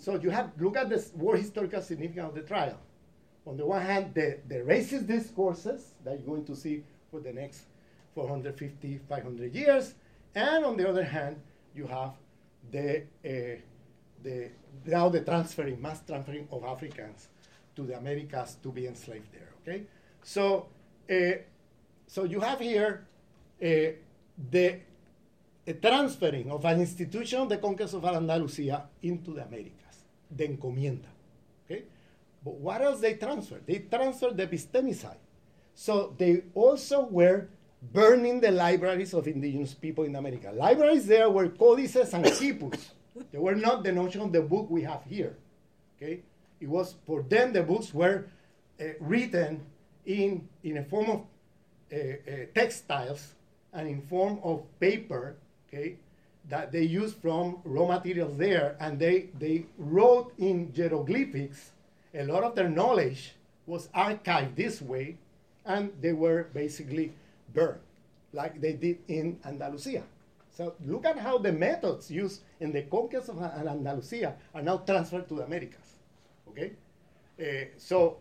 [0.00, 2.76] so you have, look at the war historical significance of the trial
[3.48, 7.32] on the one hand, the, the racist discourses that you're going to see for the
[7.32, 7.62] next
[8.14, 9.94] 450, 500 years,
[10.34, 11.40] and on the other hand,
[11.74, 12.12] you have
[12.70, 13.58] the, uh,
[14.22, 14.50] the
[14.84, 17.28] now the transferring, mass transferring of Africans
[17.74, 19.48] to the Americas to be enslaved there.
[19.62, 19.84] Okay,
[20.22, 20.66] so
[21.10, 21.38] uh,
[22.06, 23.06] so you have here
[23.62, 23.66] uh,
[24.50, 24.80] the
[25.80, 31.08] transferring of an institution the conquest of Andalusia into the Americas, the encomienda.
[32.44, 33.66] But what else they transferred?
[33.66, 35.18] They transferred the epistemicide.
[35.74, 37.48] So they also were
[37.92, 40.50] burning the libraries of indigenous people in America.
[40.52, 42.90] Libraries there were codices and quipus.
[43.32, 45.36] they were not the notion of the book we have here.
[45.96, 46.20] Okay?
[46.60, 48.26] It was for them the books were
[48.80, 49.60] uh, written
[50.06, 51.20] in, in a form of
[51.92, 53.34] uh, uh, textiles
[53.72, 55.36] and in form of paper,
[55.68, 55.96] okay,
[56.48, 61.72] that they used from raw materials there, and they, they wrote in hieroglyphics
[62.14, 63.34] a lot of their knowledge
[63.66, 65.16] was archived this way,
[65.64, 67.12] and they were basically
[67.52, 67.80] burned,
[68.32, 70.02] like they did in Andalusia.
[70.50, 75.28] So look at how the methods used in the conquest of Andalusia are now transferred
[75.28, 75.98] to the Americas.
[76.48, 76.72] Okay,
[77.40, 78.18] uh, so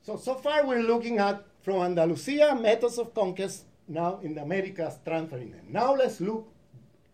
[0.00, 4.98] so so far we're looking at from Andalusia methods of conquest now in the Americas
[5.04, 5.66] transferring them.
[5.68, 6.48] Now let's look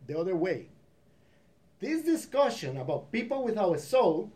[0.06, 0.68] the other way.
[1.80, 4.30] This discussion about people without a soul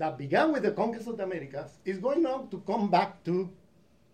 [0.00, 3.50] that began with the conquest of the Americas is going now to come back to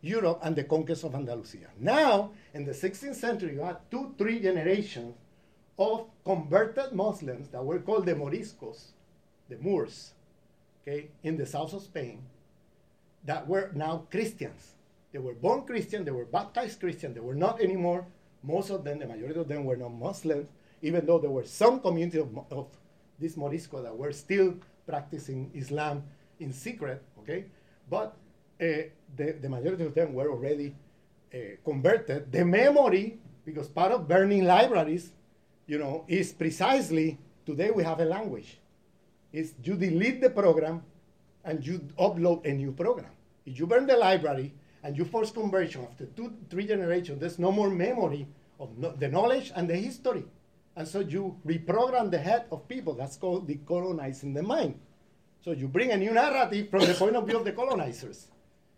[0.00, 1.68] Europe and the conquest of Andalusia.
[1.78, 5.14] Now, in the 16th century, you had two, three generations
[5.78, 8.94] of converted Muslims that were called the Moriscos,
[9.48, 10.14] the Moors,
[10.82, 12.20] okay, in the south of Spain,
[13.24, 14.72] that were now Christians.
[15.12, 18.04] They were born Christian, they were baptized Christian, they were not anymore.
[18.42, 20.48] Most of them, the majority of them were not Muslims,
[20.82, 22.66] even though there were some community of, of
[23.20, 24.56] these Moriscos that were still
[24.86, 26.04] practicing Islam
[26.38, 27.46] in secret, okay?
[27.90, 28.16] But
[28.60, 30.74] uh, the, the majority of them were already
[31.34, 32.32] uh, converted.
[32.32, 35.10] The memory, because part of burning libraries,
[35.66, 38.58] you know, is precisely today we have a language.
[39.32, 40.82] Is you delete the program
[41.44, 43.10] and you upload a new program.
[43.44, 47.52] If you burn the library and you force conversion after two, three generations, there's no
[47.52, 48.26] more memory
[48.58, 50.24] of no, the knowledge and the history.
[50.76, 52.92] And so you reprogram the head of people.
[52.92, 54.78] That's called decolonizing the mind.
[55.42, 58.26] So you bring a new narrative from the point of view of the colonizers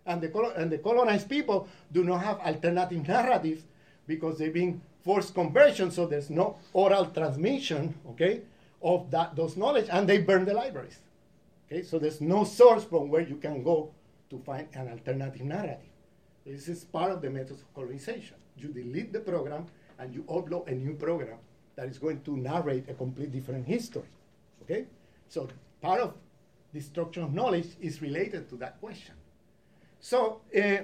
[0.08, 3.62] and the, and the colonized people do not have alternative narratives
[4.06, 8.40] because they've been forced conversion, so there's no oral transmission, okay,
[8.82, 10.98] of that those knowledge, and they burn the libraries.
[11.66, 13.90] Okay, so there's no source from where you can go
[14.30, 15.92] to find an alternative narrative.
[16.46, 18.36] This is part of the methods of colonization.
[18.56, 19.66] You delete the program
[19.98, 21.38] and you upload a new program
[21.78, 24.10] that is going to narrate a complete different history.
[24.62, 24.86] Okay?
[25.28, 25.48] So
[25.80, 26.14] part of
[26.72, 29.14] the structure of knowledge is related to that question.
[30.00, 30.78] So uh,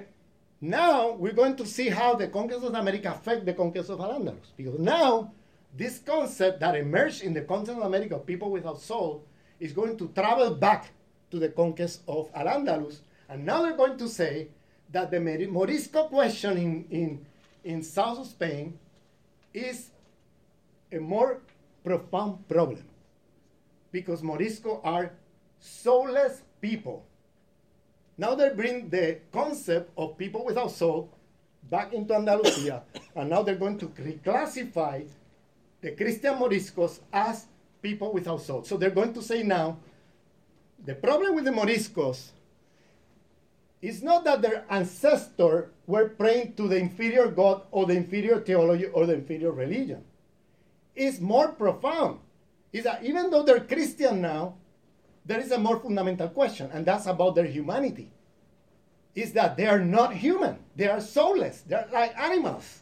[0.61, 4.55] now we're going to see how the conquest of America affect the conquest of Al-Andalus.
[4.55, 5.33] Because now
[5.75, 9.25] this concept that emerged in the conquest of America, people without soul,
[9.59, 10.91] is going to travel back
[11.29, 12.99] to the conquest of Al-Andalus.
[13.27, 14.47] And now they're going to say
[14.93, 17.25] that the Morisco question in, in,
[17.65, 18.79] in south of Spain
[19.53, 19.89] is
[20.95, 21.41] a more
[21.83, 22.83] profound problem.
[23.91, 25.11] Because Morisco are
[25.59, 27.05] soulless people
[28.17, 31.09] now they bring the concept of people without soul
[31.69, 32.83] back into Andalusia,
[33.15, 35.05] and now they're going to reclassify
[35.81, 37.45] the Christian Moriscos as
[37.81, 38.63] people without soul.
[38.63, 39.77] So they're going to say now,
[40.83, 42.29] the problem with the Moriscos
[43.81, 48.85] is not that their ancestors were praying to the inferior God or the inferior theology
[48.85, 50.03] or the inferior religion.
[50.95, 52.19] It's more profound.
[52.71, 54.55] Is that even though they're Christian now,
[55.25, 58.11] there is a more fundamental question, and that's about their humanity.
[59.15, 62.81] Is that they are not human, they are soulless, they're like animals.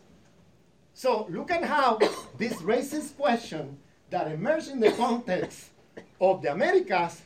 [0.94, 1.99] So look at how
[2.38, 3.77] this racist question
[4.10, 5.69] that emerged in the context
[6.19, 7.22] of the Americas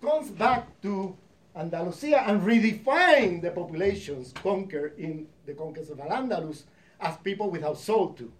[0.00, 1.16] comes back to
[1.54, 6.64] Andalusia and redefine the populations conquered in the conquest of Al-Andalus
[7.00, 8.32] as people without soul too.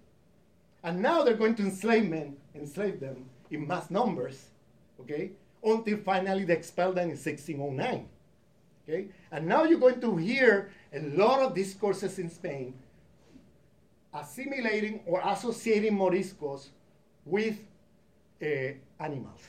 [0.86, 4.40] And now they're going to enslave men, enslave them in mass numbers,
[5.00, 5.32] okay?
[5.64, 8.08] until finally they expelled them in 1609.
[8.88, 9.08] Okay?
[9.32, 12.72] And now you're going to hear a lot of discourses in Spain
[14.14, 16.68] assimilating or associating Moriscos
[17.24, 17.58] with
[18.40, 18.46] uh,
[19.00, 19.42] animals.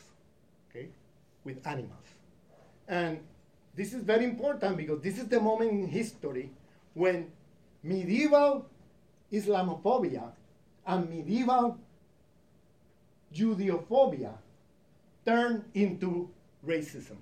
[0.71, 0.87] Okay?
[1.43, 2.07] With animals.
[2.87, 3.19] And
[3.75, 6.49] this is very important because this is the moment in history
[6.95, 7.31] when
[7.83, 8.65] medieval
[9.31, 10.31] Islamophobia
[10.87, 11.77] and medieval
[13.33, 14.33] Judeophobia
[15.25, 16.29] turned into
[16.65, 17.17] racism.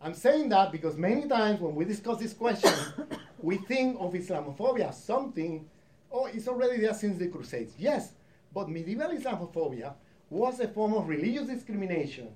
[0.00, 2.72] I'm saying that because many times when we discuss this question,
[3.38, 5.68] we think of Islamophobia as something,
[6.12, 7.74] oh, it's already there since the Crusades.
[7.78, 8.12] Yes,
[8.54, 9.94] but medieval Islamophobia
[10.30, 12.28] was a form of religious discrimination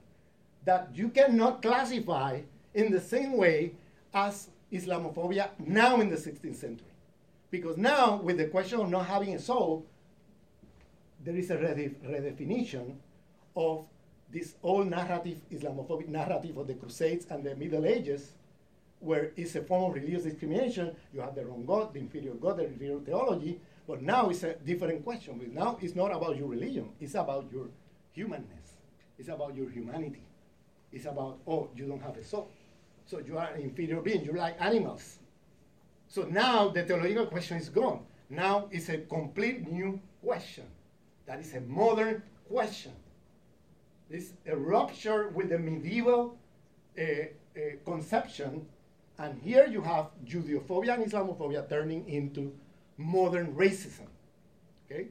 [0.65, 2.41] that you cannot classify
[2.75, 3.73] in the same way
[4.13, 6.88] as Islamophobia now in the 16th century.
[7.51, 9.87] Because now, with the question of not having a soul,
[11.25, 12.95] there is a redefinition
[13.57, 13.87] of
[14.31, 18.33] this old narrative, Islamophobic narrative of the Crusades and the Middle Ages,
[19.01, 20.95] where it's a form of religious discrimination.
[21.15, 23.61] You have the wrong God, the inferior God, the inferior theology.
[23.87, 25.41] But now it's a different question.
[25.55, 27.69] Now it's not about your religion, it's about your
[28.13, 28.77] humanness,
[29.19, 30.23] it's about your humanity.
[30.93, 32.51] It's about, oh, you don't have a soul.
[33.07, 35.19] So you are an inferior being, you're like animals.
[36.09, 38.05] So now the theological question is gone.
[38.31, 40.65] Now it's a complete new question.
[41.27, 42.93] That is a modern question
[44.09, 46.39] this a rupture with the medieval
[46.99, 48.67] uh, uh, conception,
[49.19, 52.55] and here you have Judeophobia and Islamophobia turning into
[52.97, 54.07] modern racism.
[54.87, 55.09] Okay?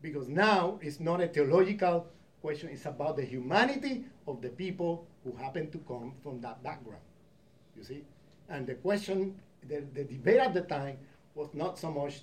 [0.00, 2.06] Because now it's not a theological
[2.40, 7.02] question, it's about the humanity of the people who happen to come from that background.
[7.76, 8.04] You see?
[8.48, 9.38] And the question,
[9.68, 10.98] the, the debate at the time
[11.34, 12.20] was not so much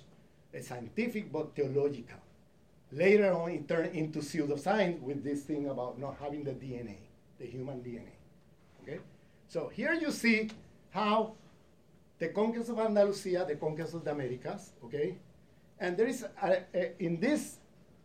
[0.52, 2.18] a scientific but theological.
[2.92, 6.96] Later on, it turned into pseudoscience with this thing about not having the DNA,
[7.38, 8.14] the human DNA.
[8.82, 9.00] Okay?
[9.48, 10.50] So here you see
[10.90, 11.34] how
[12.18, 15.16] the conquest of Andalusia, the conquest of the Americas, okay?
[15.78, 17.56] And there is, a, a, in this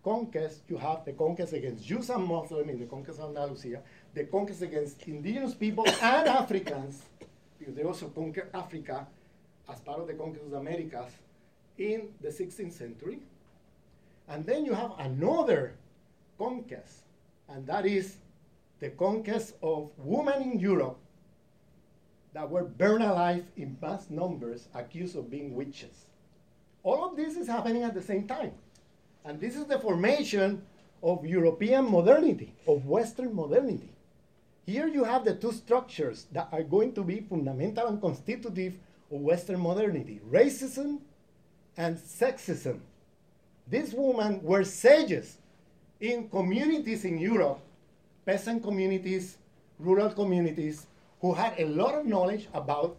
[0.03, 3.81] conquest, you have the conquest against Jews and Muslims in the conquest of Andalusia,
[4.13, 7.03] the conquest against indigenous people and Africans,
[7.57, 9.07] because they also conquered Africa
[9.71, 11.11] as part of the conquest of the Americas
[11.77, 13.19] in the 16th century.
[14.27, 15.75] And then you have another
[16.37, 17.03] conquest,
[17.49, 18.17] and that is
[18.79, 20.97] the conquest of women in Europe
[22.33, 26.05] that were burned alive in mass numbers, accused of being witches.
[26.83, 28.53] All of this is happening at the same time.
[29.25, 30.63] And this is the formation
[31.03, 33.89] of European modernity, of Western modernity.
[34.65, 38.77] Here you have the two structures that are going to be fundamental and constitutive
[39.17, 40.99] Western modernity racism
[41.77, 42.79] and sexism.
[43.67, 45.37] These women were sages
[45.99, 47.59] in communities in Europe,
[48.25, 49.37] peasant communities,
[49.79, 50.87] rural communities,
[51.21, 52.97] who had a lot of knowledge about,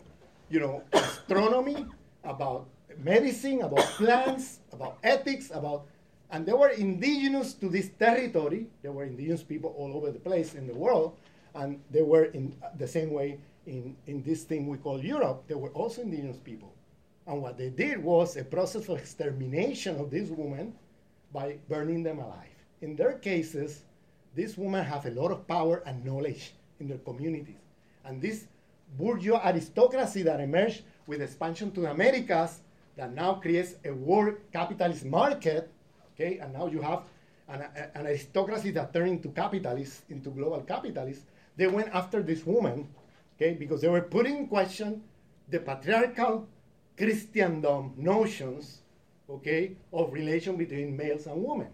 [0.49, 1.87] you know, astronomy,
[2.25, 2.67] about
[2.99, 5.87] medicine, about plants, about ethics, about,
[6.31, 8.67] and they were indigenous to this territory.
[8.83, 11.17] There were indigenous people all over the place in the world,
[11.55, 15.45] and they were in the same way in, in this thing we call Europe.
[15.47, 16.73] There were also indigenous people.
[17.27, 20.75] And what they did was a process of extermination of these women
[21.33, 22.49] by burning them alive.
[22.81, 23.85] In their cases,
[24.35, 27.61] these women have a lot of power and knowledge in their communities.
[28.05, 28.47] And this
[28.99, 32.61] bourgeois aristocracy that emerged with expansion to the Americas
[32.97, 35.71] that now creates a world capitalist market,
[36.15, 37.03] okay, and now you have
[37.49, 37.65] an,
[37.95, 41.25] an aristocracy that turned into capitalists, into global capitalists,
[41.57, 42.89] they went after this woman,
[43.37, 45.03] okay, because they were putting in question
[45.49, 46.49] the patriarchal
[46.97, 48.83] Christendom notions,
[49.29, 51.69] okay, of relation between males and women.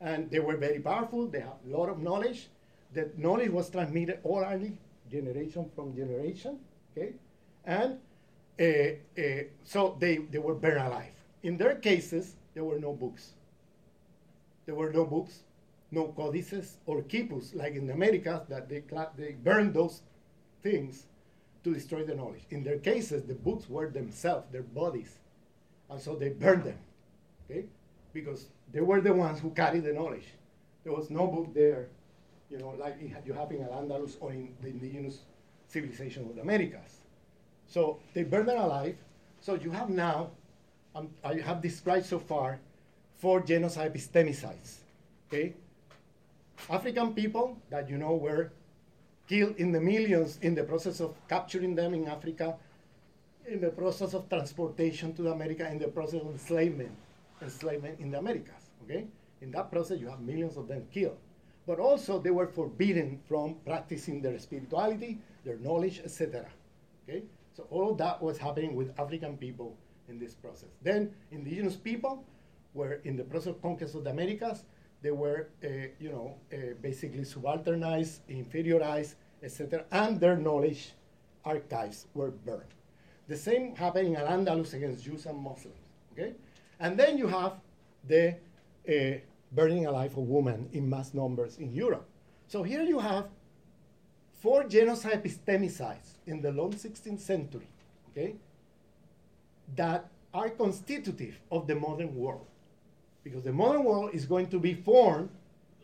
[0.00, 2.48] And they were very powerful, they had a lot of knowledge.
[2.92, 4.78] That knowledge was transmitted orally
[5.10, 6.58] generation from generation,
[6.92, 7.12] okay?
[7.64, 7.98] And
[8.60, 11.12] uh, uh, so they, they were burned alive.
[11.42, 13.32] In their cases, there were no books.
[14.64, 15.40] There were no books,
[15.90, 18.82] no codices or quipus, like in the Americas, that they,
[19.16, 20.02] they burned those
[20.66, 21.06] things
[21.64, 22.44] to destroy the knowledge.
[22.50, 25.12] In their cases, the books were themselves, their bodies.
[25.90, 26.78] And so they burned them,
[27.44, 27.64] okay?
[28.12, 30.28] Because they were the ones who carried the knowledge.
[30.84, 31.88] There was no book there
[32.50, 35.18] you know, like you have in Al-Andalus or in the indigenous
[35.68, 37.00] civilization of the Americas.
[37.66, 38.96] So they burned them alive.
[39.40, 40.30] So you have now,
[40.94, 42.60] um, I have described so far,
[43.18, 44.76] four genocide epistemicides.
[45.28, 45.54] Okay?
[46.70, 48.52] African people that you know were
[49.26, 52.56] killed in the millions in the process of capturing them in Africa,
[53.46, 56.92] in the process of transportation to America, in the process of enslavement,
[57.42, 58.70] enslavement in the Americas.
[58.84, 59.06] Okay?
[59.40, 61.18] In that process, you have millions of them killed
[61.66, 66.46] but also they were forbidden from practicing their spirituality, their knowledge, etc.
[67.08, 67.24] Okay?
[67.54, 69.76] So all of that was happening with African people
[70.08, 70.68] in this process.
[70.82, 72.24] Then indigenous people
[72.74, 74.64] were in the process of conquest of the Americas.
[75.06, 75.68] They were, uh,
[76.00, 80.94] you know, uh, basically subalternized, inferiorized, etc., and their knowledge
[81.44, 82.74] archives were burned.
[83.28, 85.86] The same happened in Al-Andalus against Jews and Muslims.
[86.12, 86.32] Okay,
[86.80, 87.52] and then you have
[88.08, 88.34] the
[88.88, 89.18] uh,
[89.52, 92.08] burning alive of women in mass numbers in Europe.
[92.48, 93.28] So here you have
[94.42, 97.68] four genocide epistemicides in the long 16th century,
[98.10, 98.34] okay,
[99.76, 102.46] that are constitutive of the modern world.
[103.26, 105.30] Because the modern world is going to be formed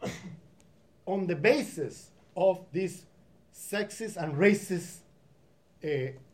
[1.07, 3.05] on the basis of these
[3.53, 4.99] sexist and racist
[5.85, 5.89] uh,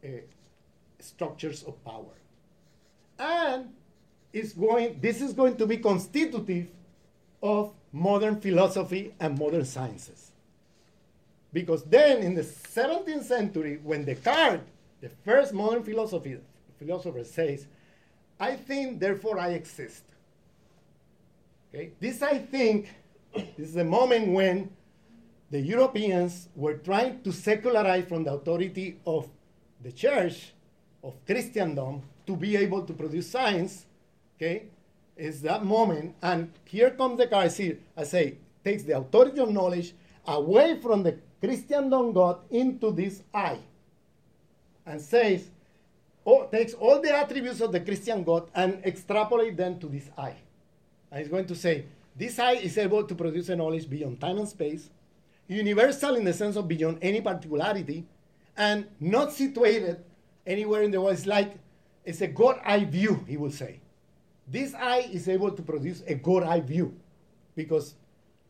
[0.05, 0.09] uh,
[0.99, 2.13] structures of power.
[3.19, 3.71] And
[4.35, 6.69] is going, this is going to be constitutive
[7.43, 10.33] of modern philosophy and modern sciences.
[11.55, 14.61] Because then in the 17th century, when Descartes,
[15.01, 16.37] the first modern philosophy,
[16.79, 17.67] philosopher, says,
[18.39, 20.03] I think, therefore I exist.
[21.73, 21.93] Okay?
[22.01, 22.89] This, I think,
[23.57, 24.71] is the moment when
[25.51, 29.29] the Europeans were trying to secularize from the authority of
[29.83, 30.53] the church,
[31.03, 33.87] of Christendom, to be able to produce science,
[34.37, 34.65] okay?
[35.19, 39.93] is that moment, and here comes the See, I say, takes the authority of knowledge
[40.27, 43.59] away from the Christendom God into this I,
[44.87, 45.51] and says,
[46.25, 50.35] oh, takes all the attributes of the Christian God and extrapolate them to this I.
[51.11, 51.87] And it's going to say,
[52.17, 54.91] this eye is able to produce a knowledge beyond time and space,
[55.47, 58.05] universal in the sense of beyond any particularity,
[58.57, 60.05] and not situated
[60.47, 61.15] anywhere in the world.
[61.15, 61.53] It's like,
[62.05, 63.81] it's a God eye view, he will say.
[64.47, 66.95] This eye is able to produce a God eye view
[67.55, 67.95] because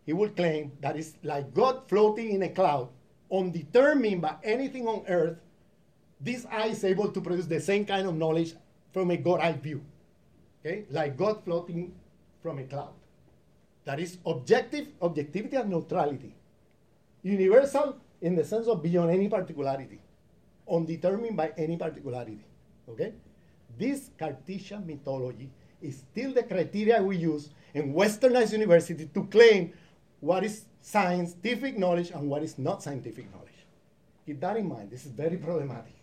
[0.06, 2.88] he will claim that it's like God floating in a cloud,
[3.30, 5.36] undetermined by anything on earth.
[6.20, 8.54] This eye is able to produce the same kind of knowledge
[8.92, 9.82] from a God eye view.
[10.64, 10.84] Okay?
[10.90, 11.92] Like God floating
[12.42, 12.94] from a cloud.
[13.84, 16.34] That is objective, objectivity and neutrality.
[17.22, 20.00] Universal in the sense of beyond any particularity,
[20.70, 22.44] undetermined by any particularity.
[22.88, 23.12] Okay?
[23.78, 25.50] This Cartesian mythology
[25.80, 29.72] is still the criteria we use in westernized university to claim
[30.20, 33.48] what is scientific knowledge and what is not scientific knowledge.
[34.26, 34.90] Keep that in mind.
[34.90, 35.94] This is very problematic,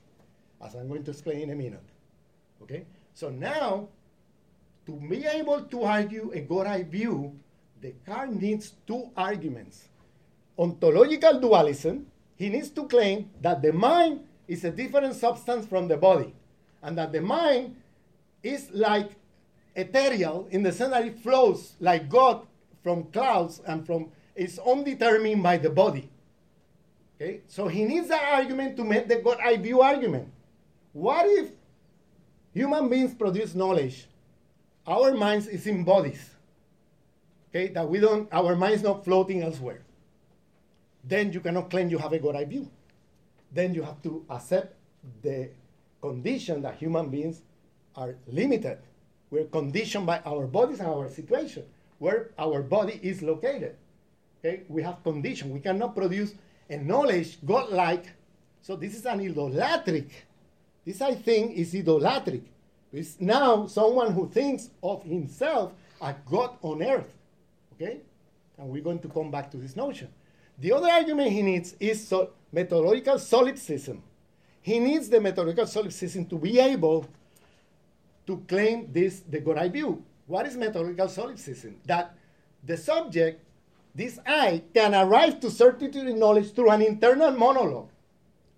[0.63, 1.83] as I'm going to explain in a minute.
[2.61, 2.85] Okay?
[3.13, 3.89] So now,
[4.85, 7.33] to be able to argue a God-eye view,
[7.81, 9.89] the Descartes needs two arguments.
[10.57, 12.05] Ontological dualism,
[12.35, 16.33] he needs to claim that the mind is a different substance from the body,
[16.81, 17.75] and that the mind
[18.43, 19.11] is like
[19.75, 22.45] ethereal in the sense that it flows like God
[22.83, 26.09] from clouds and from is undetermined by the body.
[27.15, 30.27] Okay, so he needs that argument to make the God eye view argument.
[30.91, 31.51] What if
[32.53, 34.07] human beings produce knowledge?
[34.87, 36.29] Our minds is in bodies.
[37.49, 39.81] Okay, that we don't, our mind is not floating elsewhere.
[41.03, 42.69] Then you cannot claim you have a God eye view.
[43.51, 44.75] Then you have to accept
[45.21, 45.49] the
[46.01, 47.41] condition that human beings
[47.95, 48.79] are limited
[49.35, 51.63] we're conditioned by our bodies and our situation,
[51.99, 53.75] where our body is located.
[54.39, 55.51] Okay, we have condition.
[55.51, 56.33] We cannot produce
[56.69, 58.05] a knowledge godlike.
[58.61, 60.09] So this is an idolatric.
[60.85, 62.43] This I think is idolatric.
[62.95, 67.13] It's now someone who thinks of himself as God on earth.
[67.73, 67.99] Okay,
[68.57, 70.07] and we're going to come back to this notion.
[70.59, 74.01] The other argument he needs is so methodological solipsism.
[74.61, 77.05] He needs the methodological solipsism to be able
[78.27, 80.01] to claim this the God-eye view.
[80.25, 81.75] What is methodological solipsism?
[81.85, 82.15] That
[82.63, 83.43] the subject,
[83.93, 87.89] this I, can arrive to certitude in knowledge through an internal monologue,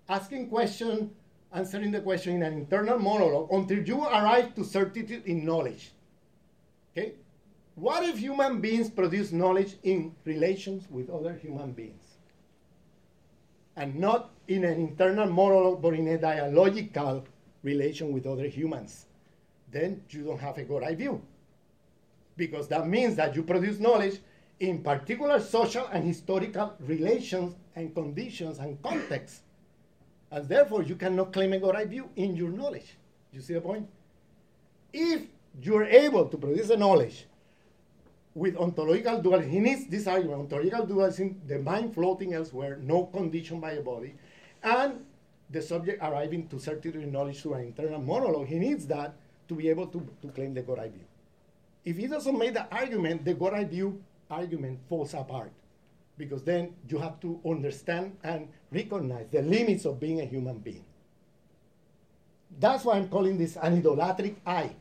[0.08, 1.10] asking question,
[1.52, 5.92] answering the question in an internal monologue until you arrive to certitude in knowledge.
[6.92, 7.14] Okay?
[7.74, 12.02] What if human beings produce knowledge in relations with other human beings?
[13.76, 17.24] And not in an internal monologue, but in a dialogical
[17.62, 19.06] relation with other humans
[19.70, 21.16] then you don't have a good idea.
[22.36, 24.18] Because that means that you produce knowledge
[24.60, 29.42] in particular social and historical relations and conditions and contexts.
[30.30, 32.96] And therefore, you cannot claim a God-eye view in your knowledge.
[33.32, 33.88] You see the point?
[34.92, 35.22] If
[35.62, 37.26] you're able to produce a knowledge
[38.34, 43.58] with ontological dualism, he needs this argument, ontological dualism, the mind floating elsewhere, no condition
[43.60, 44.14] by a body,
[44.62, 45.04] and
[45.50, 48.46] the subject arriving to certitude knowledge through an internal monologue.
[48.46, 49.14] He needs that
[49.48, 51.04] to be able to, to claim the God eye view.
[51.84, 55.52] If he doesn't make the argument, the God eye view argument falls apart
[56.18, 60.84] because then you have to understand and recognize the limits of being a human being.
[62.58, 64.74] That's why I'm calling this an idolatric eye.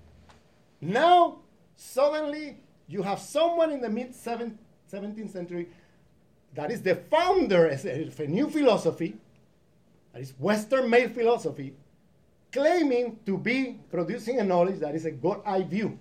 [0.82, 1.38] Now,
[1.76, 2.58] suddenly,
[2.88, 5.70] you have someone in the mid 17th century
[6.56, 9.16] that is the founder of a new philosophy,
[10.14, 11.76] that is Western made philosophy,
[12.52, 16.00] claiming to be producing a knowledge that is a God eye view.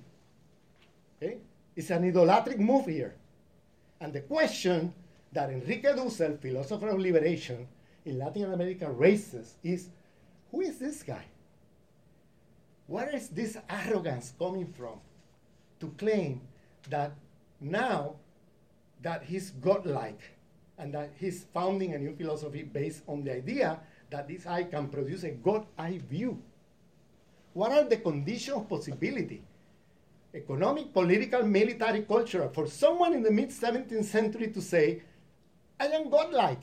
[1.20, 1.38] Okay?
[1.74, 3.14] It's an idolatric move here.
[4.00, 4.94] And the question
[5.36, 7.68] that Enrique Dussel, philosopher of liberation
[8.06, 9.90] in Latin America, raises is
[10.50, 11.24] who is this guy?
[12.86, 14.98] Where is this arrogance coming from
[15.80, 16.40] to claim
[16.88, 17.12] that
[17.60, 18.14] now
[19.02, 20.20] that he's godlike
[20.78, 24.88] and that he's founding a new philosophy based on the idea that this eye can
[24.88, 26.40] produce a God eye view.
[27.52, 29.42] What are the conditions of possibility?
[30.34, 32.48] Economic, political, military, cultural.
[32.48, 35.02] For someone in the mid 17th century to say,
[35.78, 36.62] I am godlike.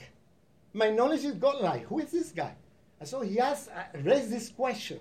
[0.73, 1.83] My knowledge is godlike.
[1.85, 2.55] Who is this guy?
[2.99, 4.99] And so he asks, uh, raised this question.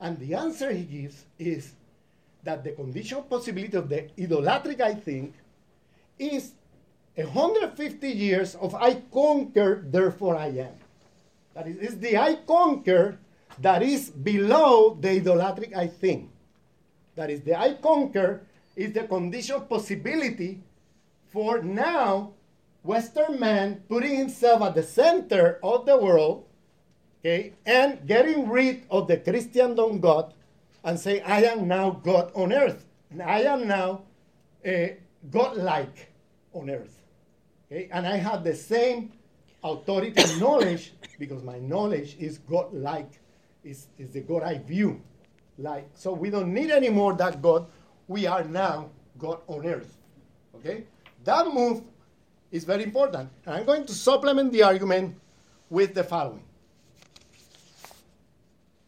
[0.00, 1.72] And the answer he gives is
[2.42, 5.34] that the conditional possibility of the idolatric, I think,
[6.18, 6.52] is
[7.14, 10.72] 150 years of I conquer, therefore I am.
[11.54, 13.18] That is, it's the I conquer
[13.60, 16.30] that is below the idolatric I think.
[17.16, 18.42] That is, the I conquer
[18.76, 20.60] is the conditional possibility
[21.30, 22.32] for now
[22.82, 26.46] Western man putting himself at the center of the world,
[27.20, 30.32] okay, and getting rid of the Christendom God
[30.84, 32.86] and say, I am now God on earth.
[33.10, 34.02] And I am now
[34.66, 34.70] uh,
[35.30, 36.12] God-like
[36.52, 37.02] on earth.
[37.70, 37.88] Okay?
[37.92, 39.12] And I have the same
[39.62, 43.20] authority and knowledge because my knowledge is God-like,
[43.62, 45.02] is, is the God I view.
[45.58, 47.66] Like, so we don't need anymore that God.
[48.08, 49.98] We are now God on earth.
[50.56, 50.84] Okay?
[51.24, 51.82] That move
[52.50, 53.30] is very important.
[53.46, 55.16] And I'm going to supplement the argument
[55.68, 56.44] with the following.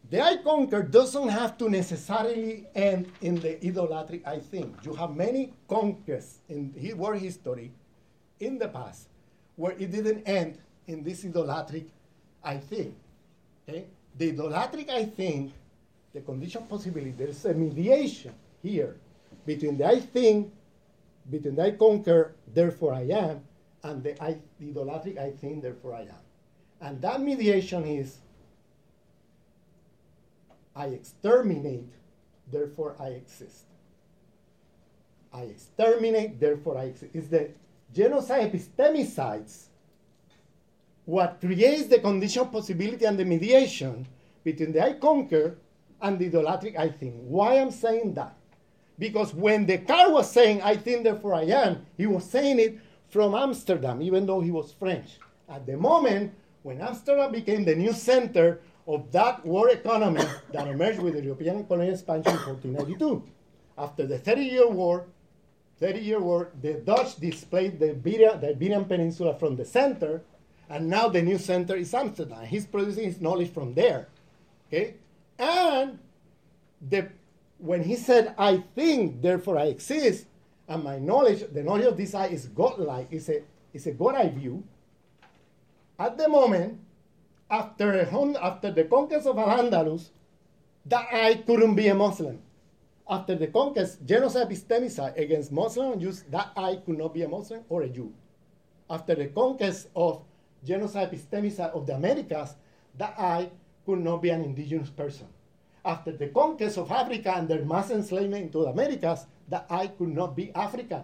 [0.09, 4.75] The I conquer doesn't have to necessarily end in the idolatric I think.
[4.83, 7.71] You have many conquests in world history
[8.39, 9.07] in the past
[9.55, 11.85] where it didn't end in this idolatric
[12.43, 12.95] I think.
[13.67, 13.85] Okay?
[14.17, 15.53] The idolatric I think,
[16.13, 18.97] the condition possibility, there's a mediation here
[19.47, 20.53] between the I think,
[21.31, 23.41] between the I conquer, therefore I am,
[23.83, 26.23] and the, I, the idolatric I think, therefore I am.
[26.81, 28.17] And that mediation is
[30.75, 31.91] I exterminate,
[32.51, 33.65] therefore I exist.
[35.33, 37.11] I exterminate, therefore I exist.
[37.13, 37.51] It's the
[37.93, 39.65] genocide epistemicides
[41.05, 44.07] what creates the condition of possibility and the mediation
[44.43, 45.57] between the I conquer
[46.01, 47.15] and the idolatric I think.
[47.17, 48.35] Why I'm saying that?
[48.97, 52.79] Because when Descartes was saying I think therefore I am, he was saying it
[53.13, 55.19] from Amsterdam, even though he was French.
[55.47, 56.33] At the moment
[56.63, 61.63] when Amsterdam became the new center of that world economy that emerged with the European
[61.65, 63.23] colonial expansion in 1492.
[63.77, 65.05] After the 30 year war,
[65.79, 70.21] 30 year war, the Dutch displaced the Iberian, the Iberian Peninsula from the center,
[70.69, 72.45] and now the new center is Amsterdam.
[72.45, 74.07] He's producing his knowledge from there.
[74.67, 74.95] Okay?
[75.37, 75.99] And
[76.89, 77.09] the,
[77.57, 80.25] when he said, I think, therefore I exist,
[80.67, 83.41] and my knowledge, the knowledge of this eye is godlike, is a,
[83.73, 84.63] is a God I view,
[85.99, 86.79] at the moment,
[87.49, 88.01] after,
[88.41, 90.09] after the conquest of Al-Andalus,
[90.85, 92.39] that I couldn't be a Muslim.
[93.07, 97.63] After the conquest, genocide epistemicide against Muslim Jews, that I could not be a Muslim
[97.69, 98.13] or a Jew.
[98.89, 100.23] After the conquest of
[100.65, 102.55] genocide epistemicide of the Americas,
[102.97, 103.49] that I
[103.85, 105.27] could not be an indigenous person.
[105.85, 110.09] After the conquest of Africa and their mass enslavement into the Americas, that I could
[110.09, 111.03] not be African.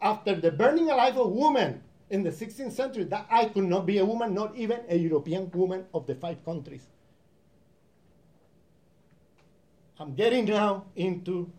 [0.00, 3.98] After the burning alive of women in the 16th century that I could not be
[3.98, 6.86] a woman, not even a European woman of the five countries.
[10.00, 11.50] I'm getting now into,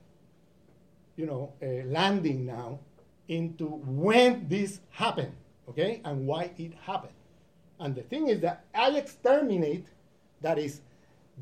[1.17, 2.79] you know, uh, landing now
[3.27, 5.33] into when this happened,
[5.67, 7.13] okay, and why it happened.
[7.79, 9.85] And the thing is that I exterminate,
[10.41, 10.81] that is,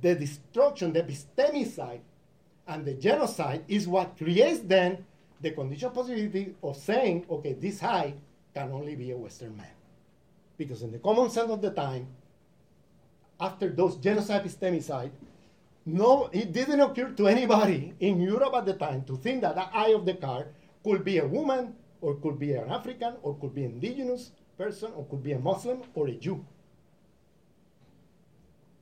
[0.01, 2.01] the destruction, the epistemicide,
[2.68, 5.06] and the genocide is what creates then
[5.41, 8.14] the conditional possibility of saying, okay, this high
[8.53, 9.72] can only be a Western man.
[10.57, 12.07] Because in the common sense of the time,
[13.39, 15.11] after those genocide epistemicide,
[15.85, 19.65] no, it didn't occur to anybody in Europe at the time to think that the
[19.73, 20.49] eye of Descartes
[20.84, 24.91] could be a woman, or could be an African, or could be an indigenous person,
[24.95, 26.44] or could be a Muslim or a Jew.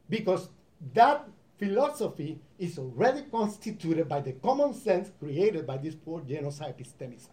[0.10, 0.50] Because
[0.94, 7.30] that philosophy is already constituted by the common sense created by these poor genocide epistemicides.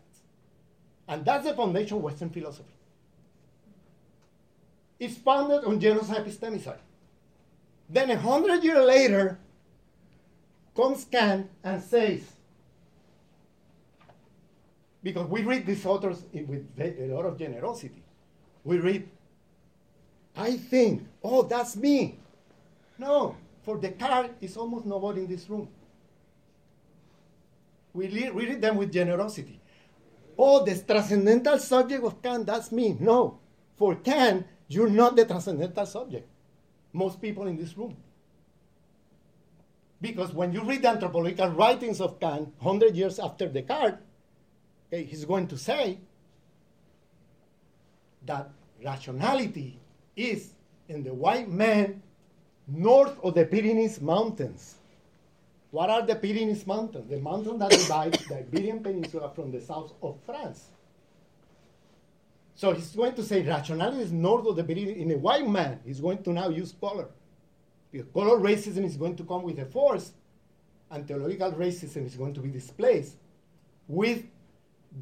[1.09, 2.75] And that's the foundation of Western philosophy.
[4.99, 6.79] It's founded on genocide epistemicide.
[7.89, 9.39] Then a hundred years later,
[10.75, 12.21] comes Kant and says,
[15.03, 18.03] because we read these authors with a lot of generosity.
[18.65, 19.09] We read,
[20.37, 22.19] I think, oh, that's me.
[22.99, 25.69] No, for Descartes, is almost nobody in this room.
[27.95, 29.63] We read them with generosity
[30.39, 32.97] oh, the transcendental subject of Kant, that's me.
[32.99, 33.39] No.
[33.77, 36.29] For Kant, you're not the transcendental subject.
[36.93, 37.97] Most people in this room.
[40.01, 43.99] Because when you read the anthropological writings of Kant, 100 years after Descartes,
[44.89, 45.99] okay, he's going to say
[48.27, 48.51] that
[48.85, 49.79] rationality
[50.17, 50.55] is
[50.89, 52.03] in the white man
[52.67, 54.77] north of the Pyrenees Mountains.
[55.71, 57.09] What are the Pyrenees Mountains?
[57.09, 60.69] The mountain that divides the Iberian Peninsula from the south of France.
[62.55, 64.99] So he's going to say rationality is north of the Pyrenees.
[64.99, 67.09] In a white man, he's going to now use color.
[67.91, 70.13] Because color racism is going to come with a force,
[70.91, 73.17] and theological racism is going to be displaced
[73.89, 74.25] with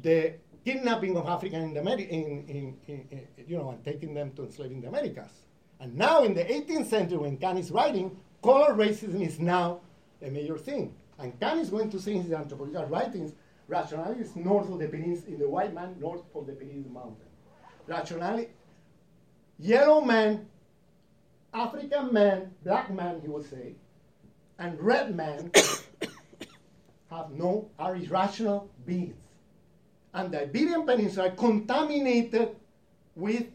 [0.01, 0.33] the
[0.63, 4.81] kidnapping of Africans in Ameri- in, in, in, you know, and taking them to enslaving
[4.81, 5.31] the Americas.
[5.81, 9.79] And now in the 18th century, when Kant is writing, color racism is now
[10.21, 10.93] a major thing.
[11.17, 13.33] And Kant is going to say in his anthropological writings,
[13.67, 17.25] rationality is north of the Pyrenees, in the white man, north of the Pyrenees mountain.
[17.87, 18.49] Rationality,
[19.57, 20.45] yellow man,
[21.51, 23.73] African man, black man, he would say,
[24.59, 25.51] and red man
[27.09, 29.15] have no, are irrational beings.
[30.13, 32.55] and the Iberian Peninsula contaminated
[33.15, 33.47] with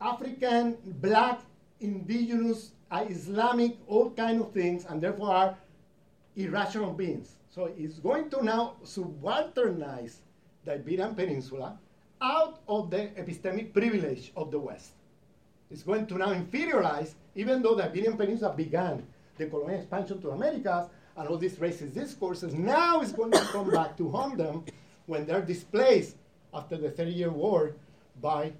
[0.00, 1.40] African, black,
[1.80, 5.58] indigenous, uh, Islamic, all kind of things, and therefore are
[6.36, 7.36] irrational beings.
[7.50, 10.16] So it's going to now subalternize
[10.64, 11.78] the Iberian Peninsula
[12.20, 14.92] out of the epistemic privilege of the West.
[15.70, 19.06] It's going to now inferiorize, even though the Iberian Peninsula began
[19.36, 23.70] the colonial expansion to Americas and all these racist discourses, now it's going to come
[23.70, 24.64] back to haunt them
[25.06, 26.16] when they're displaced
[26.54, 27.74] after the Thirty Year War
[28.20, 28.52] by,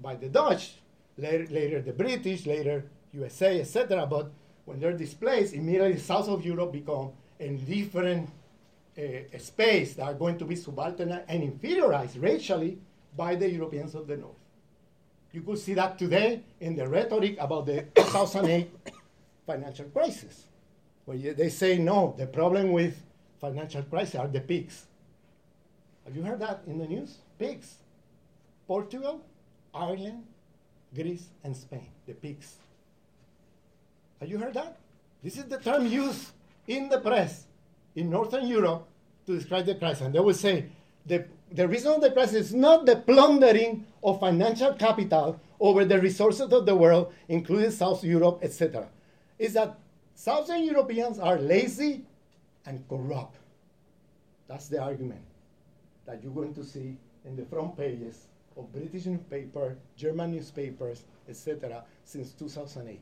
[0.00, 0.74] by the Dutch,
[1.18, 4.06] later, later the British, later USA, etc.
[4.06, 4.30] But
[4.64, 8.30] when they're displaced, immediately south of Europe become a different
[8.96, 12.78] uh, space that are going to be subaltern and inferiorized racially
[13.16, 14.36] by the Europeans of the North.
[15.32, 18.70] You could see that today in the rhetoric about the 2008
[19.46, 20.44] financial crisis,
[21.04, 23.02] where they say, no, the problem with
[23.40, 24.86] financial crisis are the pigs.
[26.04, 27.16] Have you heard that in the news?
[27.38, 27.76] Pigs.
[28.66, 29.20] Portugal,
[29.74, 30.24] Ireland,
[30.94, 32.56] Greece, and Spain, the pigs.
[34.20, 34.76] Have you heard that?
[35.22, 36.30] This is the term used
[36.66, 37.46] in the press
[37.94, 38.86] in Northern Europe
[39.26, 40.02] to describe the crisis.
[40.02, 40.66] And they will say
[41.06, 46.00] the, the reason of the crisis is not the plundering of financial capital over the
[46.00, 48.88] resources of the world, including South Europe, etc.
[49.38, 49.78] Is that
[50.14, 52.04] Southern Europeans are lazy
[52.66, 53.38] and corrupt.
[54.48, 55.22] That's the argument
[56.06, 58.26] that you're going to see in the front pages
[58.56, 63.00] of British newspaper, German newspapers, etc., since 2008.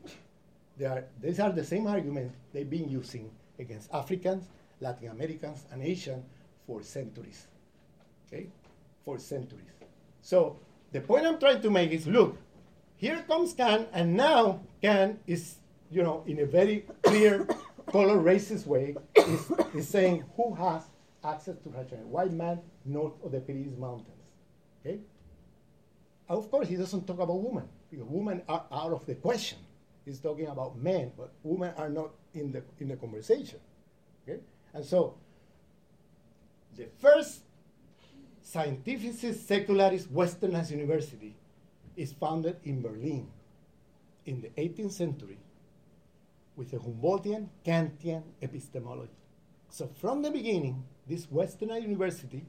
[0.77, 3.29] They are, these are the same arguments they've been using
[3.59, 4.45] against Africans,
[4.79, 6.25] Latin Americans, and Asians
[6.65, 7.47] for centuries.
[8.27, 8.47] Okay?
[9.03, 9.65] For centuries.
[10.21, 10.57] So
[10.91, 12.37] the point I'm trying to make is look,
[12.95, 15.55] here comes Kant, and now Kant is,
[15.89, 17.47] you know, in a very clear,
[17.87, 20.83] color racist way, is, is saying who has
[21.23, 22.09] access to rationality.
[22.09, 24.07] White man north of the Pyrenees Mountains.
[24.85, 24.99] Okay?
[26.31, 29.57] Of course, he doesn't talk about women, because women are out of the question.
[30.05, 33.59] He's talking about men, but women are not in the, in the conversation.
[34.23, 34.39] Okay?
[34.73, 35.17] And so,
[36.77, 37.41] the first
[38.45, 41.35] scientificist secularist westernized university
[41.97, 43.27] is founded in Berlin
[44.25, 45.37] in the 18th century
[46.55, 49.11] with a Humboldtian Kantian epistemology.
[49.69, 52.45] So from the beginning, this westernized university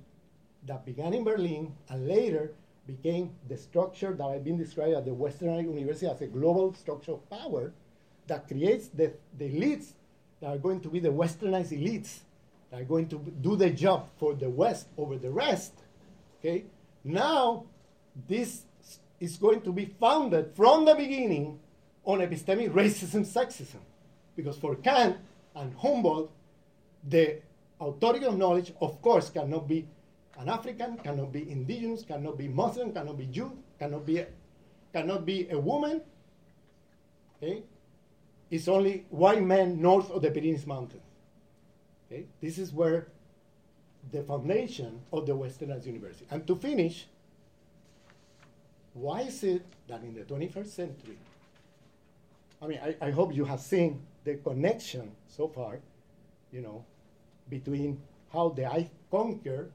[0.66, 2.52] that began in Berlin and later
[2.86, 7.12] became the structure that I've been described as the Western University as a global structure
[7.12, 7.72] of power
[8.26, 9.92] that creates the, the elites
[10.40, 12.20] that are going to be the westernized elites
[12.70, 15.72] that are going to do the job for the West over the rest.
[16.40, 16.64] Okay?
[17.04, 17.64] Now,
[18.28, 18.62] this
[19.20, 21.60] is going to be founded from the beginning
[22.04, 23.80] on epistemic racism, sexism.
[24.34, 25.18] Because for Kant
[25.54, 26.32] and Humboldt,
[27.08, 27.38] the
[27.80, 29.86] authority of knowledge, of course, cannot be
[30.38, 34.24] an African, cannot be indigenous, cannot be Muslim, cannot be Jew, cannot be,
[34.92, 36.00] cannot be a woman.
[37.36, 37.62] Okay?
[38.50, 41.02] It's only white men north of the Pyrenees Mountains.
[42.06, 42.26] Okay?
[42.40, 43.08] This is where
[44.10, 46.26] the foundation of the Westernized University.
[46.30, 47.06] And to finish,
[48.94, 51.18] why is it that in the 21st century,
[52.60, 55.80] I mean, I, I hope you have seen the connection so far,
[56.52, 56.84] you know,
[57.48, 58.00] between
[58.32, 59.70] how the I conquer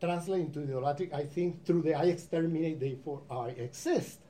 [0.00, 4.20] translate into idolatric, I think, through the I exterminate, therefore I exist.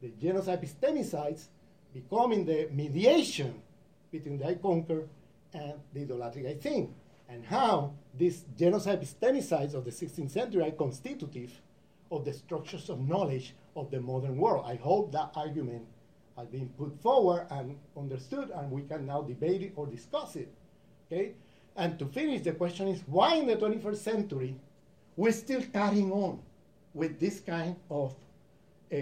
[0.00, 1.46] The genocide epistemicides
[1.92, 3.62] becoming the mediation
[4.10, 5.08] between the I conquer
[5.52, 6.90] and the idolatric I think.
[7.28, 11.50] And how these genocide epistemicides of the 16th century are constitutive
[12.10, 14.64] of the structures of knowledge of the modern world.
[14.66, 15.86] I hope that argument
[16.36, 20.52] has been put forward and understood, and we can now debate it or discuss it.
[21.06, 21.34] Okay?
[21.76, 24.56] And to finish, the question is why in the 21st century
[25.16, 26.40] we're still carrying on
[26.92, 28.14] with this kind of,
[28.92, 28.96] uh,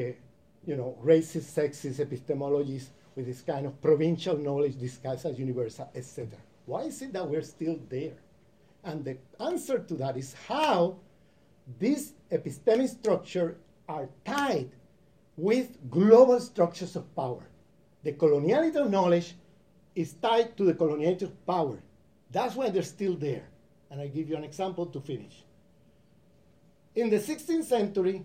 [0.64, 6.28] you know, racist, sexist epistemologies, with this kind of provincial knowledge disguised as universal, etc.
[6.66, 8.14] Why is it that we're still there?
[8.84, 10.96] And the answer to that is how
[11.78, 13.56] these epistemic structures
[13.88, 14.70] are tied
[15.36, 17.42] with global structures of power.
[18.02, 19.34] The coloniality of knowledge
[19.94, 21.78] is tied to the coloniality of power.
[22.30, 23.44] That's why they're still there.
[23.90, 25.44] And I give you an example to finish.
[26.94, 28.24] In the 16th century,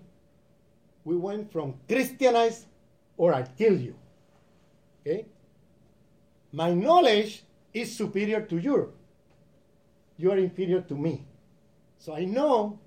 [1.03, 2.65] we went from Christianize
[3.15, 3.95] or I'll kill you.
[5.02, 5.26] Okay?
[6.52, 8.89] My knowledge is superior to yours.
[10.18, 11.26] You are inferior to me.
[11.99, 12.80] So I know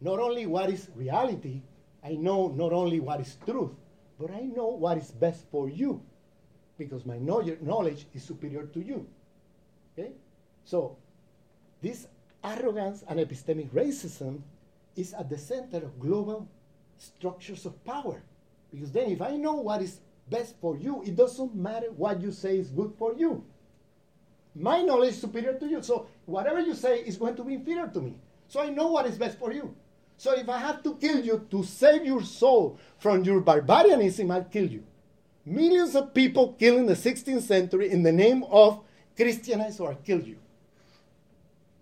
[0.00, 1.62] not only what is reality,
[2.04, 3.72] I know not only what is truth,
[4.20, 6.02] but I know what is best for you
[6.78, 9.06] because my knowledge is superior to you.
[9.92, 10.12] Okay?
[10.64, 10.96] So
[11.80, 12.06] this
[12.42, 14.42] arrogance and epistemic racism
[14.96, 16.48] is at the center of global
[16.98, 18.22] structures of power.
[18.72, 22.32] Because then, if I know what is best for you, it doesn't matter what you
[22.32, 23.44] say is good for you.
[24.54, 25.82] My knowledge is superior to you.
[25.82, 28.14] So, whatever you say is going to be inferior to me.
[28.48, 29.74] So, I know what is best for you.
[30.16, 34.44] So, if I have to kill you to save your soul from your barbarianism, I'll
[34.44, 34.84] kill you.
[35.44, 38.80] Millions of people killed in the 16th century in the name of
[39.16, 40.38] Christianize or I'll kill you.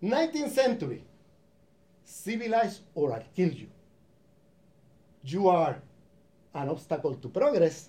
[0.02, 1.04] 19th century,
[2.12, 3.68] civilize or I'll kill you.
[5.24, 5.80] You are
[6.54, 7.88] an obstacle to progress.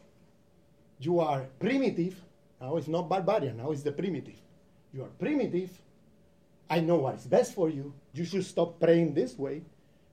[1.00, 2.16] You are primitive.
[2.62, 4.40] Now it's not barbarian, now it's the primitive.
[4.94, 5.70] You are primitive.
[6.70, 7.94] I know what is best for you.
[8.14, 9.64] You should stop praying this way.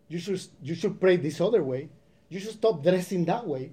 [0.09, 1.89] You should, you should pray this other way.
[2.28, 3.70] You should stop dressing that way.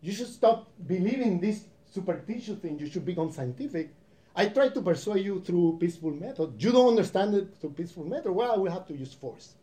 [0.00, 2.78] You should stop believing this superstitious thing.
[2.78, 3.94] You should become scientific.
[4.34, 6.60] I try to persuade you through peaceful method.
[6.62, 8.32] You don't understand it through peaceful method.
[8.32, 9.54] Well, I will have to use force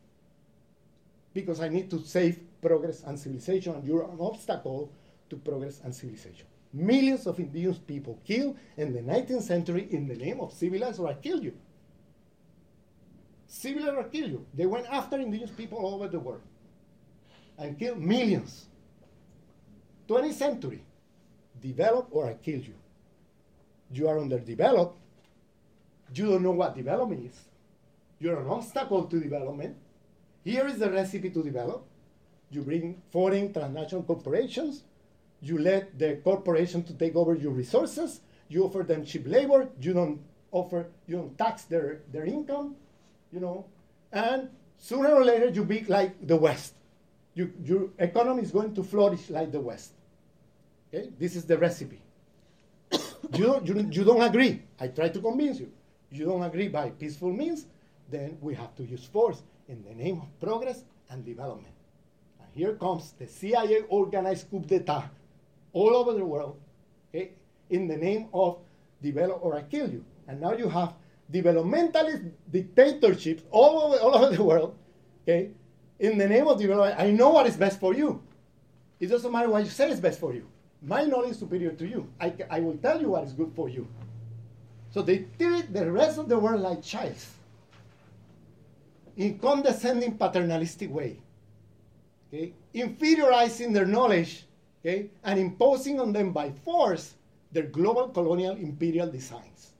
[1.35, 4.91] because I need to save progress and civilization, and you're an obstacle
[5.29, 6.47] to progress and civilization.
[6.73, 11.13] Millions of indigenous people killed in the 19th century in the name of civilize I
[11.13, 11.53] kill you.
[13.47, 14.45] Civilize I kill you.
[14.53, 16.41] They went after indigenous people all over the world
[17.57, 18.65] and killed millions.
[20.07, 20.83] 20th century,
[21.61, 22.75] develop or I kill you.
[23.91, 24.97] You are underdeveloped.
[26.13, 27.39] You don't know what development is.
[28.19, 29.75] You're an obstacle to development.
[30.45, 31.83] Here is the recipe to develop.
[32.51, 34.83] You bring foreign transnational corporations.
[35.41, 38.21] You let the corporation to take over your resources.
[38.47, 39.67] You offer them cheap labor.
[39.81, 42.75] You don't offer, you don't tax their, their income,
[43.31, 43.65] you know.
[44.11, 46.75] And sooner or later, you be like the West.
[47.33, 49.93] You, your economy is going to flourish like the West.
[50.93, 51.09] Okay?
[51.19, 52.01] This is the recipe.
[53.33, 54.61] you, you, you don't agree.
[54.79, 55.71] I try to convince you.
[56.11, 57.65] You don't agree by peaceful means,
[58.11, 61.73] then we have to use force in the name of progress and development.
[62.39, 65.09] And here comes the CIA organized coup d'etat
[65.73, 66.57] all over the world
[67.09, 67.31] okay,
[67.69, 68.59] in the name of
[69.01, 70.03] develop or I kill you.
[70.27, 70.93] And now you have
[71.31, 74.75] developmentalist dictatorships all over, all over the world
[75.23, 75.51] okay,
[75.99, 76.99] in the name of development.
[76.99, 78.21] I know what is best for you.
[78.99, 80.47] It doesn't matter what you say is best for you.
[80.81, 82.07] My knowledge is superior to you.
[82.19, 83.87] I, I will tell you what is good for you.
[84.91, 87.34] So they treat the rest of the world like childs
[89.17, 91.19] in condescending paternalistic way,
[92.27, 92.53] okay?
[92.73, 94.45] inferiorizing their knowledge
[94.83, 95.09] okay?
[95.23, 97.15] and imposing on them by force
[97.51, 99.71] their global colonial imperial designs.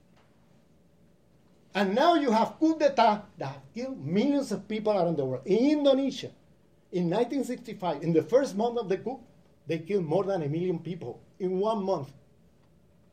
[1.74, 5.44] And now you have coup d'etat that killed millions of people around the world.
[5.44, 6.30] In Indonesia,
[6.90, 9.20] in 1965, in the first month of the coup,
[9.66, 12.08] they killed more than a million people in one month.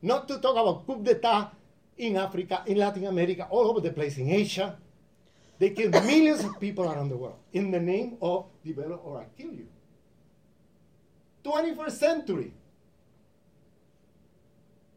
[0.02, 1.52] Not to talk about coup d'etat
[1.98, 4.78] in Africa, in Latin America, all over the place, in Asia,
[5.60, 9.26] they kill millions of people around the world in the name of develop or I
[9.38, 9.68] kill you.
[11.44, 12.54] 21st century.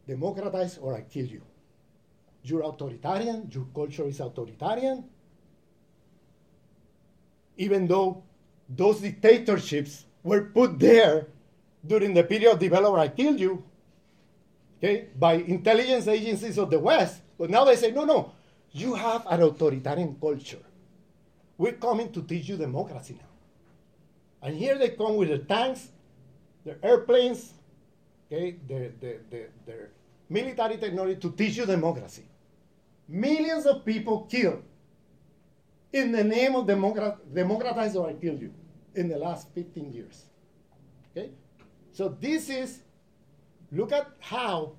[0.07, 1.41] Democratize or I kill you.
[2.43, 5.03] You're authoritarian, your culture is authoritarian.
[7.57, 8.23] Even though
[8.69, 11.27] those dictatorships were put there
[11.85, 13.63] during the period of develop or I kill you,
[14.77, 17.21] okay, by intelligence agencies of the West.
[17.37, 18.31] But now they say, no, no,
[18.71, 20.63] you have an authoritarian culture.
[21.57, 24.47] We're coming to teach you democracy now.
[24.47, 25.89] And here they come with their tanks,
[26.63, 27.53] their airplanes,
[28.31, 29.89] okay, their, their, their, their
[30.29, 32.23] military technology to teach you democracy.
[33.07, 34.63] Millions of people killed
[35.93, 38.53] in the name of democrat, democratize or I kill you
[38.95, 40.25] in the last 15 years.
[41.11, 41.31] Okay?
[41.91, 42.79] So this is,
[43.71, 44.73] look at how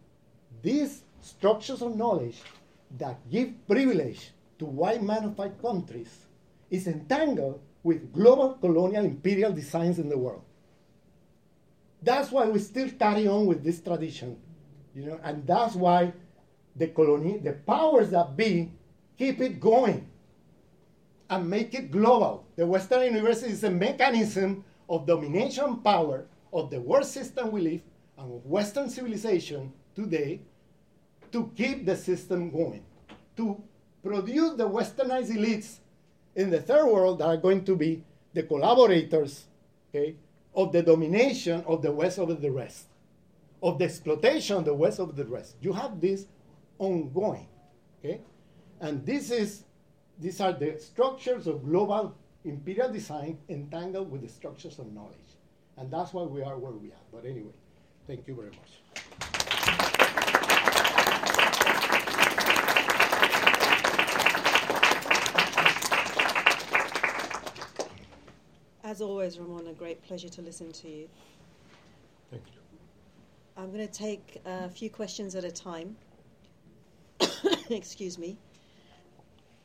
[0.62, 2.40] these structures of knowledge
[2.96, 6.26] that give privilege to white manufactured countries
[6.70, 10.42] is entangled with global colonial imperial designs in the world.
[12.02, 14.38] That's why we still carry on with this tradition,
[14.94, 16.12] you know, and that's why
[16.76, 18.72] the colony, the powers that be,
[19.16, 20.08] keep it going
[21.30, 22.46] and make it global.
[22.56, 27.80] The Western University is a mechanism of domination power of the world system we live
[28.16, 30.40] and of Western civilization today
[31.32, 32.84] to keep the system going,
[33.36, 33.62] to
[34.02, 35.78] produce the westernized elites
[36.34, 39.46] in the third world that are going to be the collaborators
[39.90, 40.14] okay,
[40.54, 42.86] of the domination of the West over the rest,
[43.62, 45.56] of the exploitation of the West over the rest.
[45.60, 46.26] You have this
[46.78, 47.48] ongoing.
[47.98, 48.20] Okay?
[48.80, 49.64] And this is
[50.20, 55.14] these are the structures of global imperial design entangled with the structures of knowledge.
[55.76, 57.06] And that's why we are where we are.
[57.12, 57.54] But anyway,
[58.06, 59.27] thank you very much.
[68.98, 71.08] As always, Ramon, a great pleasure to listen to you.
[72.32, 72.60] Thank you.
[73.56, 75.96] I'm going to take a few questions at a time.
[77.70, 78.36] Excuse me.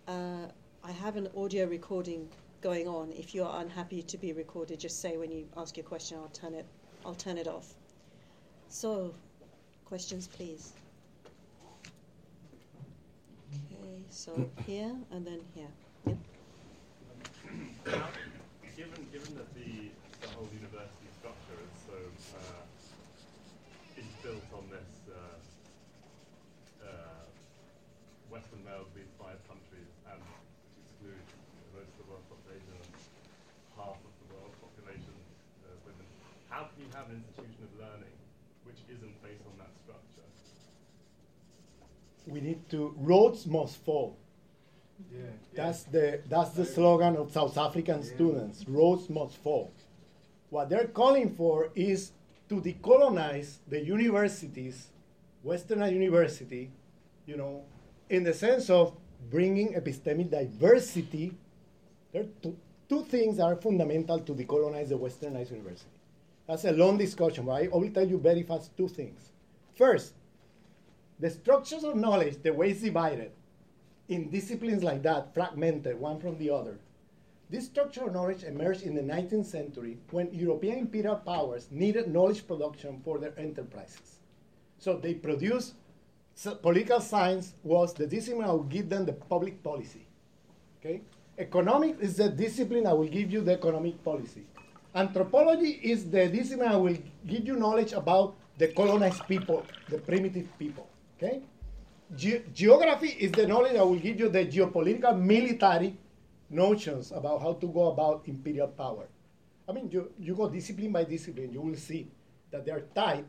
[0.08, 0.46] Uh,
[0.84, 2.30] I have an audio recording
[2.62, 3.12] going on.
[3.12, 6.20] If you are unhappy to be recorded, just say when you ask your question.
[6.22, 6.68] I'll turn it.
[7.04, 7.74] I'll turn it off.
[8.70, 9.16] So,
[9.86, 10.74] questions, please.
[13.52, 14.04] Okay.
[14.12, 15.72] So here and then here.
[16.06, 16.18] Yep.
[17.86, 18.08] Now,
[18.76, 19.90] given, given that the,
[20.22, 21.96] the whole university structure is so
[22.36, 22.64] uh,
[23.96, 25.40] is built on this uh,
[26.84, 27.24] uh,
[28.28, 30.20] Western males lead five countries and
[30.84, 31.24] exclude
[31.72, 32.92] most of the world's population and
[33.80, 35.16] half of the world's population
[35.64, 36.08] uh, women,
[36.52, 38.16] how can you have an institution of learning
[38.68, 40.28] which isn't based on that structure?
[42.28, 44.20] We need to, Rhodes Must Fall.
[45.08, 45.24] Yeah.
[45.56, 48.68] That's the that's the slogan of South African students.
[48.68, 49.72] Rhodes Must Fall.
[50.54, 52.12] What they're calling for is
[52.48, 54.90] to decolonize the universities,
[55.42, 56.70] Western University,
[57.26, 57.64] you know,
[58.08, 58.96] in the sense of
[59.32, 61.34] bringing epistemic diversity.
[62.12, 62.56] There are two,
[62.88, 65.90] two things that are fundamental to decolonize the Westernized university.
[66.48, 69.32] That's a long discussion, but I will tell you very fast two things.
[69.74, 70.14] First,
[71.20, 73.32] the structures of knowledge, the way it's divided,
[74.08, 76.78] in disciplines like that, fragmented one from the other.
[77.50, 82.48] This structure of knowledge emerged in the 19th century when European imperial powers needed knowledge
[82.48, 84.20] production for their enterprises.
[84.80, 85.76] So they produced
[86.36, 90.06] so political science was the discipline that would give them the public policy.
[90.80, 91.02] Okay?
[91.38, 94.46] Economics is the discipline that will give you the economic policy.
[94.96, 100.48] Anthropology is the discipline that will give you knowledge about the colonized people, the primitive
[100.60, 100.88] people.
[101.18, 101.42] Okay?
[102.16, 105.98] Ge- geography is the knowledge that will give you the geopolitical military
[106.54, 109.08] notions about how to go about imperial power.
[109.68, 112.08] I mean, you, you go discipline by discipline, you will see
[112.52, 113.26] that they are tied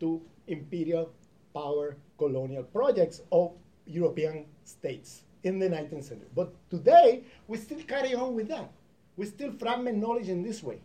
[0.00, 1.12] to imperial
[1.54, 3.52] power colonial projects of
[3.86, 6.28] European states in the 19th century.
[6.34, 8.70] But today, we still carry on with that.
[9.16, 10.80] We still fragment knowledge in this way.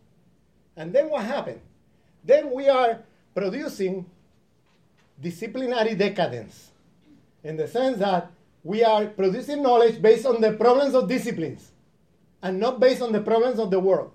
[0.76, 1.61] And then what happened?
[2.23, 2.99] Then we are
[3.34, 4.05] producing
[5.22, 6.72] disciplinary decadence
[7.43, 8.31] in the sense that
[8.64, 11.72] we are producing knowledge based on the problems of disciplines
[12.43, 14.11] and not based on the problems of the world.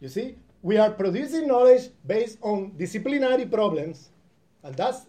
[0.00, 4.10] You see, we are producing knowledge based on disciplinary problems,
[4.62, 5.06] and that's,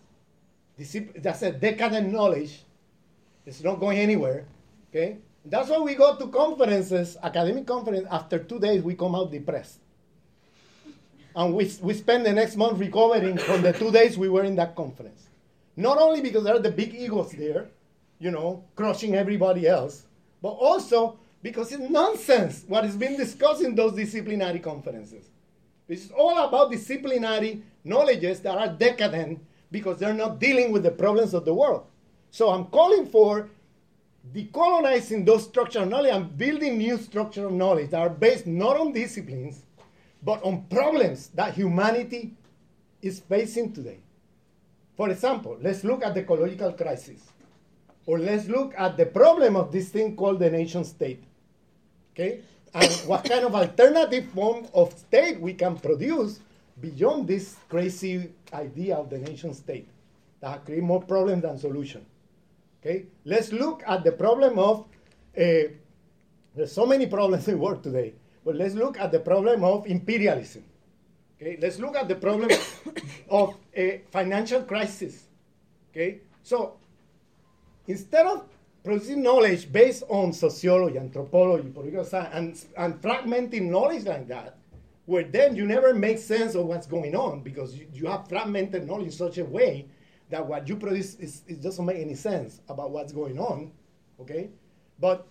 [1.17, 2.63] that's a decadent knowledge.
[3.45, 4.45] It's not going anywhere.
[4.89, 5.17] Okay?
[5.45, 9.79] That's why we go to conferences, academic conference, after two days we come out depressed.
[11.35, 14.55] And we, we spend the next month recovering from the two days we were in
[14.55, 15.27] that conference.
[15.75, 17.67] Not only because there are the big egos there,
[18.19, 20.03] you know, crushing everybody else,
[20.41, 25.29] but also because it's nonsense what is being discussed in those disciplinary conferences.
[25.87, 31.35] It's all about disciplinary knowledges that are decadent because they're not dealing with the problems
[31.35, 31.85] of the world.
[32.31, 33.51] So I'm calling for
[34.33, 38.79] decolonizing those structures of knowledge and building new structures of knowledge that are based not
[38.79, 39.61] on disciplines,
[40.23, 42.33] but on problems that humanity
[43.03, 43.99] is facing today.
[44.97, 47.21] For example, let's look at the ecological crisis,
[48.07, 51.23] or let's look at the problem of this thing called the nation state.
[52.15, 52.39] Okay?
[52.73, 56.39] And what kind of alternative form of state we can produce
[56.79, 59.87] beyond this crazy idea of the nation state
[60.41, 62.05] that create more problems than solution.
[62.81, 63.05] Okay?
[63.25, 64.85] Let's look at the problem of
[65.37, 65.69] uh,
[66.55, 68.13] there's so many problems in the world today,
[68.45, 70.63] but let's look at the problem of imperialism.
[71.35, 72.49] Okay, let's look at the problem
[73.29, 75.25] of a financial crisis.
[75.91, 76.77] Okay, so
[77.87, 78.45] instead of
[78.85, 84.57] producing knowledge based on sociology, anthropology, political science, and, and fragmenting knowledge like that,
[85.05, 88.87] where then you never make sense of what's going on because you, you have fragmented
[88.87, 89.87] knowledge in such a way
[90.29, 93.71] that what you produce is, it doesn't make any sense about what's going on.
[94.21, 94.49] Okay,
[94.99, 95.27] but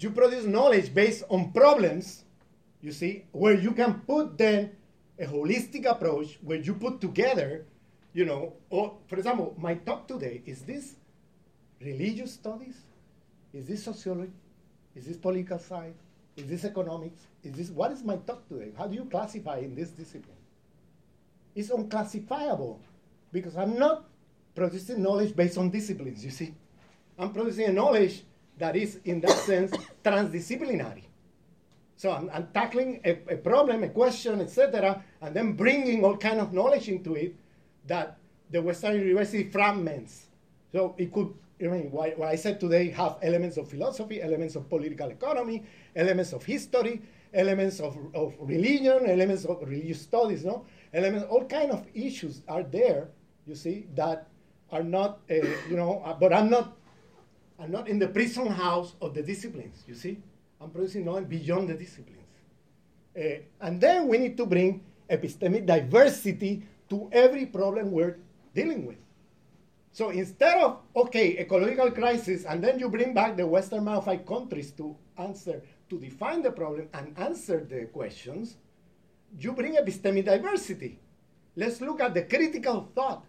[0.00, 2.24] you produce knowledge based on problems.
[2.80, 4.72] You see, where you can put then
[5.18, 7.66] a holistic approach where you put together,
[8.12, 10.96] you know, or for example, my talk today is this
[11.80, 12.76] religious studies?
[13.52, 14.32] Is this sociology?
[14.94, 15.98] Is this political science?
[16.36, 17.20] Is this economics?
[17.42, 18.72] Is this what is my talk today?
[18.76, 20.36] How do you classify in this discipline?
[21.54, 22.80] It's unclassifiable
[23.32, 24.04] because I'm not
[24.54, 26.54] producing knowledge based on disciplines, you see.
[27.18, 28.22] I'm producing a knowledge
[28.58, 29.72] that is, in that sense,
[30.04, 31.04] transdisciplinary.
[31.96, 36.40] So I'm, I'm tackling a, a, problem, a question, etc., and then bringing all kind
[36.40, 37.34] of knowledge into it
[37.86, 38.18] that
[38.50, 40.26] the Western University fragments.
[40.72, 44.68] So it could, I mean, what, I said today have elements of philosophy, elements of
[44.68, 45.64] political economy,
[45.96, 47.02] elements of history,
[47.34, 50.66] elements of, of religion, elements of religious studies, no?
[50.94, 53.08] Elements, all kind of issues are there,
[53.46, 54.28] you see, that
[54.70, 55.34] are not, uh,
[55.68, 56.76] you know, uh, but I'm not,
[57.58, 60.18] I'm not in the prison house of the disciplines, you see?
[60.60, 62.18] I'm producing knowledge beyond the disciplines.
[63.16, 68.18] Uh, and then we need to bring epistemic diversity to every problem we're
[68.54, 68.96] dealing with.
[69.92, 74.70] So instead of, okay, ecological crisis, and then you bring back the Western modified countries
[74.72, 78.56] to answer, to define the problem and answer the questions,
[79.38, 81.00] you bring epistemic diversity.
[81.56, 83.24] Let's look at the critical thought,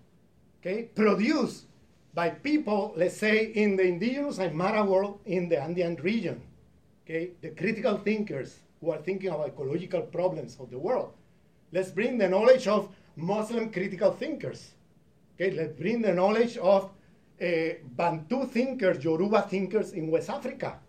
[0.62, 1.66] okay, produced
[2.14, 6.42] by people, let's say, in the indigenous Aymara world in the Andean region,
[7.06, 11.14] okay, the critical thinkers who are thinking about ecological problems of the world.
[11.72, 14.72] Let's bring the knowledge of Muslim critical thinkers.
[15.40, 16.92] Okay, let's bring the knowledge of
[17.42, 17.48] uh,
[17.96, 20.80] Bantu thinkers, Yoruba thinkers in West Africa.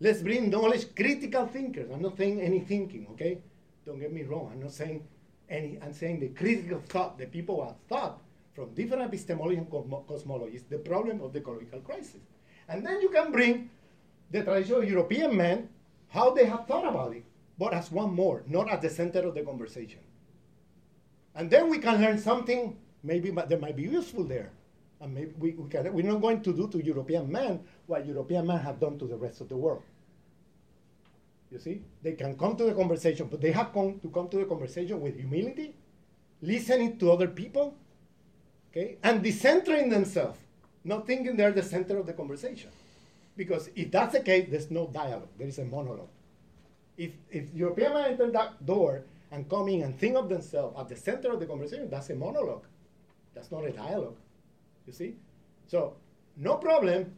[0.00, 1.90] Let's bring knowledge critical thinkers.
[1.92, 3.42] I'm not saying any thinking, okay?
[3.84, 4.48] Don't get me wrong.
[4.54, 5.06] I'm not saying
[5.50, 8.22] any, I'm saying the critical thought, the people who have thought
[8.54, 12.22] from different epistemologies and cosmologies, the problem of the ecological crisis.
[12.70, 13.68] And then you can bring
[14.30, 15.68] the traditional European men,
[16.08, 17.24] how they have thought about it,
[17.58, 20.00] but as one more, not at the center of the conversation.
[21.34, 24.50] And then we can learn something maybe that might be useful there.
[25.00, 28.46] And maybe we, we can, we're not going to do to European men what European
[28.46, 29.82] men have done to the rest of the world.
[31.50, 31.82] You see?
[32.02, 35.00] They can come to the conversation, but they have come to come to the conversation
[35.00, 35.74] with humility,
[36.42, 37.74] listening to other people,
[38.70, 40.38] okay, and decentering themselves,
[40.84, 42.70] not thinking they're the center of the conversation.
[43.36, 46.08] Because if that's the case, there's no dialogue, there is a monologue.
[46.96, 49.02] If, if European men enter that door
[49.32, 52.14] and come in and think of themselves at the center of the conversation, that's a
[52.14, 52.64] monologue.
[53.34, 54.16] That's not a dialogue.
[54.86, 55.16] You see?
[55.66, 55.94] So,
[56.36, 57.12] no problem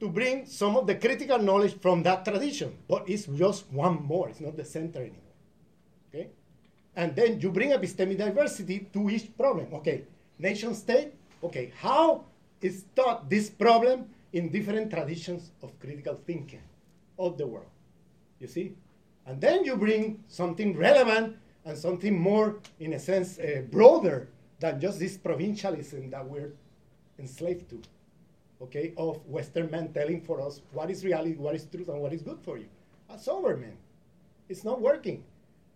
[0.00, 4.28] to bring some of the critical knowledge from that tradition, but it's just one more.
[4.28, 5.36] It's not the center anymore.
[6.08, 6.30] Okay?
[6.96, 9.68] And then you bring epistemic diversity to each problem.
[9.74, 10.04] Okay,
[10.38, 11.14] nation state.
[11.44, 12.24] Okay, how
[12.60, 16.62] is taught this problem in different traditions of critical thinking
[17.18, 17.70] of the world?
[18.38, 18.74] You see?
[19.26, 24.28] And then you bring something relevant and something more, in a sense, uh, broader
[24.60, 26.52] than just this provincialism that we're
[27.18, 27.80] enslaved to,
[28.62, 32.12] okay, of Western men telling for us what is reality, what is truth, and what
[32.12, 32.66] is good for you.
[33.08, 33.76] That's over, man.
[34.48, 35.24] It's not working.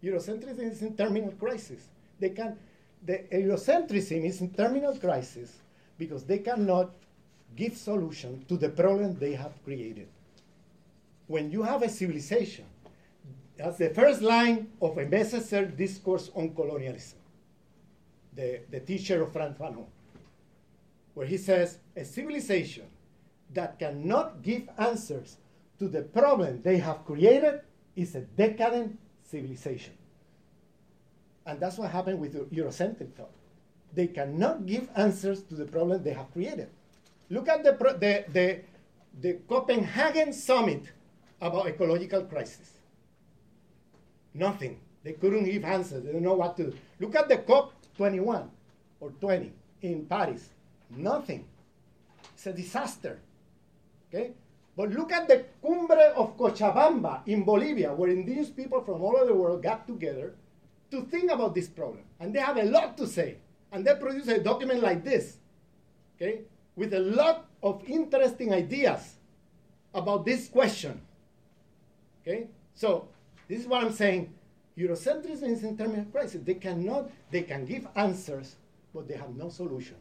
[0.03, 1.89] Eurocentrism is in terminal crisis.
[2.21, 2.59] They can,
[3.05, 5.51] the Eurocentrism is in terminal crisis
[5.99, 6.91] because they cannot
[7.57, 10.09] give solution to the problem they have created.
[11.27, 12.67] When you have a civilization,
[13.57, 17.19] that's the first line of Aimé Césaire discourse on colonialism
[18.37, 19.87] the, the teacher of Frantz Fanon,
[21.15, 22.87] where he says a civilization
[23.53, 25.37] that cannot give answers
[25.79, 27.61] to the problem they have created
[27.97, 29.95] is a decadent civilization.
[31.47, 33.31] And that's what happened with Eurocentric thought.
[33.95, 36.69] They cannot give answers to the problem they have created.
[37.31, 38.61] Look at the, the, the,
[39.21, 40.85] the Copenhagen summit
[41.41, 42.71] about ecological crisis.
[44.33, 44.81] Nothing.
[45.05, 46.03] They couldn't give answers.
[46.03, 46.77] They don't know what to do.
[46.99, 48.51] Look at the COP 21
[49.01, 49.53] or 20
[49.83, 50.49] in Paris.
[50.91, 51.45] Nothing.
[52.35, 53.19] It's a disaster.
[54.09, 54.33] Okay?
[54.77, 59.27] But look at the Cumbre of Cochabamba in Bolivia, where indigenous people from all over
[59.27, 60.35] the world got together
[60.91, 62.03] to think about this problem.
[62.19, 63.37] And they have a lot to say.
[63.73, 65.39] And they produce a document like this,
[66.17, 66.43] okay,
[66.77, 69.15] with a lot of interesting ideas
[69.95, 71.01] about this question.
[72.23, 72.49] Okay?
[72.75, 73.09] So,
[73.49, 74.34] this is what I'm saying.
[74.77, 76.43] Eurocentrism is in terminal crisis.
[76.45, 78.57] They cannot, they can give answers,
[78.93, 79.97] but they have no solution.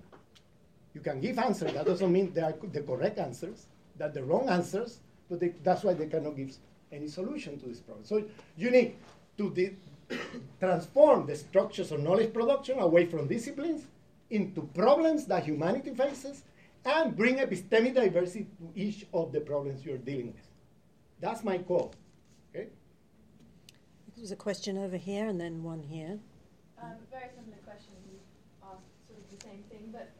[0.94, 3.68] You can give answers, that doesn't mean they are the correct answers,
[3.98, 6.56] that the wrong answers, but they, that's why they cannot give
[6.92, 8.06] any solution to this problem.
[8.06, 8.24] So
[8.58, 8.96] you need
[9.38, 9.76] to
[10.60, 13.86] transform the structures of knowledge production away from disciplines
[14.30, 16.44] into problems that humanity faces
[16.86, 20.48] and bring epistemic diversity to each of the problems you're dealing with.
[21.20, 21.94] That's my call.
[24.14, 24.22] Okay?
[24.22, 26.20] There's a question over here and then one here.
[26.82, 27.94] Um, very similar question.
[28.06, 28.20] You
[28.64, 30.12] asked sort of the same thing, but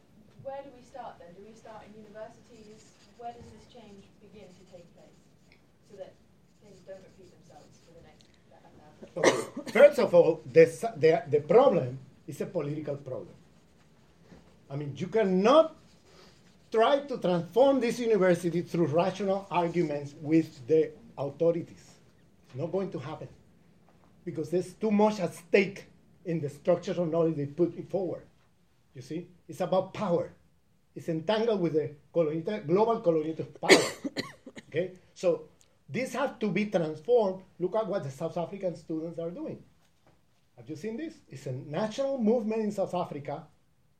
[0.42, 1.28] where do we start then?
[1.36, 2.90] Do we start in universities?
[3.18, 5.20] Where does this change begin to take place
[5.90, 6.12] so that
[6.62, 8.26] things don't repeat themselves for the next
[9.16, 9.70] okay.
[9.72, 10.64] First of all, the,
[10.96, 13.34] the, the problem is a political problem.
[14.70, 15.76] I mean, you cannot
[16.72, 21.84] try to transform this university through rational arguments with the authorities.
[22.48, 23.28] It's not going to happen
[24.24, 25.86] because there's too much at stake
[26.24, 28.22] in the structures of knowledge they put forward.
[28.94, 29.28] You see?
[29.48, 30.32] It's about power.
[30.94, 33.80] It's entangled with the global colonial power.
[34.68, 34.92] okay?
[35.14, 35.42] So
[35.88, 37.42] this has to be transformed.
[37.58, 39.62] Look at what the South African students are doing.
[40.56, 41.14] Have you seen this?
[41.28, 43.44] It's a national movement in South Africa.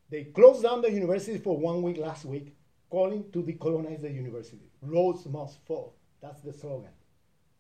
[0.09, 2.55] They closed down the university for one week last week,
[2.91, 4.71] calling to decolonize the university.
[4.81, 5.95] Rhodes Must Fall.
[6.23, 6.91] That's the slogan.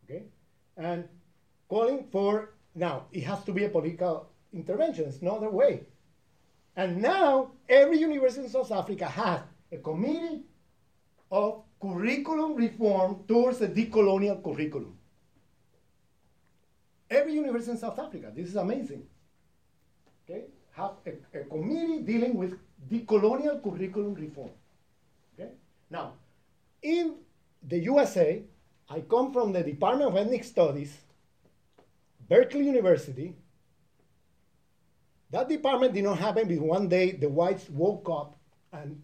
[0.04, 0.24] Okay?
[0.76, 1.08] And
[1.68, 5.06] calling for, now, it has to be a political intervention.
[5.06, 5.84] It's no other way.
[6.76, 9.40] And now, every university in South Africa has
[9.70, 10.42] a committee
[11.30, 14.96] of curriculum reform towards a decolonial curriculum.
[17.10, 19.05] Every university in South Africa, this is amazing.
[20.24, 22.59] Okay, have a, a committee dealing with
[22.90, 24.51] decolonial curriculum reform.
[25.34, 25.51] Okay,
[25.90, 26.14] now
[26.82, 27.16] in
[27.62, 28.42] the USA,
[28.88, 30.96] I come from the Department of Ethnic Studies,
[32.28, 33.36] Berkeley University.
[35.30, 38.36] That department did not happen because one day the whites woke up
[38.72, 39.02] and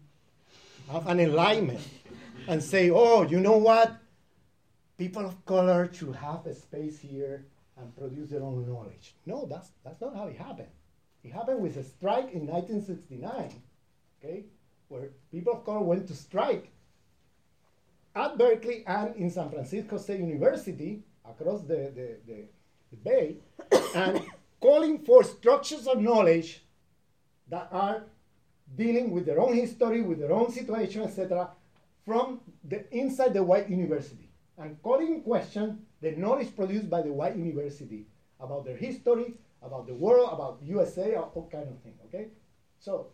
[0.89, 1.81] have an enlightenment
[2.47, 3.97] and say, oh, you know what?
[4.97, 7.45] People of color should have a space here
[7.77, 9.15] and produce their own knowledge.
[9.25, 10.69] No, that's, that's not how it happened.
[11.23, 13.61] It happened with a strike in 1969,
[14.23, 14.45] okay,
[14.87, 16.71] where people of color went to strike
[18.15, 22.43] at Berkeley and in San Francisco State University across the, the, the, the
[22.97, 23.37] bay
[23.95, 24.21] and
[24.59, 26.63] calling for structures of knowledge
[27.49, 28.03] that are
[28.75, 31.49] dealing with their own history, with their own situation, etc.,
[32.05, 37.11] from the inside the white university and calling in question the knowledge produced by the
[37.11, 38.05] white university
[38.39, 41.93] about their history, about the world, about USA, all kind of thing.
[42.05, 42.27] Okay,
[42.79, 43.07] so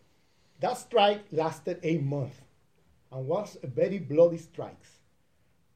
[0.59, 2.41] that strike lasted a month
[3.11, 4.77] and was a very bloody strike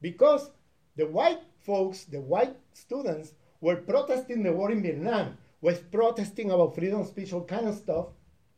[0.00, 0.50] because
[0.96, 3.32] the white folks, the white students,
[3.62, 7.76] were protesting the war in Vietnam, was protesting about freedom of speech, all kind of
[7.76, 8.08] stuff,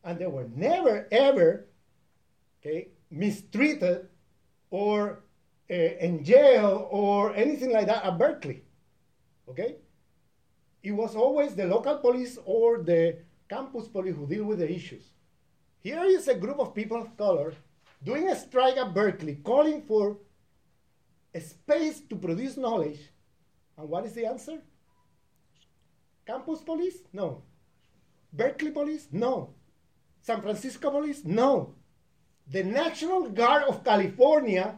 [0.03, 1.67] and they were never ever
[2.59, 4.09] okay mistreated
[4.69, 5.23] or
[5.69, 8.63] uh, in jail or anything like that at Berkeley.
[9.47, 9.75] Okay?
[10.83, 15.03] It was always the local police or the campus police who deal with the issues.
[15.79, 17.53] Here is a group of people of color
[18.03, 20.17] doing a strike at Berkeley, calling for
[21.33, 22.99] a space to produce knowledge.
[23.77, 24.61] And what is the answer?
[26.25, 26.97] Campus police?
[27.13, 27.43] No.
[28.33, 29.07] Berkeley police?
[29.11, 29.53] No.
[30.21, 31.23] San Francisco police?
[31.23, 31.75] No.
[32.47, 34.75] The National Guard of California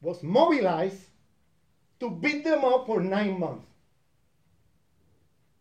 [0.00, 1.02] was mobilized
[2.00, 3.66] to beat them up for nine months.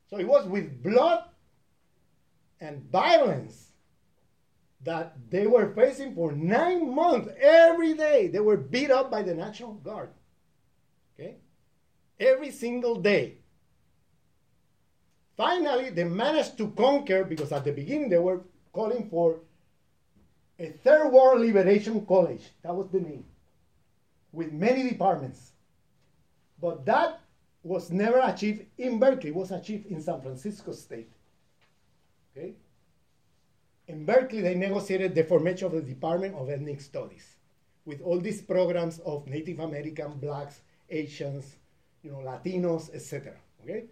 [0.09, 1.25] So it was with blood
[2.59, 3.67] and violence
[4.83, 7.29] that they were facing for nine months.
[7.39, 10.09] Every day they were beat up by the National Guard.
[11.13, 11.35] Okay?
[12.19, 13.38] Every single day.
[15.39, 18.41] Finally, they managed to conquer because at the beginning they were
[18.73, 19.39] calling for
[20.59, 22.41] a Third World Liberation College.
[22.61, 23.23] That was the name
[24.33, 25.53] with many departments.
[26.59, 27.21] But that
[27.63, 31.13] was never achieved in Berkeley, it was achieved in San Francisco State.
[32.35, 32.55] Okay?
[33.87, 37.37] In Berkeley, they negotiated the formation of the Department of Ethnic Studies
[37.85, 40.59] with all these programs of Native American, blacks,
[40.89, 41.55] Asians,
[42.03, 43.35] you know, Latinos, etc.
[43.63, 43.85] Okay?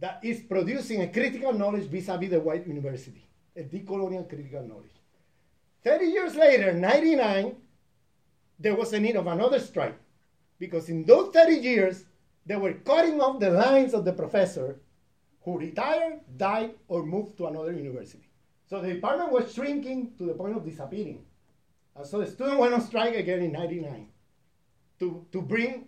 [0.00, 3.22] That is producing a critical knowledge vis-a-vis the white university,
[3.54, 4.96] a decolonial critical knowledge.
[5.84, 7.56] 30 years later, 99,
[8.58, 9.98] there was a need of another strike
[10.58, 12.04] because in those 30 years,
[12.46, 14.80] they were cutting off the lines of the professor
[15.42, 18.28] who retired, died, or moved to another university.
[18.68, 21.24] So the department was shrinking to the point of disappearing.
[21.96, 24.06] And so the student went on strike again in 99
[25.00, 25.86] to, to bring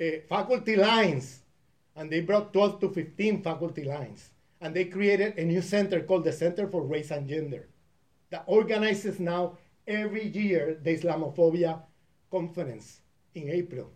[0.00, 1.40] uh, faculty lines.
[1.96, 4.30] And they brought 12 to 15 faculty lines.
[4.60, 7.68] And they created a new center called the Center for Race and Gender
[8.30, 9.56] that organizes now
[9.86, 11.80] every year the Islamophobia
[12.30, 13.00] conference
[13.34, 13.92] in April,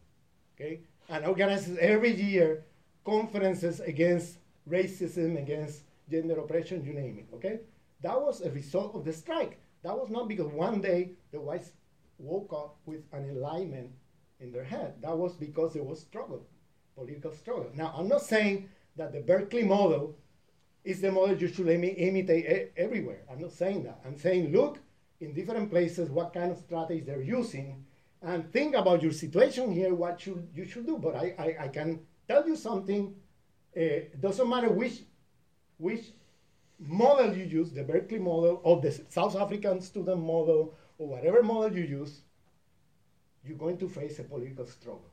[0.54, 0.80] okay?
[1.08, 2.64] And organizes every year
[3.04, 4.38] conferences against
[4.70, 7.60] racism, against gender oppression, you name it, okay?
[8.02, 9.58] That was a result of the strike.
[9.82, 11.72] That was not because one day the whites
[12.18, 13.90] woke up with an enlightenment
[14.40, 14.94] in their head.
[15.02, 16.46] That was because there was struggle,
[16.98, 17.70] political struggle.
[17.74, 20.16] Now, I'm not saying that the Berkeley model
[20.84, 23.22] is the model you should imitate everywhere.
[23.30, 24.00] I'm not saying that.
[24.04, 24.78] I'm saying, look,
[25.20, 27.84] in different places what kind of strategies they're using
[28.22, 30.98] and think about your situation here, what should, you should do.
[30.98, 33.14] But I, I, I can tell you something,
[33.76, 33.80] uh,
[34.20, 35.02] doesn't matter which,
[35.76, 36.06] which
[36.80, 41.76] model you use, the Berkeley model or the South African student model or whatever model
[41.76, 42.22] you use,
[43.44, 45.10] you're going to face a political struggle.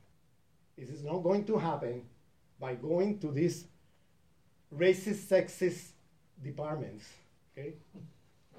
[0.76, 2.02] This is not going to happen
[2.60, 3.66] by going to these
[4.74, 5.92] racist, sexist
[6.42, 7.06] departments,
[7.56, 7.74] okay?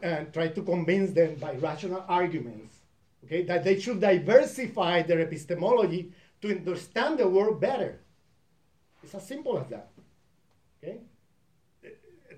[0.01, 2.75] and try to convince them by rational arguments
[3.23, 6.11] okay, that they should diversify their epistemology
[6.41, 7.99] to understand the world better.
[9.03, 9.89] It's as simple as that.
[10.83, 10.99] Okay?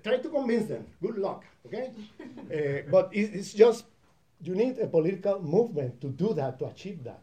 [0.02, 0.86] Try to convince them.
[1.02, 1.44] Good luck.
[1.66, 1.90] Okay?
[2.20, 3.84] uh, but it, it's just
[4.42, 7.22] you need a political movement to do that, to achieve that.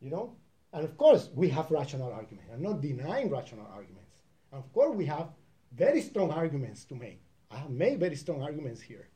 [0.00, 0.34] You know?
[0.72, 2.50] And of course, we have rational arguments.
[2.52, 4.10] I'm not denying rational arguments.
[4.52, 5.28] And of course, we have
[5.76, 7.20] very strong arguments to make.
[7.50, 9.08] I have made very strong arguments here.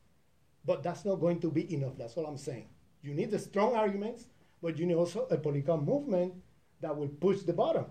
[0.64, 1.92] But that's not going to be enough.
[1.98, 2.68] That's all I'm saying.
[3.02, 4.26] You need the strong arguments,
[4.62, 6.34] but you need also a political movement
[6.80, 7.86] that will push the bottom.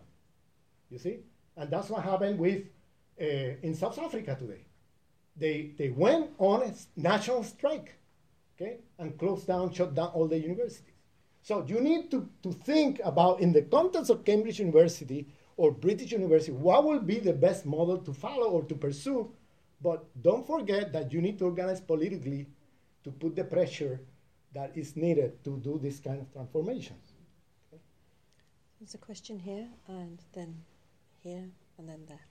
[0.90, 1.20] You see?
[1.56, 2.64] And that's what happened with
[3.22, 3.26] uh,
[3.62, 4.66] in South Africa today.
[5.38, 7.96] They, they went on a national strike,
[8.56, 10.93] okay, and closed down, shut down all the universities.
[11.44, 16.14] So you need to, to think about, in the context of Cambridge University or British
[16.14, 19.30] University, what will be the best model to follow or to pursue.
[19.82, 22.48] But don't forget that you need to organize politically
[23.04, 24.00] to put the pressure
[24.54, 27.12] that is needed to do this kind of transformations.
[28.80, 30.56] There's a question here, and then
[31.22, 32.26] here, and then there.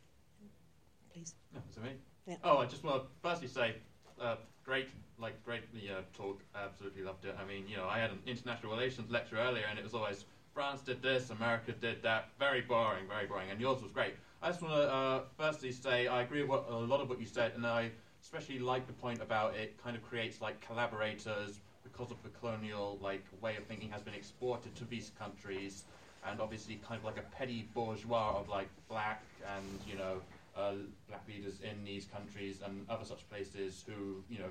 [1.12, 1.34] Please.
[1.52, 1.90] No, is it me?
[2.26, 2.36] Yeah.
[2.44, 3.74] Oh, I just want to firstly say,
[4.20, 6.40] uh, great, like, great uh, talk.
[6.54, 7.36] Absolutely loved it.
[7.40, 10.24] I mean, you know, I had an international relations lecture earlier, and it was always
[10.54, 12.28] France did this, America did that.
[12.38, 13.50] Very boring, very boring.
[13.50, 14.14] And yours was great.
[14.42, 17.20] I just want to uh, firstly say I agree with what, a lot of what
[17.20, 17.90] you said, and I
[18.22, 22.98] especially like the point about it kind of creates like collaborators because of the colonial
[23.00, 25.84] like way of thinking has been exported to these countries,
[26.28, 29.22] and obviously kind of like a petty bourgeois of like black
[29.56, 30.20] and you know
[30.56, 30.74] uh,
[31.08, 34.50] black leaders in these countries and other such places who you know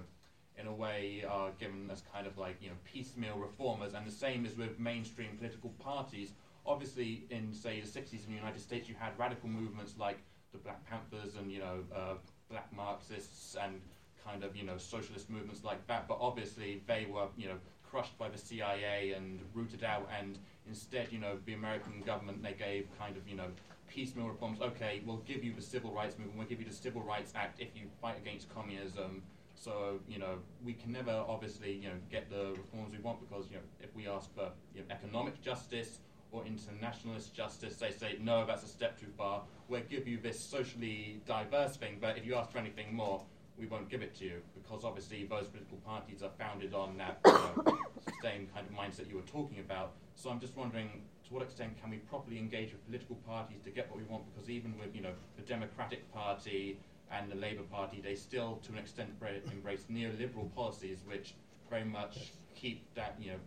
[0.58, 4.12] in a way are given as kind of like you know piecemeal reformers, and the
[4.12, 6.34] same is with mainstream political parties.
[6.66, 10.20] Obviously, in say the 60s in the United States, you had radical movements like
[10.52, 12.14] the Black Panthers and you know uh,
[12.50, 13.82] black Marxists and
[14.24, 16.08] kind of you know socialist movements like that.
[16.08, 20.38] But obviously, they were you know crushed by the CIA and rooted out, and
[20.68, 23.48] instead, you know, the American government they gave kind of you know
[23.94, 24.60] piecemeal reforms.
[24.62, 26.38] Okay, we'll give you the civil rights movement.
[26.38, 29.22] We'll give you the Civil Rights Act if you fight against communism.
[29.56, 33.50] So you know we can never obviously you know get the reforms we want because
[33.50, 36.00] you know if we ask for you know, economic justice
[36.32, 39.44] or internationalist justice, they say no, that's a step too far.
[39.68, 43.22] We'll give you this socially diverse thing, but if you ask for anything more,
[43.60, 47.20] we won't give it to you because obviously those political parties are founded on that
[47.26, 47.78] you know,
[48.24, 49.94] same kind of mindset you were talking about.
[50.16, 53.70] So I'm just wondering to what extent can we properly engage with political parties to
[53.70, 54.24] get what we want?
[54.34, 56.78] Because even with you know the Democratic Party
[57.12, 59.10] and the Labour Party, they still, to an extent,
[59.52, 61.34] embrace neoliberal policies, which
[61.70, 63.40] very much keep that, you know,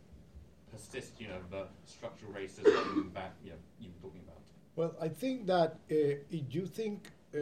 [0.70, 4.40] persist, you know, the structural racism that you know you were talking about.
[4.76, 5.94] Well, I think that uh,
[6.30, 7.38] if you think uh,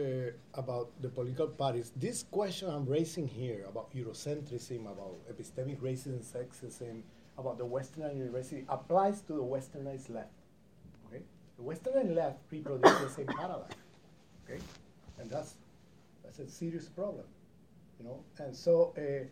[0.53, 7.01] about the political parties, this question I'm raising here about Eurocentrism, about epistemic racism, sexism,
[7.37, 10.33] about the Western university applies to the Westernized left.
[11.07, 11.23] Okay,
[11.57, 13.69] the Westernized left reproduces the same paradigm.
[14.45, 14.61] Okay,
[15.19, 15.55] and that's
[16.23, 17.25] that's a serious problem,
[17.99, 18.19] you know.
[18.39, 18.93] And so.
[18.97, 19.25] Uh,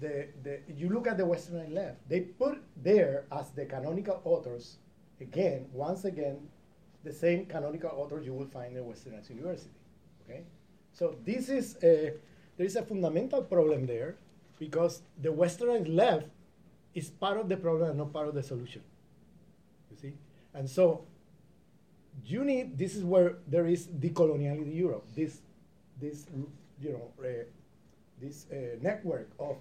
[0.00, 4.78] the, the, you look at the Western left, they put there as the canonical authors,
[5.20, 6.38] again, once again,
[7.04, 9.70] the same canonical authors you will find in Western University.
[10.24, 10.42] Okay?
[10.92, 12.14] So this is a,
[12.56, 14.16] there is a fundamental problem there
[14.58, 16.26] because the Western left
[16.94, 18.82] is part of the problem and not part of the solution.
[19.90, 20.12] You see?
[20.54, 21.04] And so
[22.24, 25.40] you need, this is where there is decoloniality Europe, this,
[26.00, 26.26] this
[26.80, 27.44] you know, uh,
[28.20, 29.56] this uh, network of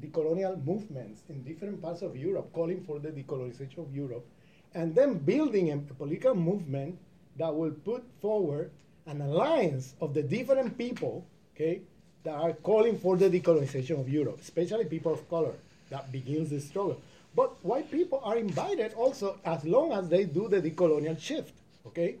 [0.00, 4.26] decolonial movements in different parts of Europe calling for the decolonization of Europe,
[4.74, 6.98] and then building a political movement
[7.36, 8.70] that will put forward
[9.06, 11.82] an alliance of the different people, okay,
[12.24, 15.54] that are calling for the decolonization of Europe, especially people of color.
[15.94, 17.00] That begins the struggle.
[17.36, 21.54] But white people are invited also as long as they do the decolonial shift,
[21.86, 22.16] okay?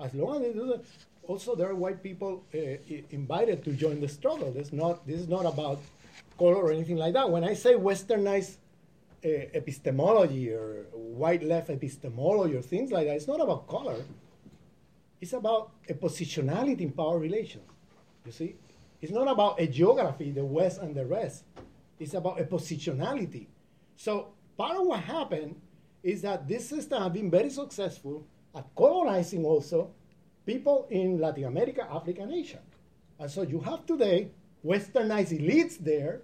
[0.00, 0.82] As long as they do that,
[1.30, 2.58] also there are white people uh,
[3.10, 4.50] invited to join the struggle.
[4.52, 5.78] This not this is not about
[6.38, 7.26] color or anything like that.
[7.34, 8.54] When I say westernized
[9.22, 9.28] uh,
[9.60, 10.86] epistemology or
[11.22, 13.98] white left epistemology or things like that, it's not about color.
[15.20, 17.68] It's about a positionality in power relations.
[18.24, 18.50] You see,
[19.02, 21.44] it's not about a geography, the West and the rest.
[21.98, 23.46] It's about a positionality.
[23.96, 25.60] So part of what happened
[26.02, 29.90] is that this system has been very successful at colonizing also
[30.44, 32.60] people in Latin America, Africa, and Asia.
[33.18, 34.30] And so you have today
[34.64, 36.22] westernized elites there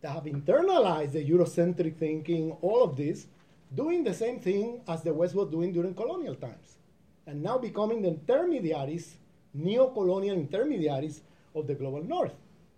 [0.00, 3.26] that have internalized the Eurocentric thinking, all of this,
[3.74, 6.78] doing the same thing as the West was doing during colonial times,
[7.26, 9.16] and now becoming the intermediaries,
[9.52, 11.22] neo-colonial intermediaries
[11.54, 12.34] of the global North.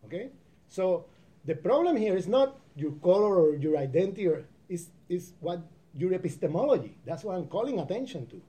[0.07, 0.31] Okay,
[0.67, 1.05] so
[1.45, 5.61] the problem here is not your color or your identity, or is is what
[5.95, 6.97] your epistemology.
[7.05, 8.41] That's what I'm calling attention to.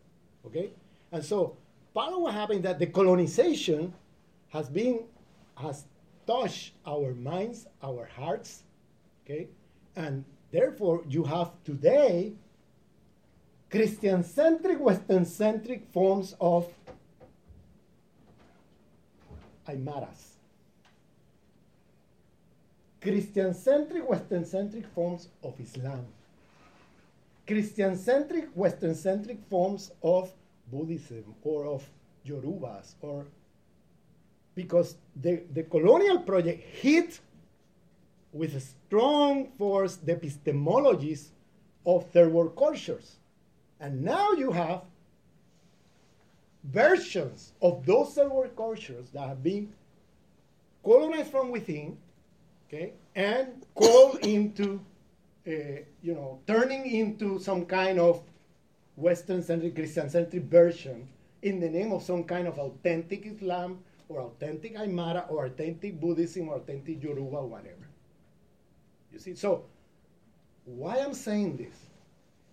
[0.45, 0.71] Okay?
[1.11, 1.57] And so
[1.93, 3.93] part of what happened that the colonization
[4.49, 5.03] has been
[5.57, 5.85] has
[6.27, 8.63] touched our minds, our hearts,
[9.23, 9.47] okay?
[9.95, 12.33] And therefore you have today
[13.69, 16.67] Christian centric, Western centric forms of
[19.67, 20.30] Aymaras.
[23.01, 26.05] Christian centric, Western centric forms of Islam.
[27.47, 30.31] Christian centric, Western centric forms of
[30.71, 31.89] Buddhism or of
[32.25, 33.25] Yorubas or
[34.55, 37.19] because the, the colonial project hit
[38.33, 41.29] with a strong force the epistemologies
[41.85, 43.17] of third world cultures.
[43.79, 44.83] And now you have
[46.63, 49.73] versions of those third world cultures that have been
[50.83, 51.97] colonized from within,
[52.71, 54.79] okay, and called into,
[55.47, 55.51] uh,
[56.01, 58.21] you know, turning into some kind of
[58.95, 61.07] Western-centric, Christian-centric version
[61.41, 63.79] in the name of some kind of authentic Islam
[64.09, 67.87] or authentic Aymara or authentic Buddhism or authentic Yoruba or whatever.
[69.11, 69.65] You see, so
[70.65, 71.75] why I'm saying this?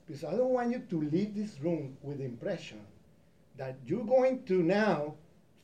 [0.06, 2.80] Because I don't want you to leave this room with the impression
[3.56, 5.14] that you're going to now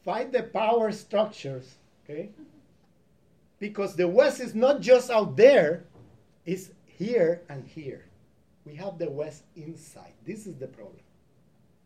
[0.04, 2.30] fight the power structures, okay?
[3.58, 5.84] Because the West is not just out there,
[6.44, 8.04] it's here and here.
[8.64, 10.12] We have the West inside.
[10.26, 11.00] This is the problem.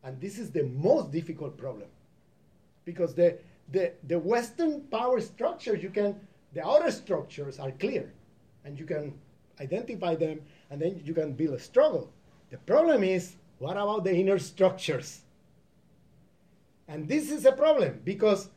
[0.02, 1.88] And this is the most difficult problem.
[2.84, 3.38] Because the,
[3.72, 6.18] the, the Western power structures, you can,
[6.54, 8.12] the outer structures are clear.
[8.64, 9.14] And you can
[9.60, 10.40] identify them,
[10.70, 12.10] and then you can build a struggle.
[12.50, 15.22] The problem is, what about the inner structures?
[16.86, 18.48] And this is a problem because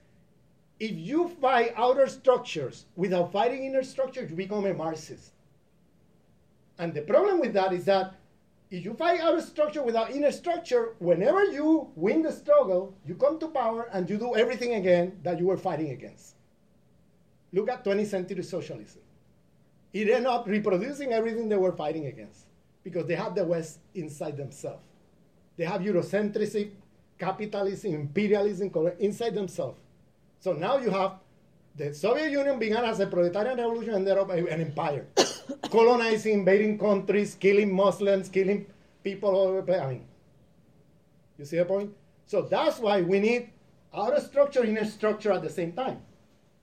[0.82, 5.32] if you fight outer structures without fighting inner structures, you become a Marxist.
[6.80, 8.16] And the problem with that is that
[8.72, 13.38] if you fight outer structure without inner structure, whenever you win the struggle, you come
[13.38, 16.34] to power and you do everything again that you were fighting against.
[17.54, 19.04] Look at 20th century socialism.
[19.94, 22.48] It ended up reproducing everything they were fighting against
[22.84, 24.82] because they have the West inside themselves.
[25.58, 26.72] They have Eurocentrism,
[27.20, 29.78] capitalism, imperialism inside themselves.
[30.42, 31.20] So now you have
[31.76, 35.06] the Soviet Union began as a proletarian revolution and ended up an empire,
[35.70, 38.66] colonizing, invading countries, killing Muslims, killing
[39.04, 39.82] people all over the place.
[39.82, 40.06] I mean,
[41.38, 41.92] you see the point?
[42.26, 43.52] So that's why we need
[43.94, 46.02] outer structure, inner structure at the same time.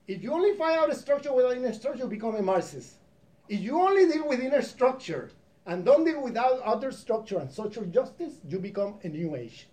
[0.07, 2.95] If you only find outer structure without inner structure, you become a Marxist.
[3.47, 5.31] If you only deal with inner structure
[5.65, 9.69] and don't deal with outer structure and social justice, you become a new age.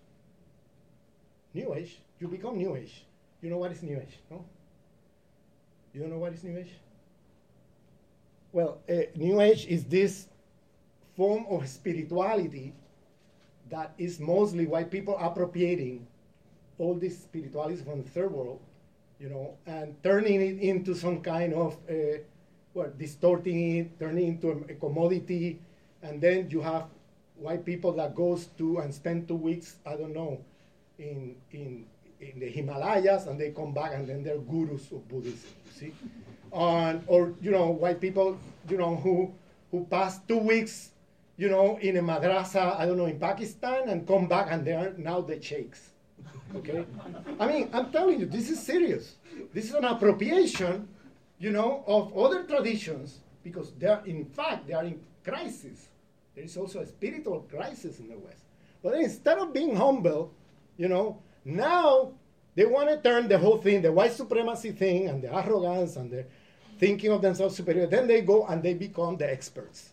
[1.54, 3.05] New age, you become new age.
[3.46, 4.44] You know what is new age, no?
[5.94, 6.72] You don't know what is new age?
[8.50, 10.26] Well, uh, new age is this
[11.16, 12.74] form of spirituality
[13.70, 16.08] that is mostly white people appropriating
[16.78, 18.58] all this spirituality from the third world,
[19.20, 22.18] you know, and turning it into some kind of, uh,
[22.74, 25.60] well, distorting it, turning it into a, a commodity,
[26.02, 26.86] and then you have
[27.36, 30.40] white people that goes to and spend two weeks, I don't know,
[30.98, 31.86] in in
[32.20, 35.92] in the Himalayas and they come back and then they're gurus of Buddhism, you see?
[36.50, 38.38] Or, you know, white people,
[38.68, 39.32] you know, who,
[39.70, 40.90] who pass two weeks,
[41.36, 44.72] you know, in a madrasa, I don't know, in Pakistan and come back and they
[44.72, 45.90] are now the sheikhs,
[46.54, 46.86] okay?
[47.38, 49.16] I mean, I'm telling you, this is serious.
[49.52, 50.88] This is an appropriation,
[51.38, 55.88] you know, of other traditions because they are, in fact, they are in crisis.
[56.34, 58.44] There is also a spiritual crisis in the West.
[58.82, 60.32] But instead of being humble,
[60.78, 62.12] you know, now
[62.56, 66.10] they want to turn the whole thing, the white supremacy thing, and the arrogance and
[66.10, 66.24] the
[66.78, 67.86] thinking of themselves superior.
[67.86, 69.90] Then they go and they become the experts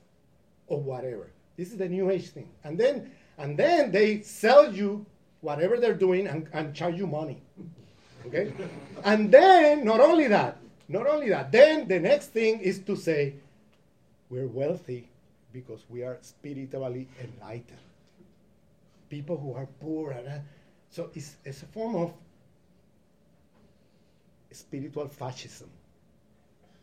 [0.67, 1.29] or whatever.
[1.55, 2.49] This is the new age thing.
[2.63, 5.05] And then and then they sell you
[5.41, 7.41] whatever they're doing and, and charge you money.
[8.25, 8.53] Okay?
[9.03, 10.57] and then not only that,
[10.87, 13.35] not only that, then the next thing is to say,
[14.29, 15.09] we're wealthy
[15.51, 17.77] because we are spiritually enlightened.
[19.09, 20.37] People who are poor and uh,
[20.93, 22.13] so it's, it's a form of
[24.51, 25.69] spiritual fascism.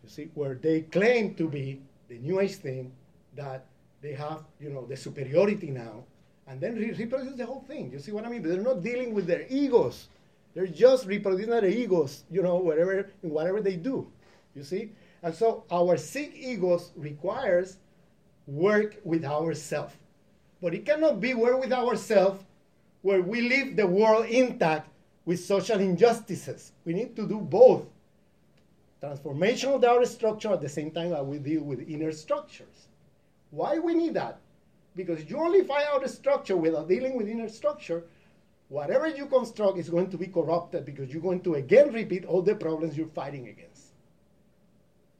[0.03, 2.91] You see, where they claim to be the New Age thing,
[3.37, 3.66] that
[4.03, 6.03] they have, you know, the superiority now,
[6.49, 7.93] and then re- reproduce the whole thing.
[7.93, 8.43] You see what I mean?
[8.43, 10.09] They're not dealing with their egos.
[10.55, 14.11] They're just reproducing their egos, you know, whatever in whatever they do.
[14.57, 14.91] You see?
[15.23, 17.77] And so our sick egos requires
[18.49, 19.95] work with ourselves.
[20.61, 22.43] But it cannot be work with ourselves
[23.03, 24.89] where we leave the world intact
[25.25, 26.73] with social injustices.
[26.85, 27.87] We need to do both.
[29.01, 32.89] Transformation of the outer structure at the same time that we deal with inner structures.
[33.51, 34.39] Why we need that?
[34.95, 38.05] Because you only find outer structure without dealing with inner structure,
[38.69, 42.43] whatever you construct is going to be corrupted because you're going to again repeat all
[42.43, 43.87] the problems you're fighting against.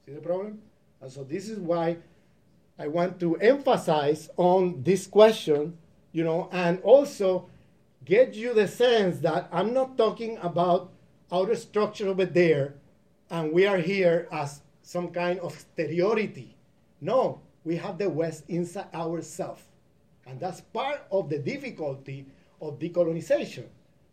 [0.05, 0.61] See the problem?
[1.01, 1.97] And so this is why
[2.77, 5.77] I want to emphasize on this question,
[6.11, 7.49] you know, and also
[8.05, 10.91] get you the sense that I'm not talking about
[11.31, 12.75] outer structure over there
[13.29, 16.55] and we are here as some kind of exteriority.
[16.99, 19.63] No, we have the West inside ourselves.
[20.27, 22.25] And that's part of the difficulty
[22.61, 23.65] of decolonization.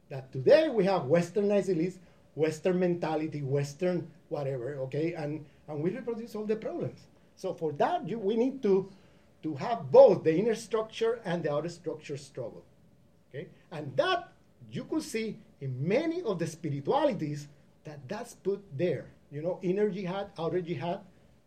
[0.08, 1.98] That today we have westernized elites,
[2.34, 7.00] Western mentality, Western whatever, okay, and, and we reproduce all the problems.
[7.36, 8.90] So for that, you, we need to,
[9.42, 12.64] to have both the inner structure and the outer structure struggle.
[13.28, 13.48] Okay?
[13.70, 14.32] And that
[14.70, 17.48] you could see in many of the spiritualities
[17.84, 19.06] that that's put there.
[19.30, 21.00] You know, inner jihad, outer jihad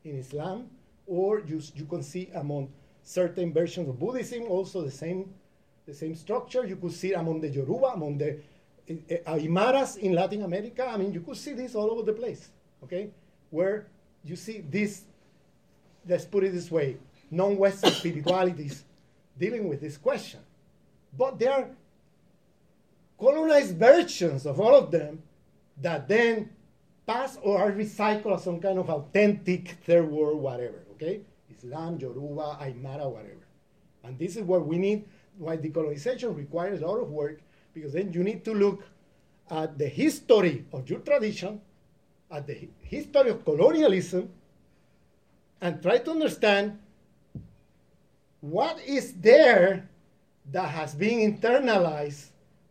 [0.03, 0.69] in Islam,
[1.07, 2.69] or you, you can see among
[3.03, 5.33] certain versions of Buddhism also the same,
[5.87, 6.65] the same structure.
[6.65, 8.39] You could see among the Yoruba, among the
[8.89, 10.87] uh, Aymaras in Latin America.
[10.87, 12.49] I mean, you could see this all over the place,
[12.83, 13.09] okay?
[13.49, 13.87] Where
[14.23, 15.03] you see this,
[16.07, 16.97] let's put it this way,
[17.29, 18.83] non-Western spiritualities
[19.37, 20.39] dealing with this question.
[21.17, 21.67] But there are
[23.19, 25.21] colonized versions of all of them
[25.81, 26.49] that then
[27.05, 31.21] pass or are recycled as some kind of authentic third world whatever, okay?
[31.55, 33.45] Islam, Yoruba, Aymara, whatever.
[34.03, 35.05] And this is what we need,
[35.37, 37.41] why decolonization requires a lot of work,
[37.73, 38.83] because then you need to look
[39.49, 41.61] at the history of your tradition,
[42.31, 44.29] at the history of colonialism,
[45.59, 46.79] and try to understand
[48.39, 49.87] what is there
[50.51, 52.27] that has been internalized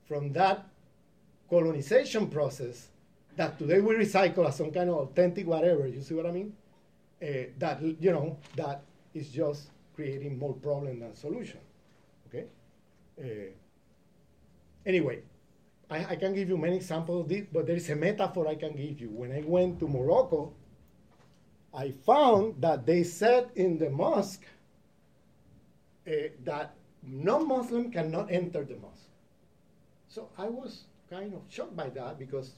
[0.07, 0.67] from that
[1.49, 2.89] colonization process
[3.37, 5.87] that today we recycle as some kind of authentic whatever.
[5.87, 6.53] You see what I mean?
[7.23, 8.83] Uh, that you know that
[9.15, 11.61] is just creating more problem than solution.
[12.29, 12.47] Okay.
[13.21, 13.51] Uh,
[14.87, 15.21] anyway,
[15.91, 18.55] I, I, can give you many examples of this, but there is a metaphor I
[18.55, 19.11] can give you.
[19.11, 20.53] When I went to Morocco,
[21.75, 24.45] I found that they said in the mosque
[26.07, 26.13] uh,
[26.45, 29.09] that non-Muslim cannot enter the mosque.
[30.09, 32.53] So I was kind of shocked by that because,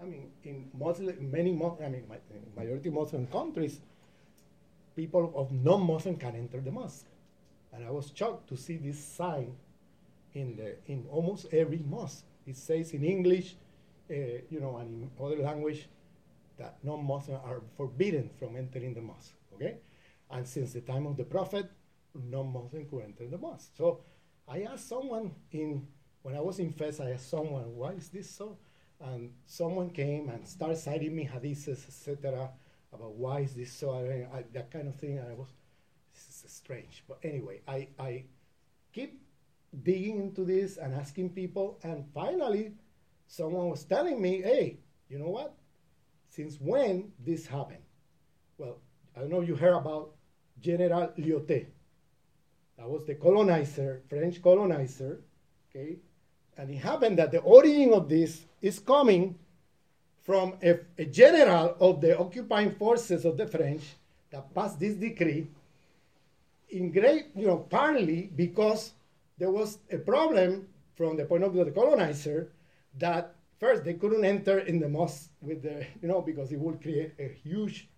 [0.00, 2.04] I mean, in Muslim, many, I mean,
[2.56, 3.80] majority Muslim countries,
[4.96, 7.06] people of non-Muslim can enter the mosque.
[7.72, 9.54] And I was shocked to see this sign
[10.34, 12.24] in, the, in almost every mosque.
[12.46, 13.56] It says in English,
[14.10, 14.14] uh,
[14.50, 15.88] you know, and in other language,
[16.58, 19.76] that non-Muslims are forbidden from entering the mosque, okay?
[20.30, 21.70] And since the time of the Prophet,
[22.24, 23.72] non-Muslim could enter the mosque.
[23.76, 24.00] So
[24.46, 25.86] I asked someone in,
[26.22, 28.58] when I was in Fez, I asked someone, why is this so?
[29.00, 32.50] And someone came and started citing me hadiths, etc.,
[32.92, 35.18] about why is this so, I, I, that kind of thing.
[35.18, 35.48] And I was,
[36.14, 37.04] this is strange.
[37.06, 38.24] But anyway, I, I
[38.92, 39.20] keep
[39.82, 42.72] digging into this and asking people, and finally,
[43.26, 44.78] someone was telling me, hey,
[45.08, 45.54] you know what?
[46.30, 47.82] Since when this happened?
[48.56, 48.78] Well,
[49.16, 50.14] I don't know if you heard about
[50.60, 51.66] General Lyautey.
[52.78, 55.20] That was the colonizer, French colonizer,
[55.68, 55.96] okay?
[56.56, 59.36] And it happened that the origin of this is coming
[60.22, 63.82] from a, a general of the occupying forces of the French
[64.30, 65.48] that passed this decree
[66.70, 68.92] in great, you know, partly because
[69.38, 72.52] there was a problem from the point of view of the colonizer
[72.98, 76.82] that first they couldn't enter in the mosque with the, you know, because it would
[76.82, 77.88] create a huge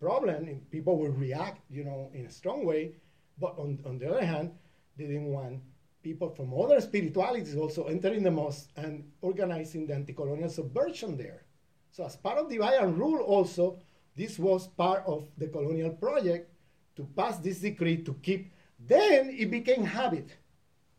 [0.00, 2.92] problem and people would react, you know, in a strong way.
[3.40, 4.52] But on, on the other hand,
[4.96, 5.60] they didn't want
[6.02, 11.44] people from other spiritualities also entering the mosque and organizing the anti-colonial subversion there.
[11.90, 13.78] So as part of divide and rule also,
[14.16, 16.50] this was part of the colonial project
[16.96, 20.28] to pass this decree to keep, then it became habit.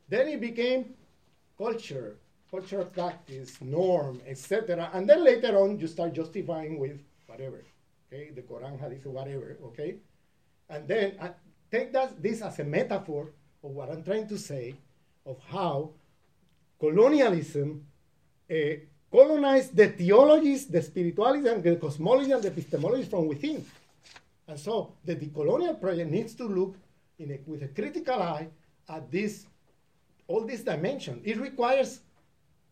[0.09, 0.93] Then it became
[1.57, 2.17] culture,
[2.49, 4.89] cultural practice, norm, etc.
[4.93, 7.63] And then later on, you start justifying with whatever,
[8.07, 9.97] okay, the Quran, Hadith, whatever, okay.
[10.69, 11.17] And then
[11.71, 13.31] take that, this as a metaphor
[13.63, 14.75] of what I'm trying to say
[15.25, 15.91] of how
[16.79, 17.85] colonialism
[18.49, 18.55] uh,
[19.11, 23.63] colonized the theologies, the spirituality, and the cosmology and the epistemology from within.
[24.47, 26.75] And so the decolonial project needs to look
[27.19, 28.47] a, with a critical eye
[28.89, 29.45] at this,
[30.27, 31.21] all these dimensions.
[31.23, 32.01] It requires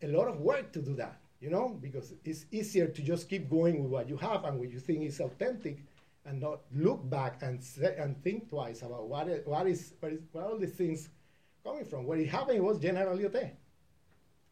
[0.01, 3.49] a lot of work to do that, you know, because it's easier to just keep
[3.49, 5.77] going with what you have and what you think is authentic
[6.25, 10.13] and not look back and say, and think twice about what is, what is, what
[10.13, 11.09] is where all these things
[11.63, 12.05] coming from.
[12.05, 13.51] What it happened was General Lyautey,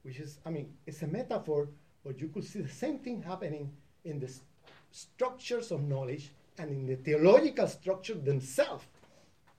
[0.03, 1.69] which is, I mean, it's a metaphor,
[2.03, 3.71] but you could see the same thing happening
[4.05, 4.43] in the st
[4.91, 8.85] structures of knowledge and in the theological structure themselves.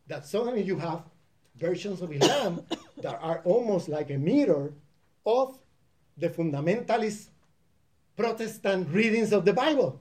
[0.06, 1.02] That suddenly you have
[1.56, 2.62] versions of Islam
[3.02, 4.72] that are almost like a mirror
[5.26, 5.59] of
[6.16, 7.28] the fundamentalist
[8.16, 10.01] Protestant readings of the Bible.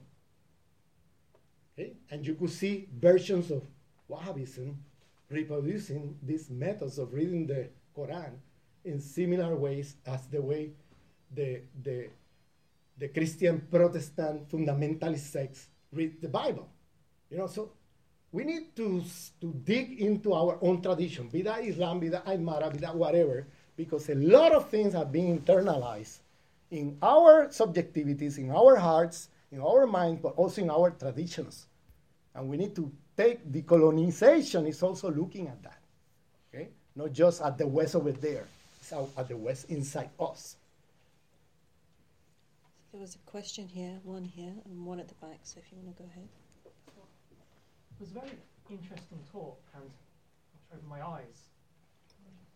[1.78, 1.92] Okay?
[2.10, 3.62] And you could see versions of
[4.10, 4.74] Wahhabism
[5.30, 8.32] reproducing these methods of reading the Quran
[8.84, 10.70] in similar ways as the way
[11.34, 12.08] the, the,
[12.98, 16.68] the Christian Protestant fundamentalist sects read the Bible.
[17.30, 17.70] You know, so
[18.32, 19.04] we need to,
[19.40, 23.46] to dig into our own tradition, be that Islam, be that Aymara, be that whatever,
[23.76, 26.18] because a lot of things have been internalized
[26.70, 31.67] in our subjectivities, in our hearts, in our minds, but also in our traditions.
[32.38, 35.80] And we need to take decolonization is also looking at that.
[36.54, 36.68] Okay?
[36.94, 38.46] Not just at the West over there,
[38.80, 40.54] it's out at the West inside us.
[42.92, 45.40] There was a question here, one here, and one at the back.
[45.42, 46.28] So if you want to go ahead.
[46.64, 48.38] It was a very
[48.70, 51.50] interesting talk, and it opened my eyes.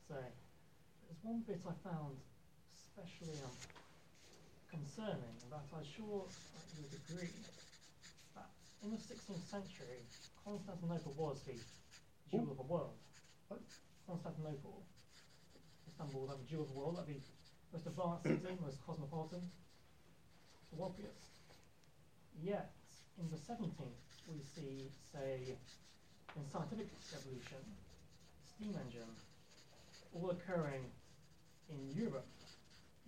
[0.06, 2.14] So, there's one bit I found
[2.78, 3.50] especially um,
[4.70, 7.71] concerning, and that I'm sure you would agree that
[8.82, 10.02] in the 16th century,
[10.44, 11.54] Constantinople was the
[12.30, 12.98] jewel of the world.
[13.48, 13.62] What?
[14.08, 14.82] Constantinople,
[15.88, 17.22] Istanbul, that the jewel of the world, that the
[17.72, 19.42] most advanced city, most cosmopolitan,
[20.74, 21.30] the wealthiest.
[22.42, 22.72] Yet,
[23.20, 25.54] in the 17th, we see, say,
[26.34, 27.62] in scientific evolution,
[28.50, 29.14] steam engine,
[30.14, 30.82] all occurring
[31.70, 32.26] in Europe.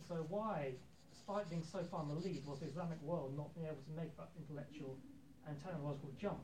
[0.07, 0.75] So why,
[1.11, 3.95] despite being so far in the lead, was the Islamic world not being able to
[3.97, 4.99] make that intellectual
[5.47, 6.41] and technological jump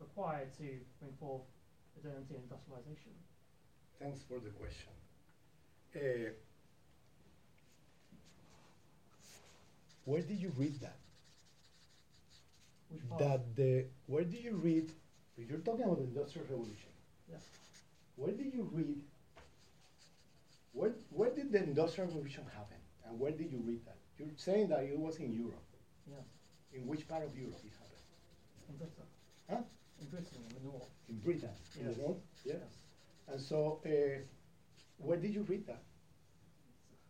[0.00, 0.66] required to
[1.00, 1.42] bring forth
[1.96, 3.12] modernity and industrialization?
[3.98, 4.92] Thanks for the question.
[5.94, 6.30] Uh,
[10.04, 10.96] where did you read that?
[13.18, 14.90] That the where did you read?
[15.36, 16.90] You're talking about the industrial revolution,
[17.30, 17.36] Yeah.
[18.16, 19.00] where did you read?
[20.72, 23.96] Where where did the industrial revolution happen, and where did you read that?
[24.18, 25.62] You're saying that it was in Europe.
[26.06, 26.24] Yes.
[26.72, 27.72] In which part of Europe it?
[28.70, 29.06] In Britain.
[29.48, 29.62] Huh?
[30.00, 30.88] In Britain, in the north.
[31.08, 31.50] In Britain.
[31.78, 31.96] In Yes.
[31.96, 32.18] the north?
[32.44, 32.54] Yeah.
[32.54, 32.74] Yes.
[33.28, 34.20] And so, uh,
[34.98, 35.82] where did you read that?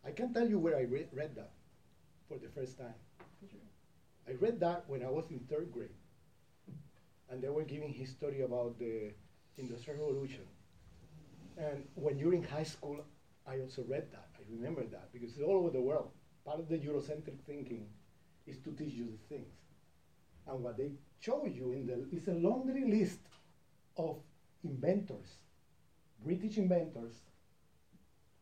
[0.03, 1.51] I can't tell you where I re- read that
[2.27, 2.95] for the first time.
[4.27, 5.95] I read that when I was in third grade,
[7.29, 9.13] and they were giving history about the
[9.57, 10.45] Industrial Revolution.
[11.57, 13.05] And when you're in high school,
[13.47, 14.27] I also read that.
[14.37, 16.11] I remember that because it's all over the world.
[16.45, 17.87] Part of the Eurocentric thinking
[18.47, 19.53] is to teach you the things.
[20.47, 20.91] And what they
[21.21, 23.19] show you in the is a laundry list
[23.95, 24.17] of
[24.63, 25.27] inventors,
[26.23, 27.13] British inventors,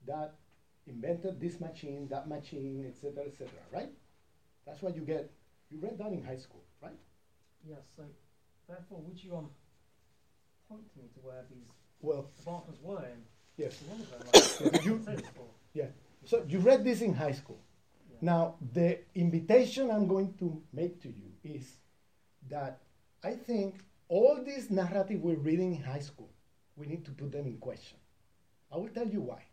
[0.07, 0.33] that
[0.87, 3.47] invented this machine, that machine, etc., etc.
[3.71, 3.89] Right?
[4.65, 5.29] That's what you get.
[5.69, 6.97] You read that in high school, right?
[7.67, 8.03] Yes, so
[8.67, 9.49] therefore, would you um,
[10.67, 11.67] point to me to where these
[12.01, 13.21] Well, advancements were in
[13.57, 13.77] yes.
[13.87, 14.21] one of them?
[14.33, 15.05] Like, Did you-?
[15.73, 15.87] Yeah.
[16.25, 17.59] So you read this in high school.
[18.09, 18.17] Yeah.
[18.21, 21.65] Now, the invitation I'm going to make to you is
[22.49, 22.79] that
[23.23, 23.75] I think
[24.07, 26.29] all this narrative we're reading in high school,
[26.75, 27.97] we need to put them in question.
[28.71, 29.43] I will tell you why.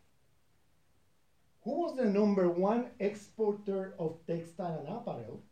[1.63, 5.43] Who was the number one exporter of textile and apparel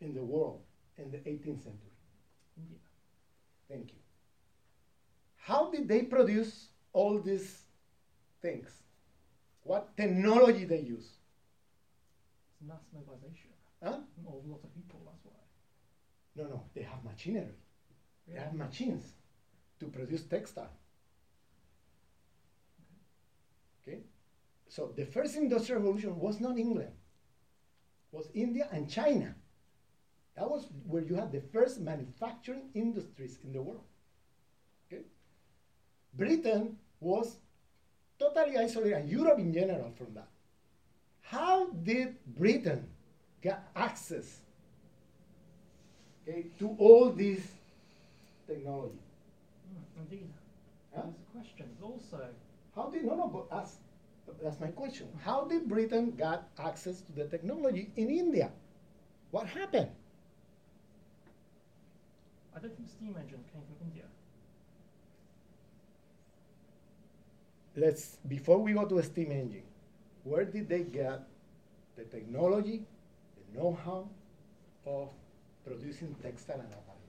[0.00, 0.60] in the world
[0.96, 1.90] in the 18th century?
[2.56, 2.78] India.
[3.68, 3.98] Thank you.
[5.36, 7.62] How did they produce all these
[8.40, 8.70] things?
[9.62, 11.08] What technology they use?
[12.50, 13.50] It's mass mobilization.
[13.82, 13.98] Huh?
[14.24, 15.13] Or a lot of people.
[16.36, 17.54] No, no, they have machinery.
[18.26, 19.12] They have machines
[19.80, 20.70] to produce textile.
[23.82, 24.00] Okay?
[24.68, 26.92] So the first industrial revolution was not England,
[28.10, 29.34] was India and China.
[30.36, 33.84] That was where you had the first manufacturing industries in the world.
[34.86, 35.02] Okay?
[36.14, 37.36] Britain was
[38.18, 40.28] totally isolated, and Europe in general from that.
[41.20, 42.86] How did Britain
[43.40, 44.40] get access
[46.28, 47.40] okay, to all this
[48.46, 48.98] technology?
[49.70, 50.28] Mm, indeed.
[50.94, 51.02] Huh?
[51.02, 51.66] There's a question.
[51.82, 52.28] Also,
[52.74, 53.28] How did no no?
[53.28, 53.76] But that's
[54.42, 55.08] that's my question.
[55.22, 58.50] How did Britain got access to the technology in India?
[59.30, 59.90] What happened?
[62.56, 64.04] I don't think steam engine came from India.
[67.76, 69.66] Let's before we go to a steam engine,
[70.22, 71.26] where did they get
[71.96, 72.84] the technology,
[73.36, 74.08] the know-how
[74.86, 75.10] of
[75.64, 77.00] producing textile and apparel?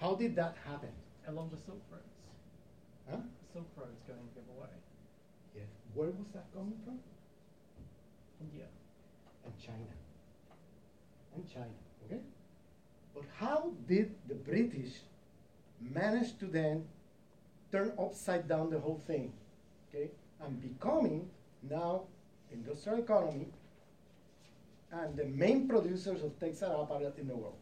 [0.00, 0.90] How did that happen?
[1.28, 2.04] Along the Silk Roads.
[3.10, 3.16] Huh?
[3.16, 4.74] The Silk Roads going the other way.
[5.54, 5.66] Yes.
[5.94, 6.98] Where was that coming from?
[8.40, 8.66] India.
[9.44, 9.94] and China.
[11.34, 12.20] And China, okay?
[13.14, 14.92] But how did the British
[15.80, 16.84] manage to then
[17.72, 19.32] turn upside down the whole thing,
[19.88, 20.10] okay?
[20.44, 21.28] and becoming
[21.68, 22.02] now
[22.52, 23.46] industrial economy
[24.92, 27.58] and the main producers of textile apparel in the world.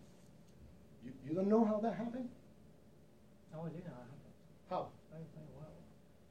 [1.04, 2.28] You, you don't know how that happened?
[3.54, 4.34] Oh, I do know that happened.
[4.70, 4.88] How?
[5.10, 5.76] Very, very well.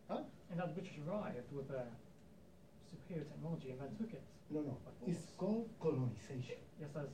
[0.09, 0.23] Huh?
[0.51, 1.87] And that the British arrived with their
[2.89, 4.23] superior technology and then took it.
[4.49, 4.77] No, no.
[5.07, 6.57] It's called colonization.
[6.79, 7.07] Yes, as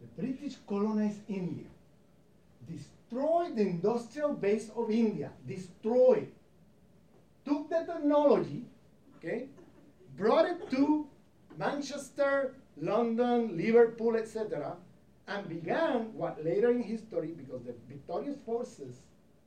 [0.00, 1.66] The British colonized India,
[2.68, 6.28] destroyed the industrial base of India, destroyed,
[7.44, 8.64] took the technology,
[9.16, 9.48] okay,
[10.16, 11.06] brought it to
[11.56, 14.76] Manchester, London, Liverpool, etc.,
[15.28, 19.00] and began what later in history, because the victorious forces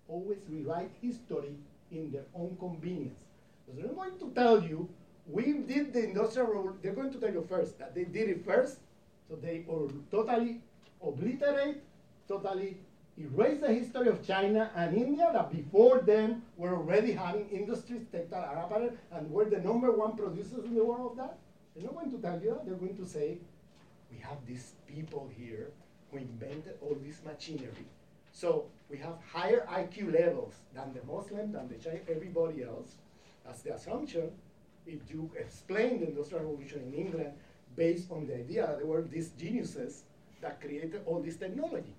[0.07, 1.55] always rewrite history
[1.91, 3.19] in their own convenience.
[3.65, 4.89] Because they're going to tell you,
[5.27, 8.45] we did the industrial revolution, they're going to tell you first that they did it
[8.45, 8.79] first,
[9.29, 10.59] so they or totally
[11.01, 11.83] obliterate,
[12.27, 12.77] totally
[13.17, 18.49] erase the history of China and India that before them were already having industries, textile
[18.49, 21.37] and apparel, and were the number one producers in the world of that.
[21.79, 22.65] They're not going to tell you that.
[22.65, 23.37] They're going to say,
[24.11, 25.71] we have these people here
[26.11, 27.85] who invented all this machinery.
[28.33, 32.95] So we have higher IQ levels than the Muslim, than the Chinese, everybody else.
[33.45, 34.31] That's the assumption.
[34.85, 37.31] If you explain the Industrial Revolution in England
[37.77, 40.03] based on the idea that there were these geniuses
[40.41, 41.95] that created all this technology.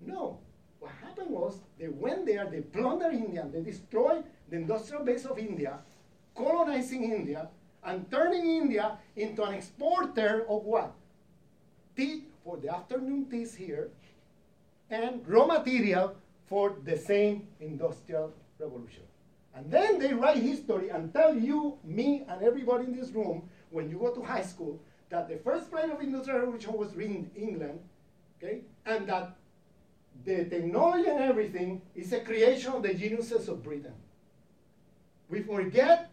[0.00, 0.38] No.
[0.78, 5.38] What happened was they went there, they plundered India, they destroyed the industrial base of
[5.38, 5.78] India,
[6.36, 7.48] colonizing India,
[7.84, 10.92] and turning India into an exporter of what?
[11.96, 13.90] Tea for the afternoon teas here,
[14.90, 16.14] and raw material
[16.46, 19.02] for the same industrial revolution.
[19.54, 23.88] And then they write history and tell you, me, and everybody in this room, when
[23.88, 24.80] you go to high school,
[25.10, 27.78] that the first plane of industrial revolution was in England,
[28.36, 29.36] okay, and that
[30.24, 33.94] the technology and everything is a creation of the geniuses of Britain.
[35.28, 36.10] We forget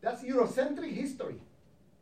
[0.00, 1.40] that's Eurocentric history.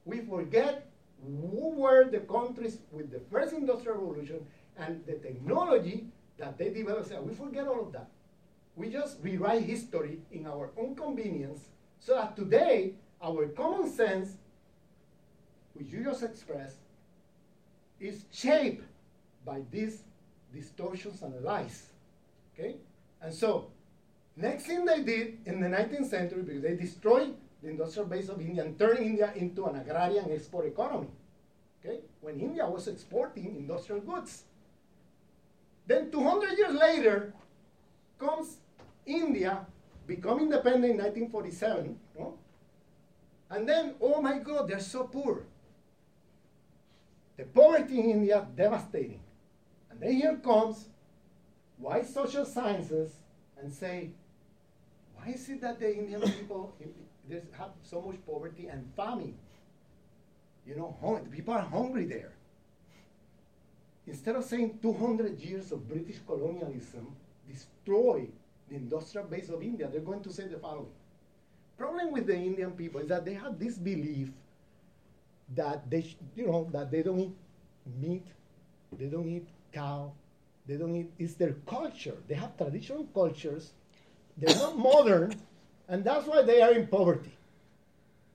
[0.04, 0.86] We forget
[1.22, 6.06] who were the countries with the first industrial revolution and the technology
[6.38, 7.10] that they developed.
[7.22, 8.08] We forget all of that.
[8.74, 11.60] We just rewrite history in our own convenience
[11.98, 14.36] so that today our common sense,
[15.72, 16.76] which you just expressed,
[17.98, 18.84] is shaped
[19.44, 20.02] by these
[20.54, 21.86] distortions and lies.
[22.52, 22.76] Okay?
[23.22, 23.70] And so,
[24.36, 28.40] next thing they did in the 19th century, because they destroyed the industrial base of
[28.40, 31.08] India and turned India into an agrarian export economy.
[31.80, 32.00] Okay?
[32.20, 34.44] When India was exporting industrial goods.
[35.86, 37.32] Then 200 years later
[38.18, 38.58] comes
[39.04, 39.66] India
[40.06, 41.98] become independent in 1947.
[42.18, 42.38] No?
[43.50, 45.44] And then, oh my God, they're so poor.
[47.36, 49.20] The poverty in India devastating.
[49.90, 50.88] And then here comes
[51.78, 53.12] white social sciences
[53.60, 54.10] and say,
[55.14, 56.74] why is it that the Indian people
[57.28, 59.36] there's have so much poverty and famine?
[60.66, 62.32] You know, people are hungry there.
[64.06, 67.14] Instead of saying 200 years of British colonialism
[67.48, 68.26] destroy
[68.68, 70.92] the industrial base of India, they're going to say the following.
[71.76, 74.30] Problem with the Indian people is that they have this belief
[75.54, 77.36] that they, you know, that they don't eat
[78.00, 78.26] meat,
[78.98, 80.12] they don't eat cow,
[80.66, 81.12] they don't eat.
[81.18, 82.16] It's their culture.
[82.26, 83.72] They have traditional cultures.
[84.36, 85.34] They're not modern,
[85.88, 87.32] and that's why they are in poverty.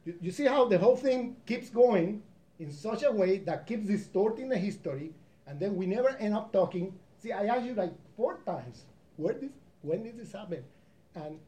[0.06, 2.24] You, you see how the whole thing keeps going
[2.60, 5.14] in such a way that keeps distorting the history,
[5.48, 6.94] and then we never end up talking.
[7.22, 8.84] See, I asked you like four times,
[9.18, 10.64] where this, when did this happen?
[11.16, 11.40] And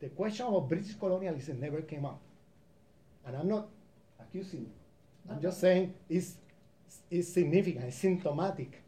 [0.00, 2.20] the question of British colonialism never came up.
[3.26, 3.68] And I'm not
[4.20, 4.70] accusing you.
[5.30, 6.34] I'm just saying it's,
[7.10, 8.82] it's significant, it's symptomatic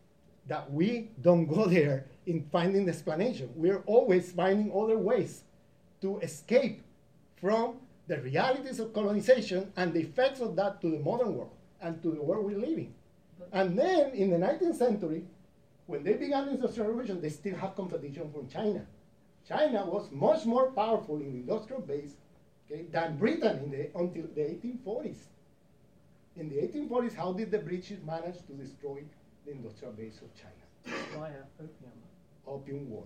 [0.47, 3.51] that we don't go there in finding the explanation.
[3.57, 5.43] We're always finding other ways
[6.07, 6.83] to escape
[7.41, 7.77] from
[8.07, 12.13] the realities of colonization and the effects of that to the modern world and to
[12.13, 12.95] the world we're living.
[13.53, 15.25] And then in the 19th century,
[15.87, 18.87] when they began the industrial revolution, they still had competition from China.
[19.49, 22.13] China was much more powerful in the industrial base
[22.71, 25.19] okay, than Britain in the, until the 1840s.
[26.37, 29.01] In the 1840s, how did the British manage to destroy
[29.45, 30.53] the industrial base of China?
[31.19, 31.93] via opium.
[32.47, 33.05] Opium War.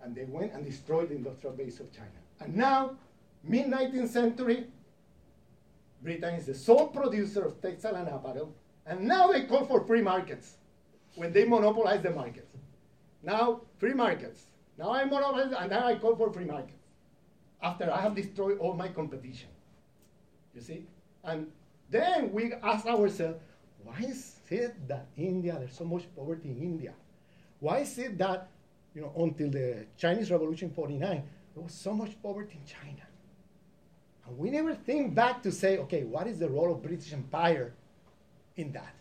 [0.00, 2.20] And they went and destroyed the industrial base of China.
[2.40, 2.96] And now,
[3.42, 4.66] mid 19th century,
[6.02, 8.54] Britain is the sole producer of textile and apparel.
[8.86, 10.54] And now they call for free markets
[11.14, 12.56] when they monopolize the markets.
[13.22, 14.46] Now, free markets.
[14.78, 16.84] Now I monopolize, and now I call for free markets.
[17.60, 19.48] After I have destroyed all my competition.
[20.54, 20.86] You see?
[21.24, 21.48] And
[21.90, 23.40] then we ask ourselves,
[23.82, 26.92] why is it that India, there's so much poverty in India?
[27.58, 28.48] Why is it that,
[28.94, 31.22] you know, until the Chinese Revolution 49,
[31.58, 33.02] there was so much poverty in China?
[34.26, 37.74] And we never think back to say, okay, what is the role of British Empire
[38.56, 38.94] in that?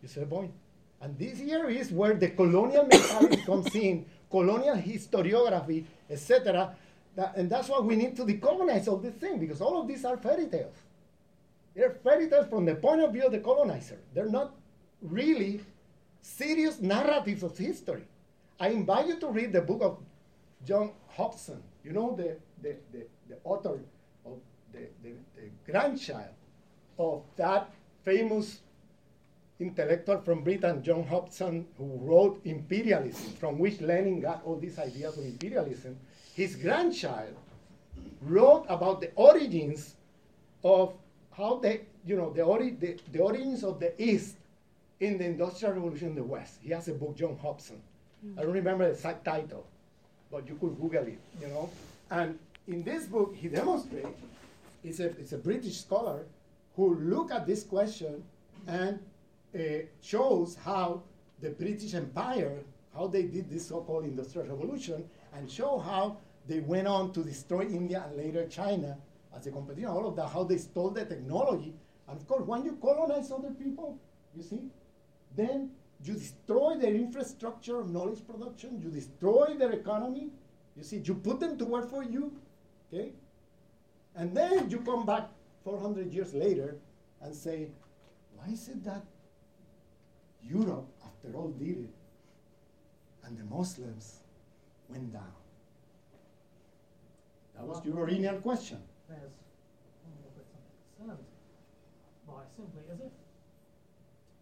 [0.00, 0.52] You see the point?
[1.00, 6.76] And this here is where the colonial mentality comes in, colonial historiography, etc.
[7.16, 10.04] That, and that's why we need to decolonize all this thing, because all of these
[10.04, 10.76] are fairy tales.
[11.74, 13.98] They're fairy tales from the point of view of the colonizer.
[14.14, 14.54] They're not
[15.02, 15.60] really
[16.20, 18.04] serious narratives of history.
[18.60, 19.98] I invite you to read the book of
[20.66, 23.78] John Hobson, you know, the, the, the, the author
[24.24, 24.38] of
[24.72, 26.34] the, the, the grandchild
[26.98, 27.70] of that
[28.04, 28.60] famous
[29.60, 35.16] intellectual from Britain, John Hobson, who wrote Imperialism, from which Lenin got all these ideas
[35.16, 35.96] of imperialism.
[36.34, 37.34] His grandchild
[38.22, 39.94] wrote about the origins
[40.64, 40.94] of
[41.36, 44.36] how they, you know, the, ori- the, the origins of the East
[45.00, 46.58] in the Industrial Revolution in the West.
[46.62, 47.80] He has a book, John Hobson.
[48.38, 49.66] I don't remember the exact title,
[50.34, 51.70] but you could Google it, you know.
[52.10, 54.18] And in this book, he demonstrates,
[54.82, 56.26] it's a, it's a British scholar
[56.74, 58.24] who look at this question
[58.66, 58.98] and
[59.54, 59.60] uh,
[60.02, 61.02] shows how
[61.40, 62.58] the British Empire,
[62.96, 65.04] how they did this so-called Industrial Revolution,
[65.34, 66.16] and show how
[66.48, 68.98] they went on to destroy India and later China
[69.36, 71.72] as a competition, all of that, how they stole the technology.
[72.08, 73.98] And of course, when you colonize other people,
[74.36, 74.62] you see,
[75.36, 75.70] then
[76.04, 80.28] you destroy their infrastructure of knowledge production, you destroy their economy,
[80.76, 82.32] you see, you put them to work for you,
[82.92, 83.12] okay?
[84.14, 85.28] And then you come back
[85.64, 86.76] 400 years later
[87.22, 87.68] and say,
[88.36, 89.02] why is it that
[90.42, 91.90] Europe, after all, did it,
[93.24, 94.20] and the Muslims
[94.88, 95.32] went down?
[97.56, 98.78] That was your original question.
[100.98, 101.24] Concerned
[102.26, 103.12] by simply as if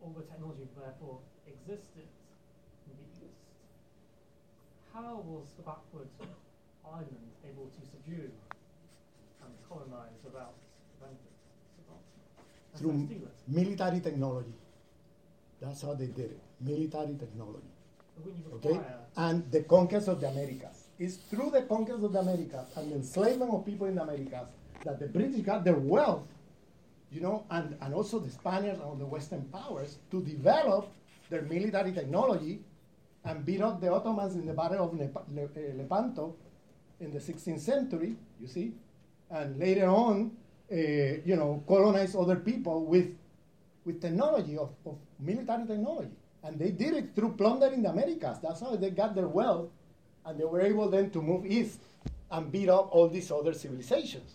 [0.01, 2.07] all the technology therefore existed
[2.87, 3.39] in the East.
[4.93, 6.09] How was the backward
[6.85, 8.31] island able to subdue
[9.43, 10.55] and colonize without
[10.99, 11.33] preventing
[11.81, 12.29] advancement?
[12.75, 14.55] And Through military technology.
[15.61, 16.41] That's how they did it.
[16.61, 17.71] Military technology.
[18.17, 18.81] But when you Okay?
[19.17, 20.89] And the conquest of the Americas.
[20.99, 24.49] It's through the conquest of the Americas and the enslavement of people in the Americas
[24.85, 26.27] that the British got their wealth,
[27.11, 30.91] you know, and, and also the Spaniards and the Western powers to develop
[31.33, 32.61] their military technology
[33.25, 36.37] and beat up the Ottomans in the Battle of Lepa- Le- uh, Lepanto
[37.01, 38.73] in the 16th century, you see,
[39.31, 40.31] and later on,
[40.71, 43.17] uh, you know, colonize other people with,
[43.85, 46.17] with technology, of, of military technology.
[46.45, 48.39] And they did it through plundering the Americas.
[48.43, 49.71] That's how they got their wealth,
[50.27, 51.81] and they were able then to move east
[52.31, 54.33] and beat up all these other civilizations.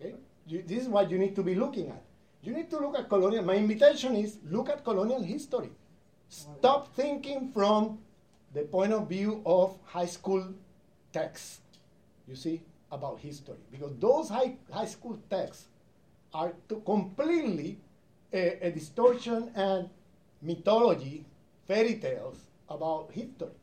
[0.00, 0.14] Okay?
[0.46, 2.02] You, this is what you need to be looking at.
[2.44, 3.42] You need to look at colonial.
[3.42, 5.70] My invitation is look at colonial history.
[6.28, 7.98] Stop thinking from
[8.52, 10.52] the point of view of high school
[11.10, 11.60] texts,
[12.28, 12.60] you see,
[12.92, 13.56] about history.
[13.70, 15.68] Because those high, high school texts
[16.34, 17.78] are to completely
[18.32, 19.88] a, a distortion and
[20.42, 21.24] mythology,
[21.66, 22.36] fairy tales
[22.68, 23.56] about history.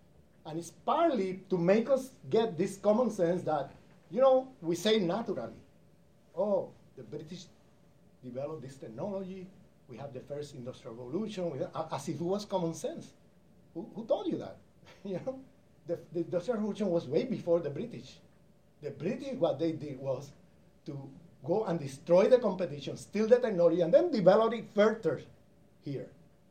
[0.45, 3.71] And it's partly to make us get this common sense that,
[4.09, 5.61] you know, we say naturally,
[6.35, 7.45] oh, the British
[8.23, 9.47] developed this technology,
[9.87, 11.51] we have the first industrial revolution,
[11.91, 13.13] as if it was common sense.
[13.73, 14.57] Who, who told you that?
[15.03, 15.39] you know,
[15.87, 18.19] the, the industrial revolution was way before the British.
[18.81, 20.31] The British, what they did was
[20.85, 21.09] to
[21.43, 25.21] go and destroy the competition, steal the technology, and then develop it further
[25.83, 26.07] here.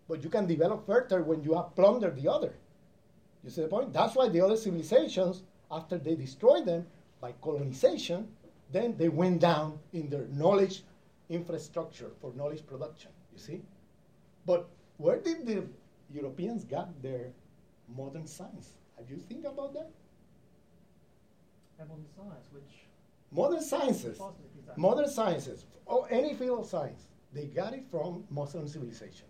[0.08, 2.52] But you can develop further when you have plundered the other.
[3.44, 3.92] You see the point?
[3.92, 6.86] That's why the other civilizations, after they destroyed them
[7.20, 8.28] by colonization,
[8.73, 10.82] then they went down in their knowledge
[11.31, 13.10] infrastructure for knowledge production.
[13.33, 13.62] You see?
[14.44, 14.68] But
[14.99, 15.65] where did the
[16.12, 17.33] Europeans get their
[17.97, 18.75] modern science?
[18.99, 19.91] Have you think about that?
[21.78, 22.84] modern science, which
[23.33, 27.47] Modern sciences, part of it is that modern sciences, or any field of science, they
[27.47, 29.26] got it from Muslim civilization.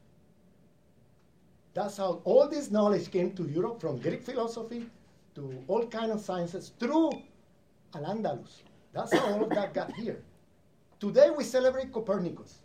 [1.74, 4.86] That's how all this knowledge came to Europe from Greek philosophy
[5.34, 7.12] to all kind of sciences through
[7.94, 8.62] Al-Andalus.
[8.92, 10.22] That's how all of that got here.
[11.00, 12.58] Today we celebrate Copernicus,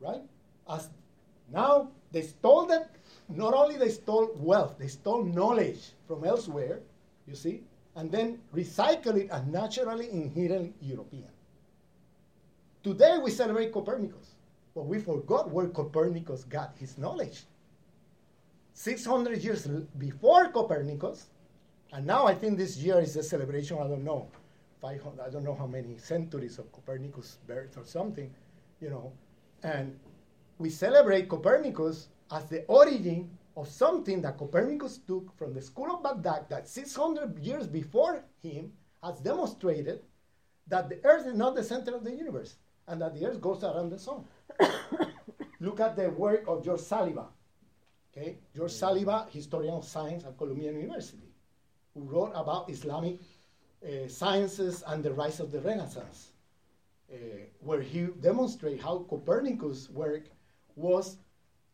[0.00, 0.22] right?
[0.70, 0.88] As
[1.52, 2.90] now they stole that.
[3.28, 6.80] Not only they stole wealth, they stole knowledge from elsewhere.
[7.26, 7.62] You see,
[7.96, 11.28] and then recycle it as naturally inherent European.
[12.84, 14.36] Today we celebrate Copernicus,
[14.72, 17.42] but we forgot where Copernicus got his knowledge.
[18.74, 19.66] 600 years
[19.98, 21.26] before Copernicus,
[21.92, 24.28] and now I think this year is a celebration, I don't know,
[24.80, 28.32] 500, I don't know how many centuries of Copernicus' birth or something,
[28.80, 29.12] you know,
[29.62, 29.98] and
[30.58, 36.02] we celebrate Copernicus as the origin of something that Copernicus took from the school of
[36.02, 38.72] Baghdad that 600 years before him
[39.02, 40.00] has demonstrated
[40.66, 42.56] that the Earth is not the center of the universe
[42.88, 44.24] and that the Earth goes around the sun.
[45.60, 47.26] Look at the work of George Saliba.
[48.12, 51.28] Okay, George Saliba, historian of science at Columbia University,
[51.94, 53.20] who wrote about Islamic
[53.86, 56.32] uh, sciences and the rise of the Renaissance,
[57.12, 57.16] uh,
[57.60, 60.24] where he demonstrates how Copernicus' work
[60.74, 61.18] was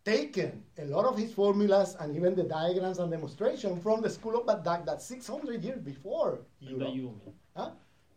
[0.04, 4.36] taken a lot of his formulas and even the diagrams and demonstration from the school
[4.36, 7.34] of Baghdad that 600 years before Europe.
[7.56, 7.70] Huh?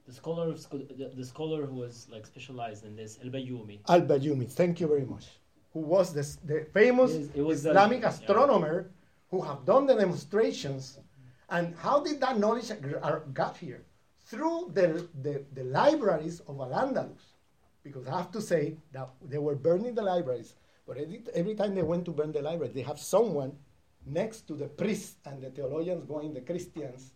[0.08, 3.80] The scholar of the, the scholar who was like specialized in this, Al-Bayoumi.
[3.88, 5.26] Al-Bayoumi, thank you very much,
[5.74, 8.10] who was the, the famous it was the- Islamic yeah.
[8.10, 8.92] astronomer
[9.32, 11.00] who have done the demonstrations.
[11.50, 13.84] And how did that knowledge gr- uh, got here?
[14.26, 17.22] Through the, the, the libraries of Al-Andalus.
[17.84, 20.56] Because I have to say that they were burning the libraries,
[20.88, 23.56] but every, every time they went to burn the library, they have someone
[24.06, 27.12] next to the priests and the theologians going, the Christians,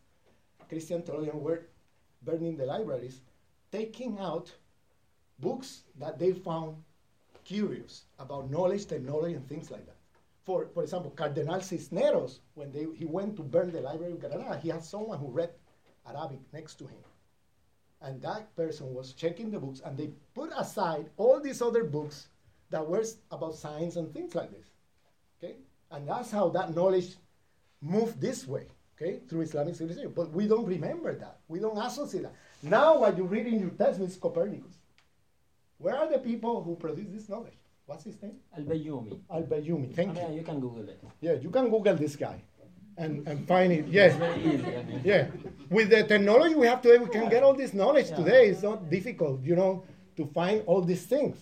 [0.67, 1.61] Christian theologians were
[2.21, 3.21] burning the libraries,
[3.71, 4.53] taking out
[5.39, 6.75] books that they found
[7.43, 9.95] curious about knowledge, technology, and things like that.
[10.49, 14.57] For, for example, Cardinal Cisneros, when they, he went to burn the library of Granada,
[14.57, 15.51] he had someone who read
[16.07, 17.03] Arabic next to him.
[18.01, 22.29] And that person was checking the books, and they put aside all these other books
[22.71, 24.65] that were about science and things like this.
[25.37, 25.57] Okay?
[25.91, 27.17] And that's how that knowledge
[27.79, 30.13] moved this way, okay, through Islamic civilization.
[30.15, 31.41] But we don't remember that.
[31.47, 32.33] We don't associate that.
[32.63, 34.79] Now, what you read in your textbook is Copernicus.
[35.77, 37.58] Where are the people who produce this knowledge?
[37.89, 38.35] What's his name?
[38.55, 39.19] Al-Bayoumi.
[39.31, 39.89] Al-Bayoumi.
[39.89, 40.35] I Thank mean, you.
[40.37, 41.01] you can Google it.
[41.21, 42.39] Yeah, you can Google this guy
[42.95, 43.79] and, and find it.
[43.85, 44.15] It's Yes.
[44.15, 44.75] very easy.
[44.77, 45.01] I mean.
[45.03, 45.25] Yeah.
[45.71, 48.17] With the technology we have today, we can get all this knowledge Yeah.
[48.17, 48.43] today.
[48.49, 49.83] It's not difficult, you know,
[50.17, 51.37] to find all these things.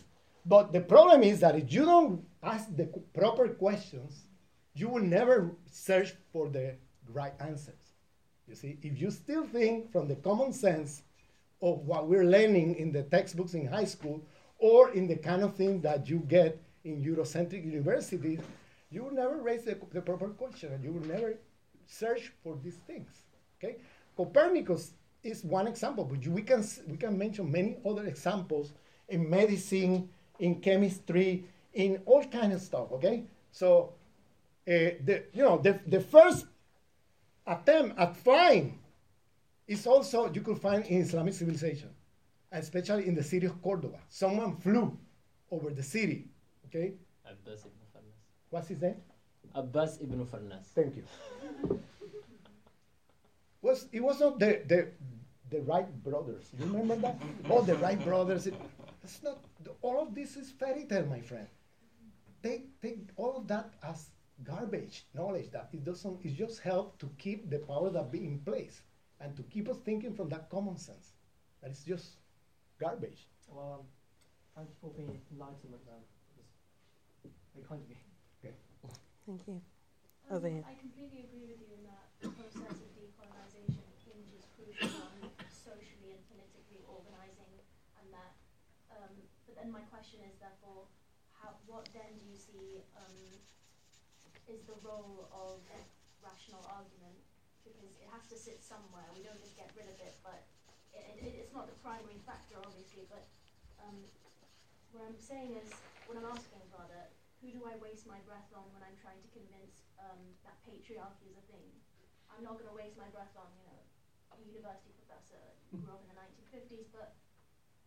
[0.46, 2.86] But the problem is that if you don't ask the
[3.20, 4.12] proper questions,
[4.74, 6.76] you will never search for the
[7.20, 7.84] right answers.
[8.48, 11.04] You see, if you still think from the common sense
[11.62, 14.22] of what we're learning in the textbooks in high school
[14.60, 18.40] or in the kind of thing that you get in Eurocentric universities,
[18.90, 21.36] you will never raise the, the proper question and you will never
[21.86, 23.10] search for these things.
[23.58, 23.78] Okay,
[24.16, 28.74] Copernicus is one example, but you, we can we can mention many other examples
[29.10, 32.92] in medicine, in chemistry, in all kind of stuff.
[32.92, 33.94] Okay, so
[34.68, 36.46] uh, the you know the the first
[37.46, 38.80] attempt at flying
[39.68, 41.90] is also you could find in Islamic civilization,
[42.52, 44.00] especially in the city of Cordoba.
[44.10, 44.98] Someone flew
[45.52, 46.28] over the city.
[46.68, 46.94] Okay,
[47.26, 48.18] Abbas ibn Farnas.
[48.50, 48.96] what's his name?
[49.56, 50.66] Abbas ibn Farnas.
[50.76, 51.04] Thank you.
[53.62, 54.88] was it was not the the
[55.50, 56.52] the Wright brothers?
[56.60, 57.22] You remember that?
[57.50, 58.48] Oh, the Wright brothers.
[58.48, 58.56] It,
[59.04, 59.40] it's not.
[59.82, 61.48] All of this is fairy tale, my friend.
[62.44, 64.10] Take take all of that as
[64.44, 66.24] garbage knowledge that it doesn't.
[66.24, 68.82] It just help to keep the power that be in place
[69.20, 71.14] and to keep us thinking from that common sense.
[71.62, 72.18] That is just
[72.80, 73.26] garbage.
[73.50, 73.86] Well, um,
[74.56, 76.02] thank you for being enlightenment, then.
[77.26, 77.98] It was very kind of you.
[79.26, 79.60] Thank you.
[79.60, 80.64] Um, Over here.
[80.64, 85.20] I completely agree with you in that the process of decolonisation hinges crucially on
[85.52, 87.60] socially and politically organising,
[88.00, 88.40] and that.
[88.88, 89.12] Um,
[89.44, 90.88] but then my question is therefore,
[91.36, 93.36] how, what then do you see um,
[94.48, 95.60] is the role of
[96.24, 97.20] rational argument?
[97.68, 99.04] Because it has to sit somewhere.
[99.12, 100.48] We don't just get rid of it, but
[100.98, 103.06] it, it, it's not the primary factor, obviously.
[103.10, 103.26] But
[103.82, 103.98] um,
[104.92, 105.70] what I'm saying is,
[106.10, 107.12] what I'm asking rather,
[107.42, 111.30] who do I waste my breath on when I'm trying to convince um, that patriarchy
[111.30, 111.70] is a thing?
[112.34, 113.82] I'm not going to waste my breath on, you know,
[114.34, 117.18] a university professor who grew up in the 1950s, but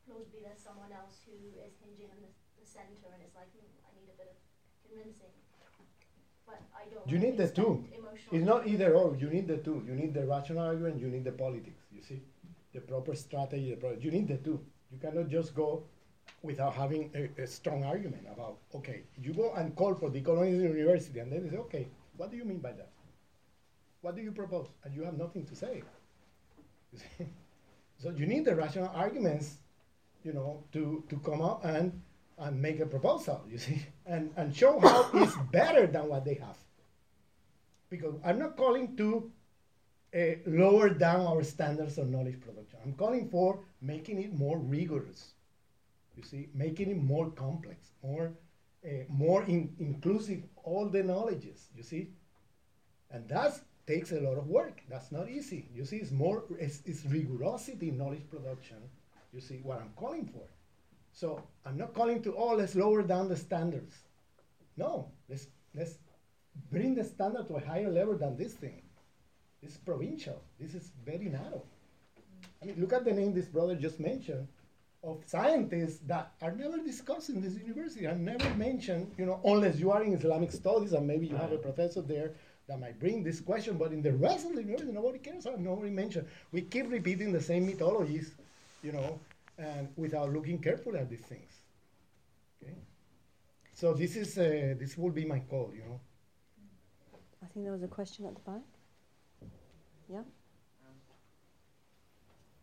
[0.07, 3.69] plausibly there's someone else who is hinging on the, the centre and it's like, hmm,
[3.87, 4.39] I need a bit of
[4.87, 5.35] convincing.
[6.51, 7.07] But I don't.
[7.07, 7.85] You need the two.
[8.33, 9.15] It's not either or.
[9.15, 9.83] You need the two.
[9.87, 11.01] You need the rational argument.
[11.01, 11.85] You need the politics.
[11.93, 12.23] You see,
[12.73, 13.71] the proper strategy.
[13.71, 14.61] The proper, you need the two.
[14.91, 15.85] You cannot just go
[16.43, 18.59] without having a, a strong argument about.
[18.75, 22.37] Okay, you go and call for decolonizing university, and then they say, okay, what do
[22.37, 22.91] you mean by that?
[24.01, 24.69] What do you propose?
[24.85, 25.83] And you have nothing to say.
[26.93, 27.27] You see?
[27.99, 29.59] So you need the rational arguments,
[30.25, 32.01] you know, to, to come up and
[32.39, 33.45] and make a proposal.
[33.49, 36.57] You see, and and show how it's better than what they have
[37.91, 39.31] because I'm not calling to
[40.15, 42.79] uh, lower down our standards of knowledge production.
[42.85, 45.35] I'm calling for making it more rigorous.
[46.17, 48.33] You see, making it more complex, more,
[48.85, 51.69] uh, more in, inclusive, all the knowledges.
[51.77, 52.09] You see,
[53.11, 54.83] and that takes a lot of work.
[54.89, 55.69] That's not easy.
[55.75, 58.79] You see, it's more, it's, it's rigorosity in knowledge production.
[59.33, 60.47] You see what I'm calling for.
[61.13, 63.95] So I'm not calling to oh, let's lower down the standards.
[64.77, 65.99] No, let's let's
[66.71, 68.83] bring the standard to a higher level than this thing.
[69.63, 70.41] This is provincial.
[70.59, 71.63] This is very narrow.
[72.63, 74.47] I mean, look at the name this brother just mentioned
[75.03, 79.79] of scientists that are never discussed in this university and never mentioned, you know, unless
[79.79, 82.33] you are in Islamic studies and maybe you have a professor there
[82.69, 85.57] that might bring this question, but in the rest of the university, nobody cares or
[85.57, 86.27] nobody mentioned.
[86.53, 88.35] We keep repeating the same mythologies,
[88.83, 89.19] you know,
[89.59, 91.53] and without looking carefully at these things.
[92.63, 92.77] Okay?
[93.73, 96.01] So this is uh, this will be my call, you know.
[97.43, 98.70] I think there was a question at the back.
[100.11, 100.27] Yeah.
[100.83, 100.99] Um,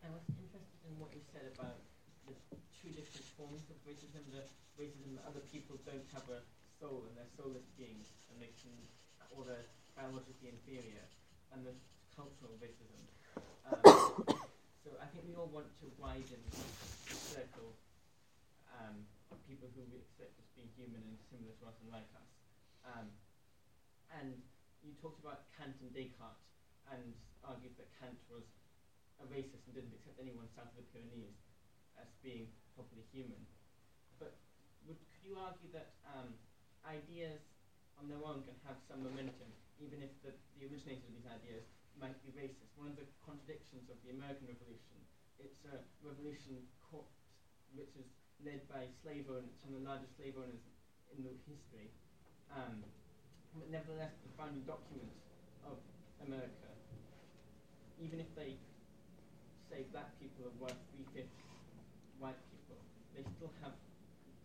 [0.04, 1.80] I was interested in what you said about
[2.28, 2.36] the
[2.76, 4.20] two different forms of racism.
[4.28, 4.44] The
[4.76, 6.44] racism that other people don't have a
[6.76, 8.76] soul and they're soulless beings and they can,
[9.32, 9.64] or they're
[9.96, 11.08] biologically inferior,
[11.56, 11.72] and the
[12.12, 13.00] cultural racism.
[13.64, 14.28] Um,
[14.84, 17.72] so I think we all want to widen the circle
[18.76, 22.12] um, of people who we accept as being human and similar to us and like
[22.12, 22.28] us.
[22.84, 23.08] Um,
[24.20, 24.36] and
[24.84, 26.44] you talked about Kant and Descartes
[26.92, 27.16] and
[27.48, 28.44] argued that Kant was
[29.18, 31.40] a racist and didn't accept anyone south of the Pyrenees
[31.96, 33.40] as being properly human.
[34.20, 34.36] But
[34.84, 36.36] would, could you argue that um,
[36.84, 37.40] ideas
[37.96, 41.64] on their own can have some momentum, even if the, the originators of these ideas
[41.96, 42.70] might be racist?
[42.76, 45.02] One of the contradictions of the American Revolution,
[45.40, 47.08] it's a revolution co-
[47.74, 48.06] which is
[48.44, 50.62] led by slave owners, some of the largest slave owners
[51.10, 51.90] in the history.
[52.54, 52.86] Um,
[53.58, 55.18] but nevertheless, the founding documents
[55.66, 55.82] of
[56.22, 56.67] America,
[58.02, 58.54] even if they
[59.70, 61.42] say black people are worth three fifths
[62.18, 62.78] white people,
[63.14, 63.72] they still have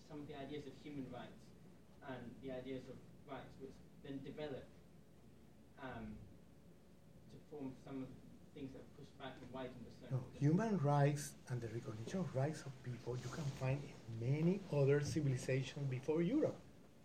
[0.09, 1.41] some of the ideas of human rights
[2.09, 2.98] and the ideas of
[3.30, 3.73] rights which
[4.06, 4.64] then develop
[5.82, 6.14] um,
[7.32, 10.40] to form some of the things that push back and widen the No, circle.
[10.40, 15.01] human rights and the recognition of rights of people you can find in many other
[15.01, 16.56] civilizations before Europe.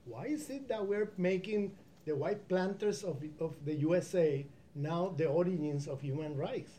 [0.04, 1.72] Why is it that we're making
[2.04, 4.44] the white planters of, of the USA
[4.78, 6.70] now the origins of human rights?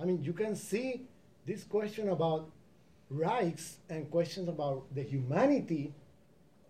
[0.00, 1.02] I mean, you can see
[1.46, 2.50] this question about
[3.10, 5.94] rights and questions about the humanity,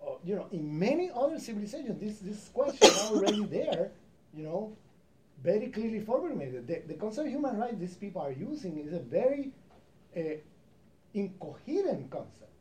[0.03, 2.01] uh, you know, in many other civilizations.
[2.01, 3.91] This this question are already there,
[4.35, 4.77] you know,
[5.43, 6.67] very clearly formulated.
[6.67, 9.53] The, the concept of human rights these people are using is a very
[10.17, 10.21] uh,
[11.15, 12.53] incoherent concept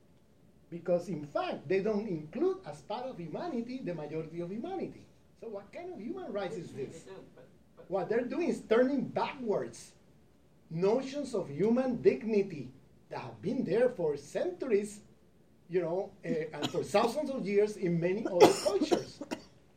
[0.70, 5.06] because, in fact, they don't include as part of humanity the majority of humanity.
[5.40, 7.04] So, what kind of human rights is Unfortunately, this?
[7.90, 9.92] They don't, but, but What they're doing is turning backwards
[10.70, 12.70] notions of human dignity
[13.10, 15.00] that have been there for centuries,
[15.70, 19.20] you know, uh, and for thousands of years in many other cultures.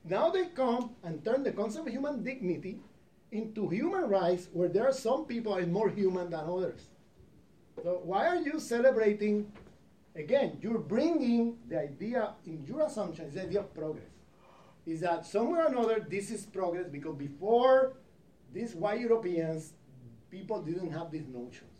[0.04, 2.78] Now they come and turn the concept of human dignity
[3.32, 6.80] into human rights where there are some people are more human than others.
[7.82, 9.52] So why are you celebrating?
[10.14, 14.15] Again, you're bringing the idea in your assumption is the idea of progress.
[14.86, 17.94] Is that somewhere or another this is progress because before
[18.52, 19.72] these white Europeans,
[20.30, 21.72] people didn't have these notions.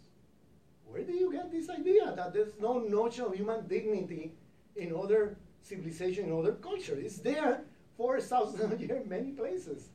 [0.84, 4.32] Where do you get this idea that there's no notion of human dignity
[4.74, 7.04] in other civilizations, in other cultures?
[7.04, 7.62] It's there
[7.96, 9.88] for thousands of years many places.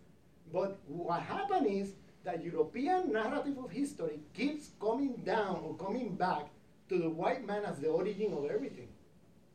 [0.54, 6.48] But what happened is that European narrative of history keeps coming down or coming back
[6.90, 8.90] to the white man as the origin of everything.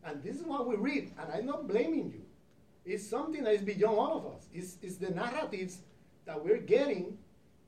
[0.04, 2.25] And this is what we read, and I'm not blaming you.
[2.86, 4.46] It's something that is beyond all of us.
[4.54, 5.78] It's, it's the narratives
[6.24, 7.18] that we're getting,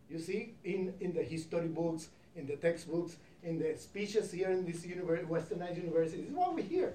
[0.09, 4.65] you see, in, in the history books, in the textbooks, in the speeches here in
[4.65, 6.23] this westernized university.
[6.23, 6.95] This is what we hear.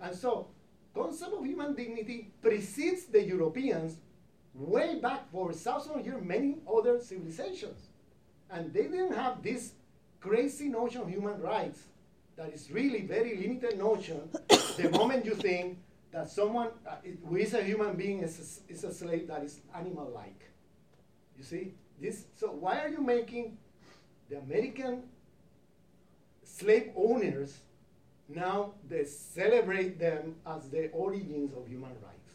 [0.00, 0.48] And so,
[0.92, 3.96] concept of human dignity precedes the Europeans
[4.52, 7.78] way back for thousands of years, many other civilizations.
[8.50, 9.72] And they didn't have this
[10.20, 11.80] crazy notion of human rights
[12.36, 14.20] that is really very limited notion
[14.76, 15.78] the moment you think
[16.16, 16.94] that someone uh,
[17.28, 20.48] who is a human being is a, is a slave that is animal-like.
[21.36, 21.74] You see?
[22.00, 23.58] This, so why are you making
[24.30, 25.02] the American
[26.42, 27.58] slave owners
[28.30, 32.30] now they celebrate them as the origins of human rights?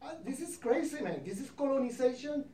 [0.00, 1.20] Uh, this is crazy, man.
[1.22, 2.46] This is colonization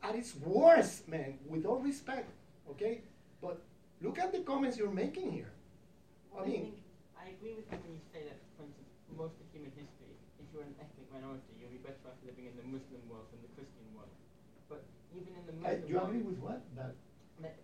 [0.00, 2.30] at its worst, man, with all respect,
[2.70, 3.00] okay?
[3.40, 3.60] But
[4.00, 5.50] look at the comments you're making here.
[6.30, 6.74] Well, I mean, think,
[7.18, 8.82] I agree with you when you say that, for instance,
[9.12, 12.44] for most of human history, if you're an ethnic minority, you'll be better off living
[12.44, 14.12] in the Muslim world than the Christian world.
[14.68, 14.84] But
[15.16, 16.60] even in the uh, Muslim you world, agree with what?
[16.76, 16.92] That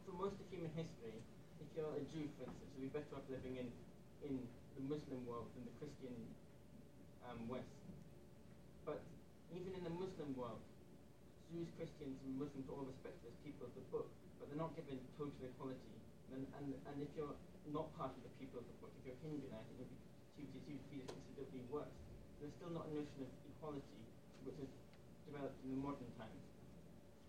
[0.08, 1.15] for most of human history,
[1.60, 3.68] if you're a Jew, for instance, you'll be better off living in,
[4.25, 4.41] in
[4.75, 6.17] the Muslim world than the Christian
[7.28, 7.68] um, West.
[8.89, 9.05] But
[9.52, 10.65] even in the Muslim world,
[11.52, 14.08] Jews, Christians, and Muslims are all respected as people of the book,
[14.41, 15.97] but they're not given total equality.
[16.33, 17.36] And, and, and if you're
[17.73, 19.89] not part of the people of the book, if you're Hindu, I think
[20.41, 21.98] you'll be treated considerably worse.
[22.41, 23.99] There's still not a notion of equality
[24.47, 24.70] which has
[25.26, 26.44] developed in the modern times.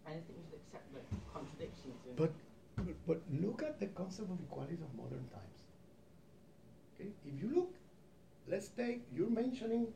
[0.06, 1.02] And I think we should accept the
[1.34, 2.34] contradictions in But
[3.06, 5.60] But look at the concept of equality of modern times.
[6.96, 7.10] Okay?
[7.26, 7.74] If you look,
[8.48, 9.88] let's take, you're mentioning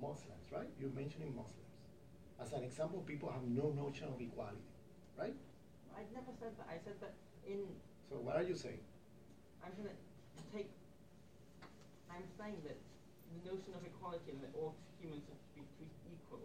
[0.00, 0.68] Muslims, right?
[0.78, 1.62] You're mentioning Muslims.
[2.40, 4.66] As an example, people have no notion of equality,
[5.18, 5.34] right?
[5.96, 6.66] I never said that.
[6.68, 7.14] I said that
[7.46, 7.62] in.
[8.10, 8.80] So what are you saying?
[9.64, 9.94] I'm gonna
[10.52, 10.70] take.
[12.10, 12.76] I'm saying that
[13.32, 16.44] the notion of equality and that all humans are to be treated equal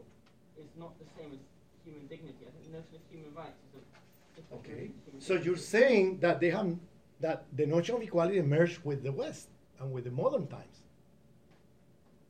[0.55, 1.43] is not the same as
[1.83, 2.47] human dignity.
[2.47, 4.07] I think the notion of human rights is a different
[4.53, 4.91] Okay.
[5.19, 6.77] So you're saying that they have
[7.19, 9.49] that the notion of equality emerged with the West
[9.79, 10.83] and with the modern times.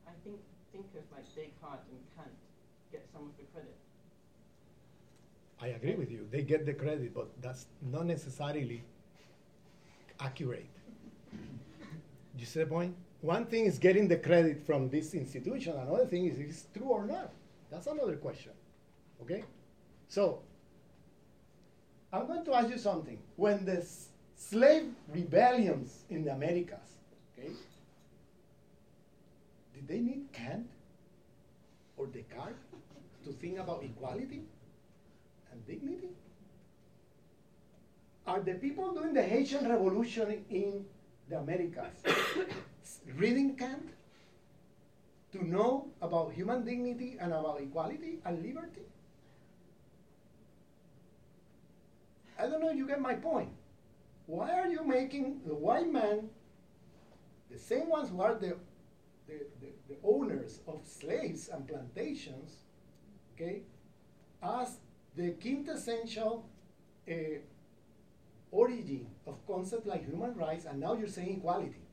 [0.07, 0.39] I think
[0.71, 2.31] thinkers like Descartes and Kant
[2.91, 3.75] get some of the credit.
[5.59, 6.27] I agree with you.
[6.31, 8.83] They get the credit, but that's not necessarily
[10.19, 10.69] accurate.
[12.37, 12.95] You see the point?
[13.21, 15.75] One thing is getting the credit from this institution.
[15.75, 17.31] Another thing is it's true or not.
[17.71, 18.51] That's another question.
[19.21, 19.43] Okay?
[20.07, 20.39] So,
[22.13, 23.19] I'm going to ask you something.
[23.35, 23.85] When the
[24.35, 26.97] slave rebellions in the Americas,
[27.37, 27.51] okay,
[29.73, 30.67] did they need Kant
[31.97, 32.61] or Descartes
[33.25, 34.43] to think about equality?
[35.57, 36.09] and dignity?
[38.25, 40.85] Are the people doing the Haitian Revolution in
[41.29, 42.03] the Americas
[43.15, 43.89] reading Kant
[45.31, 48.85] to know about human dignity and about equality and liberty?
[52.39, 53.49] I don't know you get my point.
[54.27, 56.29] Why are you making the white man,
[57.49, 58.57] the same ones who are the,
[59.27, 62.57] the, the, the owners of slaves and plantations,
[63.33, 63.61] okay,
[64.43, 64.77] as
[65.15, 66.47] the quintessential
[67.09, 67.13] uh,
[68.51, 71.86] origin of concepts like human rights, and now you're saying equality.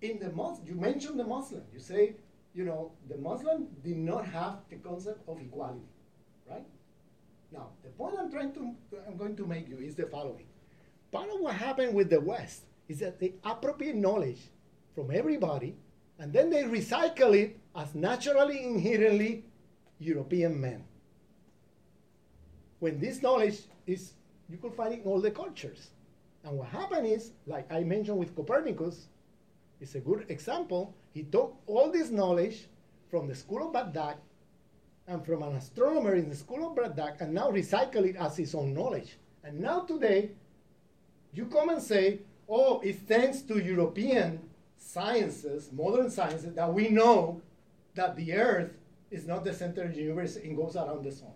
[0.00, 1.62] In the Mus- you mentioned the Muslim.
[1.72, 2.16] You say,
[2.54, 5.88] you know, the Muslim did not have the concept of equality,
[6.48, 6.66] right?
[7.52, 8.74] Now, the point I'm trying to,
[9.06, 10.46] I'm going to make you is the following.
[11.10, 14.40] Part of what happened with the West is that they appropriate knowledge
[14.94, 15.76] from everybody,
[16.18, 19.44] and then they recycle it as naturally, inherently
[19.98, 20.84] European men
[22.78, 24.12] when this knowledge is,
[24.48, 25.90] you could find it in all the cultures.
[26.44, 29.08] And what happened is, like I mentioned with Copernicus,
[29.80, 30.94] it's a good example.
[31.12, 32.66] He took all this knowledge
[33.10, 34.16] from the school of Baghdad
[35.06, 38.54] and from an astronomer in the school of Baghdad and now recycle it as his
[38.54, 39.16] own knowledge.
[39.42, 40.30] And now today,
[41.32, 44.40] you come and say, oh, it's thanks to European
[44.76, 47.40] sciences, modern sciences, that we know
[47.94, 48.72] that the Earth
[49.10, 51.32] is not the center of the universe and goes around the sun.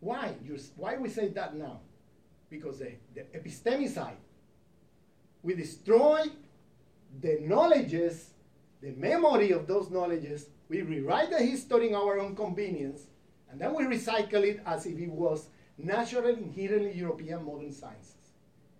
[0.00, 0.34] Why?
[0.76, 1.80] Why we say that now?
[2.48, 4.16] Because the, the epistemicide,
[5.42, 6.26] we destroy
[7.20, 8.30] the knowledges,
[8.80, 13.06] the memory of those knowledges, we rewrite the history in our own convenience,
[13.50, 18.14] and then we recycle it as if it was natural, inherently European modern sciences.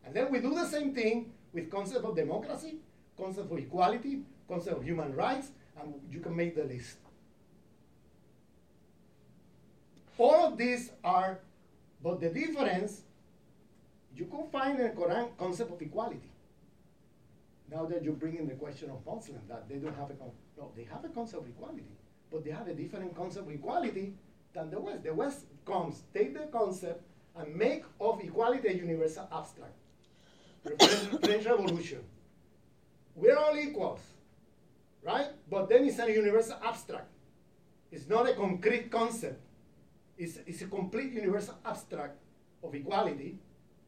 [0.04, 2.76] And then we do the same thing with concept of democracy,
[3.16, 5.48] concept of equality, concept of human rights,
[5.80, 6.96] and you can make the list.
[10.18, 11.40] All of these are,
[12.02, 13.02] but the difference,
[14.14, 16.30] you can find in the Quran concept of equality.
[17.70, 20.30] Now that you bring in the question of Muslims, that they don't have a, con-
[20.56, 21.84] no, they have a concept of equality,
[22.30, 24.14] but they have a different concept of equality
[24.54, 25.02] than the West.
[25.04, 27.02] The West comes, take the concept
[27.36, 29.74] and make of equality a universal abstract.
[31.22, 32.00] French, Revolution.
[33.14, 34.00] We're all equals,
[35.02, 35.28] right?
[35.50, 37.08] But then it's a universal abstract.
[37.90, 39.40] It's not a concrete concept
[40.18, 42.16] It's, is a complete universal abstract
[42.62, 43.38] of equality,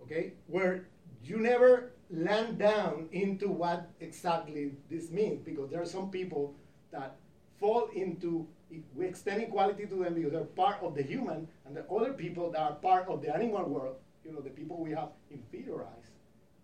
[0.03, 0.87] okay, where
[1.25, 6.55] you never land down into what exactly this means, because there are some people
[6.91, 7.17] that
[7.59, 8.47] fall into,
[8.95, 12.51] we extend equality to them because they're part of the human, and the other people
[12.51, 16.15] that are part of the animal world, you know, the people we have inferiorized,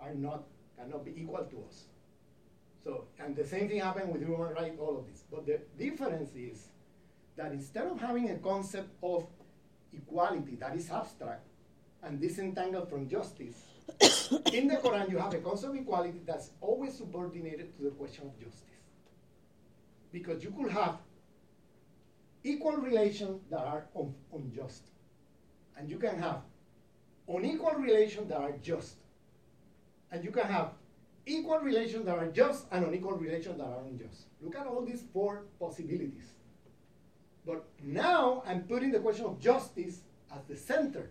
[0.00, 0.44] are not,
[0.78, 1.84] cannot be equal to us.
[2.82, 5.24] So, and the same thing happened with human rights, all of this.
[5.30, 6.68] But the difference is
[7.36, 9.26] that instead of having a concept of
[9.92, 11.46] equality that is abstract
[12.02, 13.56] and disentangled from justice,
[14.52, 18.24] in the Quran you have a concept of equality that's always subordinated to the question
[18.26, 18.62] of justice.
[20.12, 20.98] Because you could have
[22.42, 24.84] equal relations that are un- unjust,
[25.76, 26.42] and you can have
[27.28, 28.96] unequal relations that are just,
[30.12, 30.72] and you can have
[31.26, 34.26] equal relations that are just and unequal relations that are unjust.
[34.42, 36.32] Look at all these four possibilities.
[37.46, 41.10] But now I'm putting the question of justice at the center,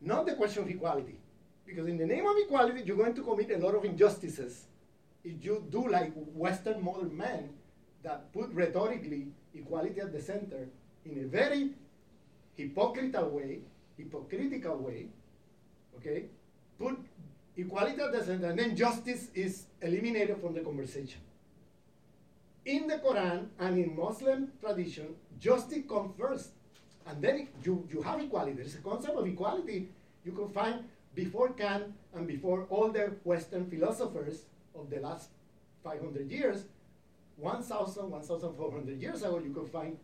[0.00, 1.18] not the question of equality.
[1.66, 4.66] Because in the name of equality, you're going to commit a lot of injustices
[5.24, 7.48] if you do like Western modern men
[8.02, 10.68] that put rhetorically equality at the center
[11.06, 11.70] in a very
[12.56, 13.60] hypocritical way,
[13.96, 15.08] hypocritical way,
[15.98, 16.24] Okay?
[16.78, 16.98] Put
[17.56, 21.20] equality at the center, and then justice is eliminated from the conversation.
[22.64, 26.50] In the Quran and in Muslim tradition, justice comes first.
[27.06, 28.52] And then you, you have equality.
[28.52, 29.88] There's a concept of equality
[30.24, 30.84] you can find
[31.14, 31.84] before Kant
[32.14, 34.44] and before all the Western philosophers
[34.74, 35.30] of the last
[35.82, 36.64] 500 years.
[37.36, 39.96] 1,000, 1,400 years ago, you could find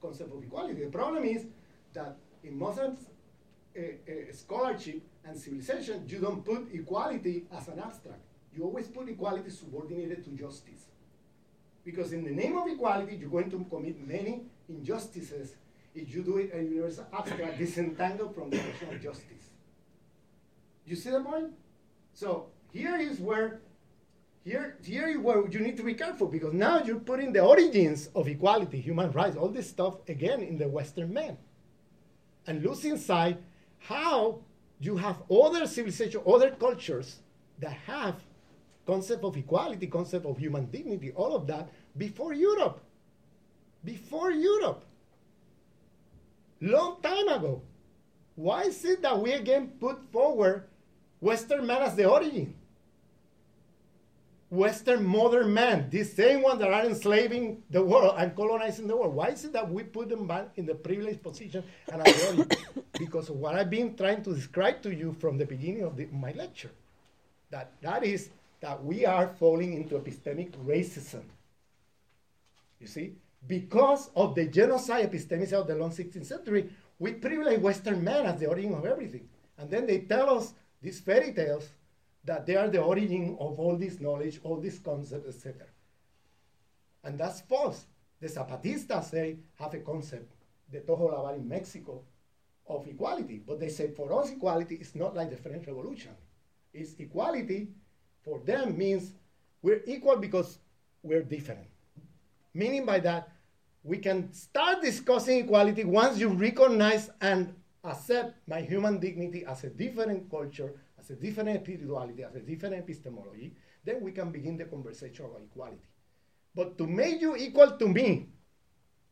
[0.00, 0.84] concept of equality.
[0.84, 1.46] The problem is
[1.92, 2.96] that in Muslim
[3.76, 8.20] uh, uh, scholarship and civilization, you don't put equality as an abstract.
[8.54, 10.86] You always put equality subordinated to justice.
[11.84, 15.54] Because in the name of equality, you're going to commit many injustices
[15.94, 19.53] if you do it a universal abstract disentangled from the notion of justice.
[20.86, 21.52] You see the point?
[22.12, 23.60] So here is where
[24.44, 28.10] here, here is where you need to be careful because now you're putting the origins
[28.14, 31.38] of equality, human rights, all this stuff again in the Western man.
[32.46, 33.40] And losing sight
[33.78, 34.40] how
[34.80, 37.20] you have other civilizations, other cultures
[37.58, 38.16] that have
[38.86, 42.80] concept of equality, concept of human dignity, all of that before Europe.
[43.82, 44.84] Before Europe.
[46.60, 47.62] Long time ago.
[48.34, 50.64] Why is it that we again put forward
[51.24, 52.54] Western man as the origin?
[54.50, 59.14] Western modern man, the same one that are enslaving the world and colonizing the world.
[59.14, 62.46] Why is it that we put them back in the privileged position and origin?
[62.98, 66.06] because of what I've been trying to describe to you from the beginning of the,
[66.12, 66.70] my lecture.
[67.50, 68.28] That that is
[68.60, 71.22] that we are falling into epistemic racism.
[72.80, 73.14] You see?
[73.48, 78.38] Because of the genocide epistemicism of the long 16th century, we privilege Western men as
[78.38, 79.26] the origin of everything.
[79.56, 80.52] And then they tell us
[80.84, 81.70] these fairy tales
[82.24, 85.66] that they are the origin of all this knowledge, all these concepts, etc.
[87.02, 87.86] And that's false.
[88.20, 90.30] The Zapatistas say have a concept,
[90.70, 92.02] the Lavar in Mexico,
[92.66, 93.42] of equality.
[93.46, 96.12] But they say for us equality is not like the French Revolution.
[96.72, 97.68] It's equality
[98.22, 99.12] for them means
[99.62, 100.58] we're equal because
[101.02, 101.66] we're different.
[102.52, 103.30] Meaning by that,
[103.82, 107.54] we can start discussing equality once you recognize and
[107.84, 112.74] accept my human dignity as a different culture, as a different spirituality, as a different
[112.76, 113.54] epistemology,
[113.84, 115.86] then we can begin the conversation about equality.
[116.54, 118.28] But to make you equal to me,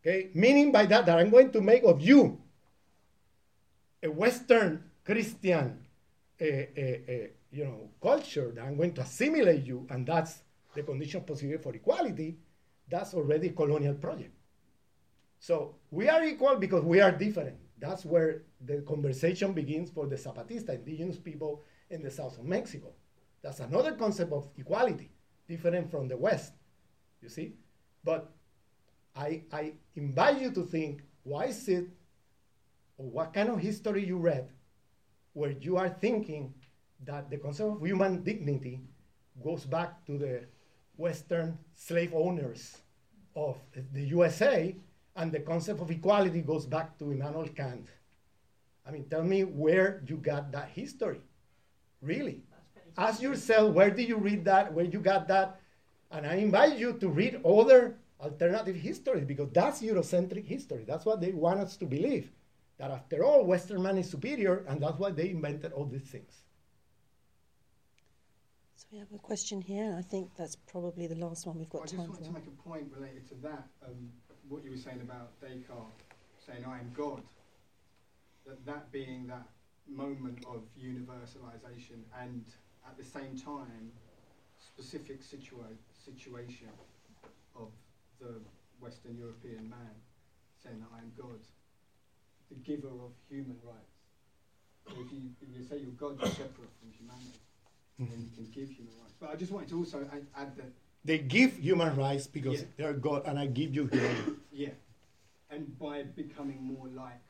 [0.01, 2.41] okay, meaning by that that I'm going to make of you
[4.03, 5.79] a Western Christian,
[6.41, 10.43] uh, uh, uh, you know, culture that I'm going to assimilate you, and that's
[10.75, 12.39] the condition possible for equality.
[12.89, 14.35] That's already a colonial project.
[15.39, 17.57] So we are equal because we are different.
[17.83, 22.93] That's where the conversation begins for the Zapatista, indigenous people in the south of Mexico.
[23.43, 25.11] That's another concept of equality,
[25.49, 26.53] different from the West,
[27.21, 27.55] you see?
[28.05, 28.31] But
[29.17, 31.89] I, I invite you to think why is it,
[32.99, 34.49] or what kind of history you read,
[35.33, 36.55] where you are thinking
[37.05, 38.81] that the concept of human dignity
[39.43, 40.45] goes back to the
[40.97, 42.77] Western slave owners
[43.35, 43.57] of
[43.93, 44.77] the USA,
[45.17, 47.87] and the concept of equality goes back to Immanuel Kant.
[48.87, 51.21] I mean, tell me where you got that history.
[52.01, 52.43] Really.
[52.99, 54.73] Ask yourself, where did you read that?
[54.73, 55.61] Where you got that?
[56.11, 60.85] And I invite you to read other alternative histories because that's Eurocentric history.
[60.87, 62.31] That's what they want us to believe.
[62.79, 66.43] That after all, Western man is superior, and that's why they invented all these things.
[68.75, 69.95] So we have a question here.
[69.97, 72.03] I think that's probably the last one we've got time for.
[72.03, 73.69] I just time wanted to make a point related to that.
[73.87, 74.11] Um,
[74.49, 76.03] what you were saying about Descartes
[76.45, 77.23] saying, I am God.
[78.47, 79.47] That that being that
[79.89, 82.45] moment of universalization and
[82.87, 83.93] at the same time
[84.59, 86.69] specific situa- situation
[87.57, 87.69] of
[88.21, 88.41] the
[88.81, 89.95] Western European man
[90.63, 91.41] saying that I am God,
[92.49, 93.99] the giver of human rights.
[94.87, 97.39] So if you, if you say you're God, you're separate from humanity,
[97.99, 98.07] hmm.
[98.11, 99.15] then you can give human rights.
[99.21, 100.73] But I just wanted to also add, add that
[101.05, 102.69] They give human rights because Yeah.
[102.77, 104.41] they're God, and I give you human.
[104.53, 104.75] Yeah,
[105.51, 107.25] and by becoming more like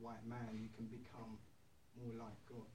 [0.00, 1.38] white man, you can become
[2.02, 2.66] more like God.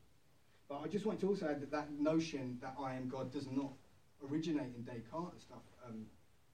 [0.70, 3.48] But I just want to also add that that notion that I am God does
[3.52, 3.74] not
[4.30, 5.64] originate in Descartes and stuff.
[5.86, 6.06] Um,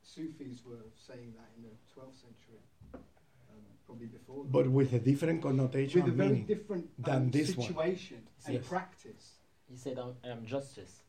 [0.01, 2.59] Sufis were saying that in the 12th century,
[2.93, 4.43] um, probably before.
[4.45, 6.45] but with a different connotation with a very meaning.
[6.45, 7.67] different than um, this one.
[7.67, 8.67] situation and Yes.
[8.67, 9.35] practice.
[9.69, 11.03] He said, I'm, I am justice.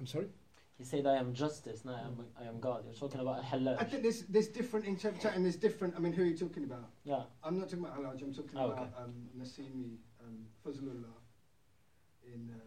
[0.00, 0.26] I'm sorry?
[0.78, 2.84] He said, I am justice, no, I am, I am God.
[2.84, 3.76] You're talking about Hallaj.
[3.80, 5.94] I think there's there's different interpretation and there's different.
[5.96, 6.90] I mean, who are you talking about?
[7.04, 7.22] Yeah.
[7.44, 11.14] I'm not talking about Hallaj, I'm talking Oh, about um, Nasimi um, Fazlullah.
[12.24, 12.60] In, um,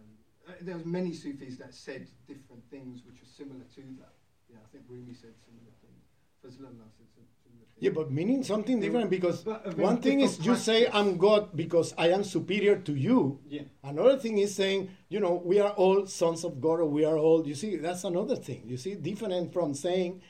[0.47, 4.13] uh, there was many Sufis that said different things which were similar to that.
[4.49, 6.05] Yeah, I think Rumi said similar things.
[6.43, 7.34] Fazlullah said some- similar thing.
[7.77, 10.87] Yeah, but meaning something different because But one thing is you say.
[10.87, 13.39] I'm God because I am superior to you.
[13.49, 13.63] Yeah.
[13.83, 17.17] Another thing is saying, you know, we are all sons of God or we are
[17.17, 18.63] all, you see, that's another thing.
[18.65, 20.21] You see, different from saying,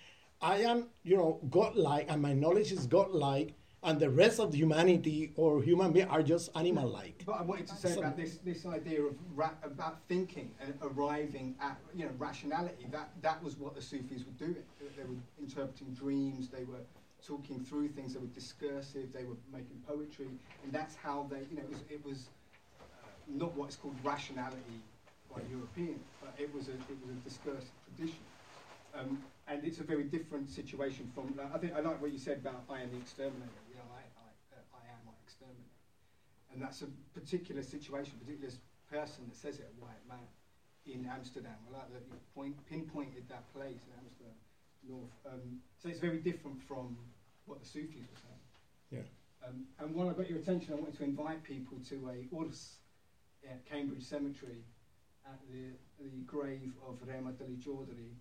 [0.42, 5.32] I am, you know, God-like and my knowledge is God-like and the rest of humanity
[5.36, 7.24] or human beings are just animal-like.
[7.28, 10.74] But I wanted to say So- about this, this idea of ra- about thinking and
[10.82, 12.88] arriving at you know rationality.
[12.92, 14.64] That that was what the Sufis were doing.
[14.80, 16.50] They were interpreting dreams.
[16.50, 16.82] They were
[17.26, 18.14] talking through things.
[18.14, 19.12] They were discursive.
[19.14, 20.30] They were making poetry,
[20.64, 22.20] and that's how they you know it was, it was
[22.80, 22.84] uh,
[23.28, 24.80] not what's called rationality
[25.34, 28.24] by Europeans, but it was a it was a discursive tradition.
[28.96, 31.38] Um, and it's a very different situation from.
[31.54, 33.62] I think I like what you said about I am the exterminator.
[33.70, 35.76] You know, I I, uh, I am my exterminator
[36.56, 38.50] and that's a particular situation, particular
[38.90, 40.24] person that says it, a white man
[40.88, 41.56] in Amsterdam.
[41.70, 44.40] I like that you point, pinpointed that place in Amsterdam,
[44.88, 45.12] North.
[45.28, 46.96] Um, so it's very different from
[47.46, 48.42] what the Sufis were saying.
[48.92, 49.48] Yeah.
[49.48, 52.76] Um, and while I got your attention, I wanted to invite people to a urs
[53.46, 54.64] at Cambridge Cemetery
[55.26, 58.14] at the, the grave of Rahmat Ali Chaudhry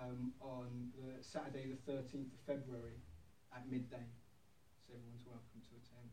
[0.00, 2.98] um, on the Saturday the 13th of February
[3.54, 4.06] at midday.
[4.86, 6.10] So everyone's welcome to attend.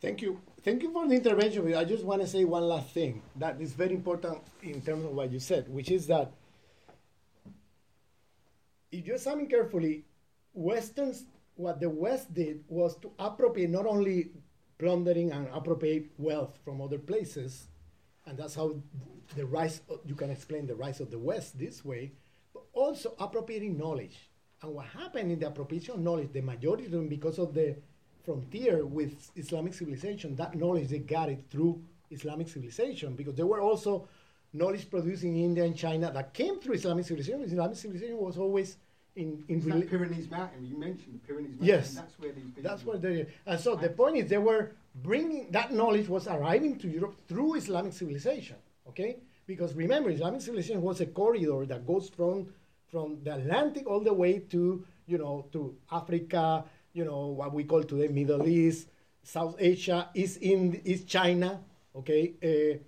[0.00, 0.40] Thank you.
[0.62, 1.74] Thank you for the intervention.
[1.74, 5.12] I just want to say one last thing that is very important in terms of
[5.12, 6.32] what you said, which is that
[8.92, 10.04] if you're examine carefully,
[10.56, 14.30] Westerns, what the West did was to appropriate not only
[14.78, 17.68] plundering and appropriate wealth from other places,
[18.26, 18.74] and that's how
[19.36, 22.12] the rise, of, you can explain the rise of the West this way,
[22.54, 24.30] but also appropriating knowledge.
[24.62, 27.76] And what happened in the appropriation of knowledge, the majority of them, because of the
[28.24, 33.60] frontier with Islamic civilization, that knowledge they got it through Islamic civilization, because there were
[33.60, 34.08] also
[34.54, 37.42] knowledge produced in India and China that came through Islamic civilization.
[37.42, 38.78] Islamic civilization was always
[39.16, 41.66] in, in It's rela- that Pyrenees Mountain, you mentioned the Pyrenees Mountain.
[41.66, 41.94] Yes.
[41.94, 44.72] That's where these people That's what they And so the point is they were
[45.02, 48.56] bringing that knowledge was arriving to Europe through Islamic civilization.
[48.88, 52.46] Okay, because remember Islamic civilization was a corridor that goes from
[52.88, 56.64] from the Atlantic all the way to you know to Africa.
[56.92, 58.88] You know what we call today Middle East,
[59.22, 61.60] South Asia, East in East China.
[61.94, 62.34] Okay.
[62.42, 62.78] Uh,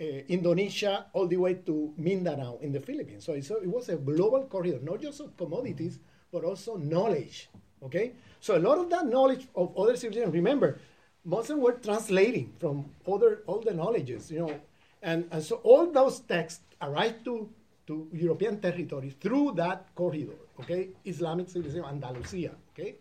[0.00, 3.24] uh, Indonesia all the way to Mindanao in the Philippines.
[3.24, 5.98] So, a- it was a global corridor, not just of commodities,
[6.32, 7.48] but also knowledge.
[7.82, 10.34] Okay, so a lot of that knowledge of other civilizations.
[10.34, 10.78] Remember,
[11.24, 14.54] Muslims were translating from other all the knowledges, you know,
[15.02, 17.48] and, and so all those texts arrived to
[17.86, 20.34] to European territory through that corridor.
[20.60, 22.54] Okay, Islamic civilization, Andalusia.
[22.74, 22.96] Okay,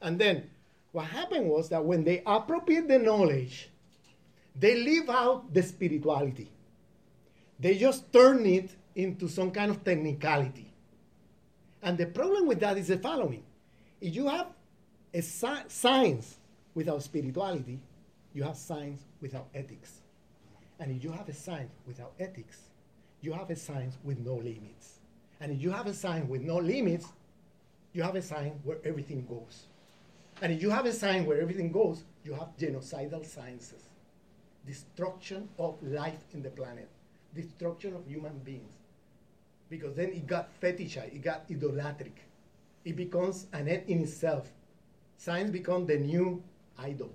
[0.00, 0.48] and then
[0.92, 3.69] what happened was that when they appropriate the knowledge,
[4.58, 6.50] they leave out the spirituality.
[7.58, 10.72] They just turn it into some kind of technicality.
[11.82, 13.42] And the problem with that is the following
[14.00, 14.46] if you have
[15.12, 16.36] a sci- science
[16.74, 17.78] without spirituality,
[18.32, 20.00] you have science without ethics.
[20.78, 22.58] And if you have a science without ethics,
[23.20, 25.00] you have a science with no limits.
[25.40, 27.06] And if you have a science with no limits,
[27.92, 29.66] you have a science where everything goes.
[30.40, 33.89] And if you have a science where everything goes, you have genocidal sciences
[34.70, 36.88] destruction of life in the planet,
[37.34, 38.74] destruction of human beings.
[39.68, 42.16] Because then it got fetishized, it got idolatric.
[42.84, 44.48] It becomes an end in itself.
[45.16, 46.42] Science becomes the new
[46.78, 47.10] idol.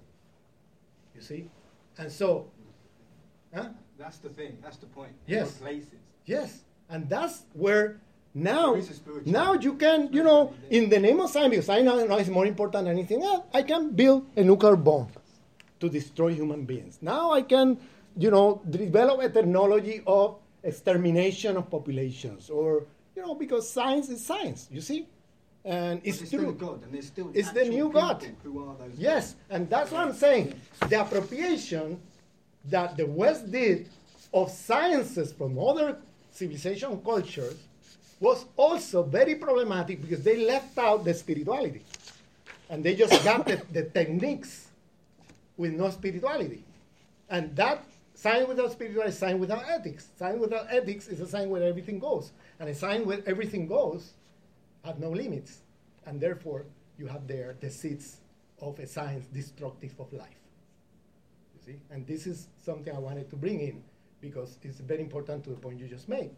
[1.16, 1.50] You see?
[1.98, 2.52] And so,
[3.54, 3.70] huh?
[3.98, 4.58] That's the thing.
[4.62, 5.14] That's the point.
[5.26, 5.54] Yes.
[5.54, 6.00] Places.
[6.26, 6.50] Yes,
[6.90, 8.02] and that's where
[8.34, 11.52] now There is a spiritual- now you can you know in the name of science
[11.52, 13.46] because I know, know it's more important than anything else.
[13.54, 15.08] I can build a nuclear bomb
[15.80, 17.00] to destroy human beings.
[17.02, 17.78] Now I can
[18.18, 24.26] you know develop a technology of extermination of populations or you know because science is
[24.26, 24.68] science.
[24.72, 25.08] You see,
[25.64, 26.54] and it's a true.
[26.54, 28.26] God, and there's still It's the new God.
[28.44, 28.98] Who are those?
[28.98, 30.54] Yes, and that's what I'm saying.
[30.90, 32.00] The appropriation
[32.66, 33.90] that the West did
[34.34, 35.98] of sciences from other
[36.32, 37.58] civilization cultures
[38.20, 41.82] was also very problematic because they left out the spirituality.
[42.70, 44.65] And they just got the, the techniques
[45.58, 46.64] with no spirituality.
[47.30, 50.10] And that sign without spirituality is sign without ethics.
[50.18, 52.32] Sign without ethics is a sign where everything goes.
[52.60, 54.14] And a sign where everything goes
[54.84, 55.60] has no limits.
[56.06, 56.66] And therefore,
[56.98, 58.18] you have there the seeds
[58.62, 60.40] of a science destructive of life.
[61.56, 61.80] You see?
[61.92, 63.84] And this is something I wanted to bring in
[64.22, 66.32] because it's very important to the point you just made.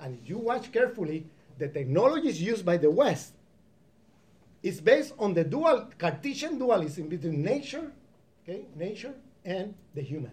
[0.00, 1.26] And if you watch carefully,
[1.58, 3.32] the technologies used by the West
[4.62, 7.92] is based on the dual Cartesian dualism between nature,
[8.44, 9.14] okay, nature
[9.44, 10.32] and the human.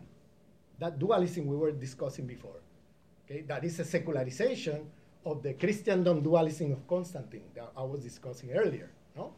[0.79, 2.59] That dualism we were discussing before.
[3.25, 4.89] Okay, that is a secularization
[5.25, 8.91] of the Christendom dualism of Constantine that I was discussing earlier.
[9.15, 9.33] No?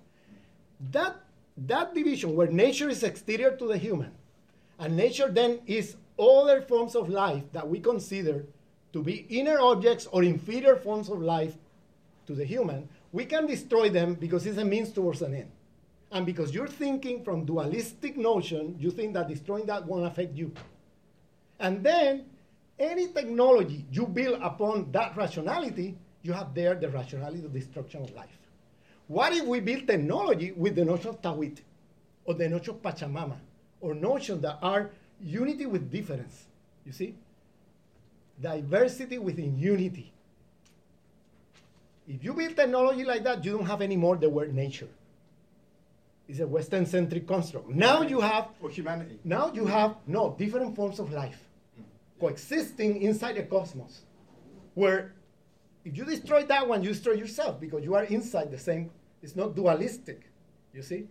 [0.91, 1.17] That,
[1.57, 4.11] that division where nature is exterior to the human,
[4.79, 8.45] and nature then is all other forms of life that we consider
[8.93, 11.55] to be inner objects or inferior forms of life
[12.27, 15.51] to the human, we can destroy them because it's a means towards an end.
[16.13, 20.53] And because you're thinking from dualistic notion, you think that destroying that won't affect you.
[21.59, 22.25] And then
[22.77, 28.13] any technology you build upon that rationality, you have there the rationality of destruction of
[28.13, 28.37] life.
[29.07, 31.57] What if we build technology with the notion of Tawhid,
[32.25, 33.37] or the notion of Pachamama,
[33.81, 36.45] or notions that are unity with difference?
[36.85, 37.15] You see?
[38.39, 40.13] Diversity within unity.
[42.07, 44.89] If you build technology like that, you don't have anymore the word nature.
[46.27, 47.69] It's a Western centric construct.
[47.69, 49.19] Now you have Or humanity.
[49.23, 51.39] now you have no different forms of life
[51.79, 51.83] mm.
[52.19, 54.03] coexisting inside the cosmos,
[54.73, 55.13] where
[55.83, 58.89] if you destroy that one, you destroy yourself because you are inside the same.
[59.21, 60.29] It's not dualistic,
[60.73, 61.07] you see,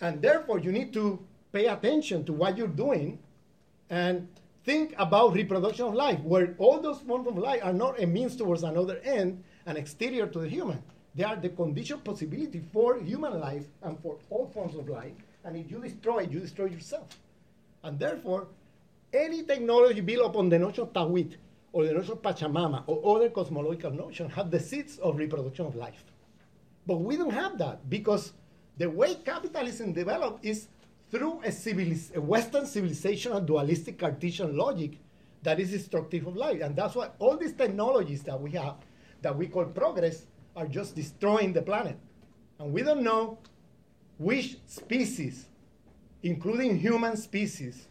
[0.00, 1.18] and therefore you need to
[1.52, 3.18] pay attention to what you're doing,
[3.90, 4.28] and
[4.64, 8.36] think about reproduction of life, where all those forms of life are not a means
[8.36, 10.82] towards another end, and exterior to the human.
[11.14, 15.12] They are the condition possibility for human life and for all forms of life.
[15.44, 17.08] And if you destroy it, you destroy yourself.
[17.82, 18.48] And therefore,
[19.12, 21.36] any technology built upon the notion of Tawhid
[21.72, 25.74] or the notion of Pachamama or other cosmological notions have the seeds of reproduction of
[25.74, 26.04] life.
[26.86, 28.32] But we don't have that because
[28.78, 30.68] the way capitalism developed is
[31.10, 34.98] through a, civiliz- a Western civilization and dualistic Cartesian logic
[35.42, 36.62] that is destructive of life.
[36.62, 38.76] And that's why all these technologies that we have,
[39.20, 40.24] that we call progress,
[40.56, 41.98] are just destroying the planet.
[42.58, 43.38] And we don't know
[44.18, 45.46] which species,
[46.22, 47.86] including human species,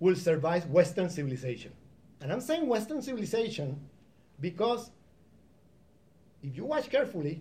[0.00, 1.72] will survive Western civilization.
[2.20, 3.78] And I'm saying Western civilization
[4.40, 4.90] because
[6.42, 7.40] if you watch carefully,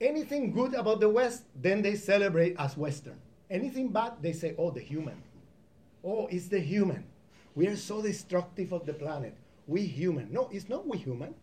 [0.00, 3.16] anything good about the West, then they celebrate as Western.
[3.50, 5.16] Anything bad, they say, oh, the human.
[6.04, 7.04] Oh, it's the human.
[7.54, 9.34] We are so destructive of the planet.
[9.66, 10.32] We human.
[10.32, 11.34] No, it's not we human.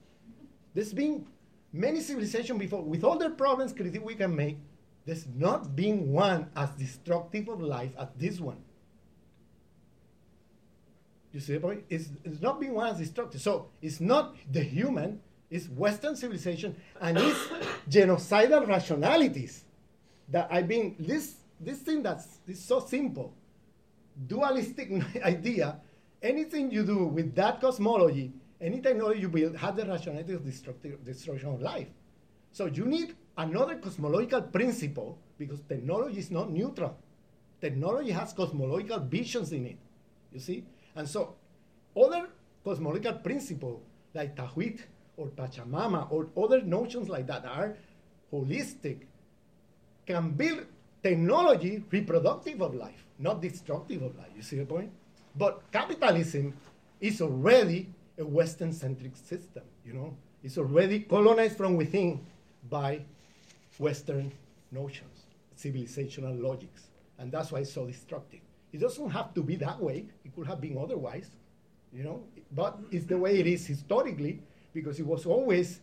[0.73, 1.25] There's been
[1.75, 4.57] many civilizations before, with all the problems critique we can make,
[5.05, 8.57] there's not been one as destructive of life as this one.
[11.31, 11.83] You see the point?
[11.89, 13.41] It's, it's not being one as destructive.
[13.41, 15.19] So it's not the human,
[15.51, 17.39] it's Western civilization, and it's
[17.89, 19.65] genocidal rationalities
[20.29, 23.33] that I've been, this, this thing that's is so simple,
[24.27, 24.89] dualistic
[25.23, 25.77] idea,
[26.23, 28.31] anything you do with that cosmology,
[28.61, 31.87] any technology you build has the rationality of destruction of life.
[32.51, 36.97] So you need another cosmological principle because technology is not neutral.
[37.59, 39.77] Technology has cosmological visions in it.
[40.31, 40.63] You see?
[40.95, 41.35] And so
[41.95, 42.27] other
[42.63, 43.81] cosmological principles
[44.13, 44.81] like Tawhid
[45.17, 47.75] or Pachamama or other notions like that are
[48.31, 48.99] holistic
[50.05, 50.65] can build
[51.03, 54.31] technology reproductive of life, not destructive of life.
[54.35, 54.91] You see the point?
[55.35, 56.53] But capitalism
[57.01, 60.15] is already a Western centric system, you know?
[60.43, 62.25] It's already colonized from within
[62.69, 63.01] by
[63.77, 64.31] Western
[64.71, 65.25] notions,
[65.57, 66.87] civilizational logics.
[67.17, 68.41] And that's why it's so destructive.
[68.71, 70.05] It doesn't have to be that way.
[70.23, 71.29] It could have been otherwise,
[71.93, 72.23] you know.
[72.51, 74.41] But it's the way it is historically
[74.73, 75.79] because it was always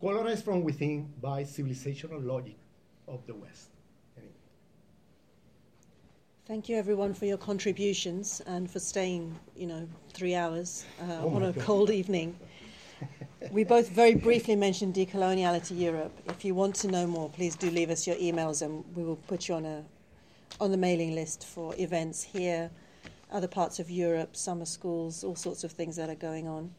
[0.00, 2.56] colonized from within by civilizational logic
[3.08, 3.68] of the West.
[6.48, 11.34] Thank you, everyone, for your contributions and for staying, you know, three hours uh, Oh
[11.36, 11.62] on a God.
[11.62, 12.38] cold evening.
[13.50, 16.10] we both very briefly mentioned decoloniality Europe.
[16.30, 19.16] If you want to know more, please do leave us your emails, and we will
[19.28, 19.84] put you on a
[20.58, 22.70] on the mailing list for events here,
[23.30, 26.72] other parts of Europe, summer schools, all sorts of things that are going on.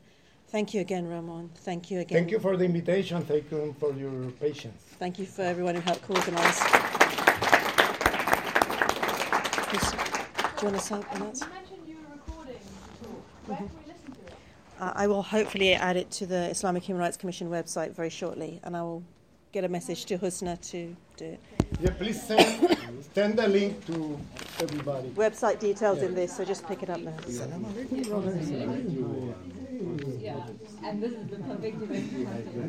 [0.48, 1.52] Thank you again, Ramon.
[1.58, 2.18] Thank you again.
[2.18, 3.22] Thank you for the invitation.
[3.22, 4.82] Thank you for your patience.
[4.98, 7.19] Thank you for everyone who helped organise.
[10.60, 11.40] Do you want to say anything else?
[11.40, 12.60] You mentioned you were recording
[13.00, 13.24] the talk.
[13.46, 14.34] Where can we listen to it?
[14.82, 18.60] Uh, I will hopefully add it to the Islamic Human Rights Commission website very shortly,
[18.64, 19.02] and I will
[19.54, 21.40] get a message to Husna to do it.
[21.80, 22.78] Yeah, please send,
[23.16, 24.20] send the link to
[24.60, 25.08] everybody.
[25.12, 27.16] Website details in this, so just pick it up now.
[30.20, 30.44] Yeah,
[30.84, 32.68] and this is the perfect event.